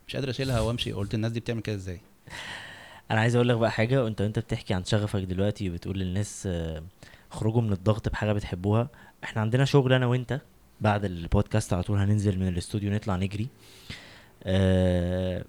مش 0.08 0.16
قادر 0.16 0.30
أشيلها 0.30 0.60
وأمشي. 0.60 0.92
قلت 0.92 1.14
الناس 1.14 1.32
دي 1.32 1.40
بتعمل 1.40 1.62
كده 1.62 1.76
إزاي؟ 1.76 2.00
أنا 3.14 3.22
عايز 3.22 3.36
أقول 3.36 3.50
لك 3.50 3.58
بقى 3.58 3.72
حاجة 3.72 4.04
وانت 4.04 4.22
وانت 4.22 4.40
بتحكي 4.40 4.74
عن 4.74 4.84
شغفك 4.86 5.20
دلوقتي 5.22 5.70
وبتقول 5.70 6.00
للناس 6.00 6.44
آه، 6.48 6.84
اخرجوا 7.32 7.62
من 7.62 7.72
الضغط 7.74 8.10
بحاجه 8.10 8.34
بتحبوها 8.34 8.90
إحنا 9.24 9.42
عندنا 9.42 9.66
شغل 9.66 9.94
أنا 9.94 10.06
وانت 10.06 10.42
بعد 10.82 11.06
البودكاست 11.06 11.74
على 11.74 11.84
طول 11.84 11.98
هننزل 12.00 12.40
من 12.40 12.48
الاستوديو 12.48 12.92
نطلع 12.94 13.16
نجري. 13.16 13.48
آه، 14.44 15.46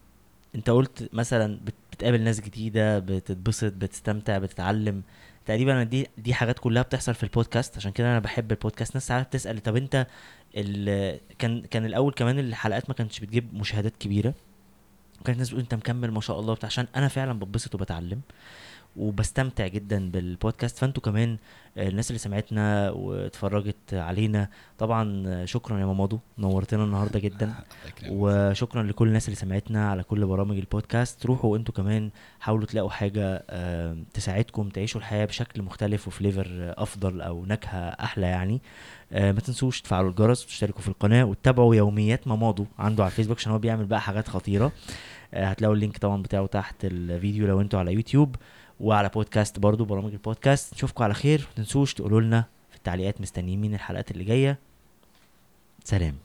انت 0.54 0.70
قلت 0.70 1.08
مثلا 1.12 1.58
بت- 1.64 1.74
بتقابل 1.92 2.20
ناس 2.20 2.40
جديدة 2.40 2.98
بتتبسط 2.98 3.72
بتستمتع 3.72 4.38
بتتعلم. 4.38 5.02
تقريبا 5.46 5.82
دي 5.82 6.06
دي 6.18 6.34
حاجات 6.34 6.58
كلها 6.58 6.82
بتحصل 6.82 7.14
في 7.14 7.22
البودكاست. 7.22 7.76
عشان 7.76 7.92
كده 7.92 8.06
أنا 8.10 8.18
بحب 8.18 8.50
البودكاست. 8.52 8.94
ناس 8.94 9.06
ساعات 9.06 9.26
بتسأل 9.26 9.62
طب 9.62 9.76
أنت 9.76 10.06
كان 11.38 11.62
كان 11.70 11.84
الأول 11.86 12.12
كمان 12.12 12.38
الحلقات 12.38 12.88
ما 12.90 12.94
كانتش 12.94 13.20
بتجيب 13.20 13.54
مشاهدات 13.54 13.96
كبيرة. 14.00 14.34
وكانت 15.20 15.36
الناس 15.36 15.48
بتقول 15.48 15.62
انت 15.62 15.74
مكمل 15.74 16.10
ما 16.10 16.20
شاء 16.20 16.40
الله 16.40 16.56
عشان 16.64 16.86
أنا 16.96 17.08
فعلا 17.08 17.38
بتبسط 17.38 17.74
وبتعلم. 17.74 18.20
وبستمتع 18.97 19.66
جدا 19.66 20.11
بالبودكاست. 20.11 20.78
فأنتوا 20.78 21.03
كمان 21.03 21.36
آه، 21.78 21.88
الناس 21.88 22.11
اللي 22.11 22.18
سمعتنا 22.18 22.90
واتفرجت 22.90 23.95
علينا 23.95 24.49
طبعا 24.78 25.24
آه، 25.26 25.45
شكرا 25.45 25.80
يا 25.80 25.86
مامادو 25.86 26.18
نورتنا 26.38 26.84
النهارده 26.84 27.18
جدا. 27.20 27.55
وشكرا 28.11 28.82
لكل 28.82 29.09
الناس 29.09 29.24
اللي 29.28 29.36
سمعتنا 29.36 29.90
على 29.90 30.03
كل 30.03 30.26
برامج 30.26 30.57
البودكاست. 30.59 31.26
روحوا 31.26 31.57
أنتوا 31.57 31.74
كمان 31.74 32.11
حاولوا 32.40 32.66
تلاقوا 32.66 32.90
حاجة 32.90 33.45
آه، 33.51 33.97
تساعدكم 34.14 34.68
تعيشوا 34.68 35.01
الحياة 35.01 35.24
بشكل 35.24 35.62
مختلف 35.62 36.09
و 36.09 36.18
flavor 36.18 36.74
أفضل 36.78 37.20
أو 37.20 37.47
نكهة 37.47 37.78
أحلى 37.78 38.26
يعني. 38.26 38.61
آه، 39.12 39.32
ما 39.32 39.40
تنسوش 39.40 39.80
تفعلوا 39.80 40.11
الجرس 40.11 40.45
وتشتركوا 40.45 40.80
في 40.80 40.88
القناة 40.88 41.24
وتتابعوا 41.24 41.74
يوميات 41.74 42.28
مامادو 42.28 42.66
عنده 42.78 43.03
على 43.05 43.11
الفيسبوك 43.11 43.38
عشان 43.38 43.53
هو 43.53 43.59
بيعمل 43.59 43.84
بقى 43.84 44.01
حاجات 44.01 44.28
خطيرة. 44.28 44.72
آه، 45.34 45.47
هتلاقوا 45.47 45.74
ال 45.74 45.79
link 45.79 45.98
طبعا 45.99 46.22
بتاعه 46.22 46.47
تحت 46.47 46.84
الفيديو 46.84 47.47
لو 47.47 47.61
أنتوا 47.61 47.78
على 47.78 47.92
يوتيوب. 47.92 48.36
وعلى 48.80 49.08
بودكاست 49.08 49.58
برضو 49.58 49.84
برامج 49.84 50.12
البودكاست. 50.12 50.74
نشوفكم 50.74 51.04
على 51.04 51.14
خير 51.14 51.40
ما 51.40 51.54
تنسوش 51.56 51.94
تقولوا 51.94 52.20
لنا 52.20 52.44
في 52.70 52.76
التعليقات 52.76 53.20
مستنيين 53.20 53.60
مين 53.60 53.74
الحلقات 53.74 54.10
اللي 54.10 54.24
جاية. 54.24 54.58
سلام. 55.84 56.24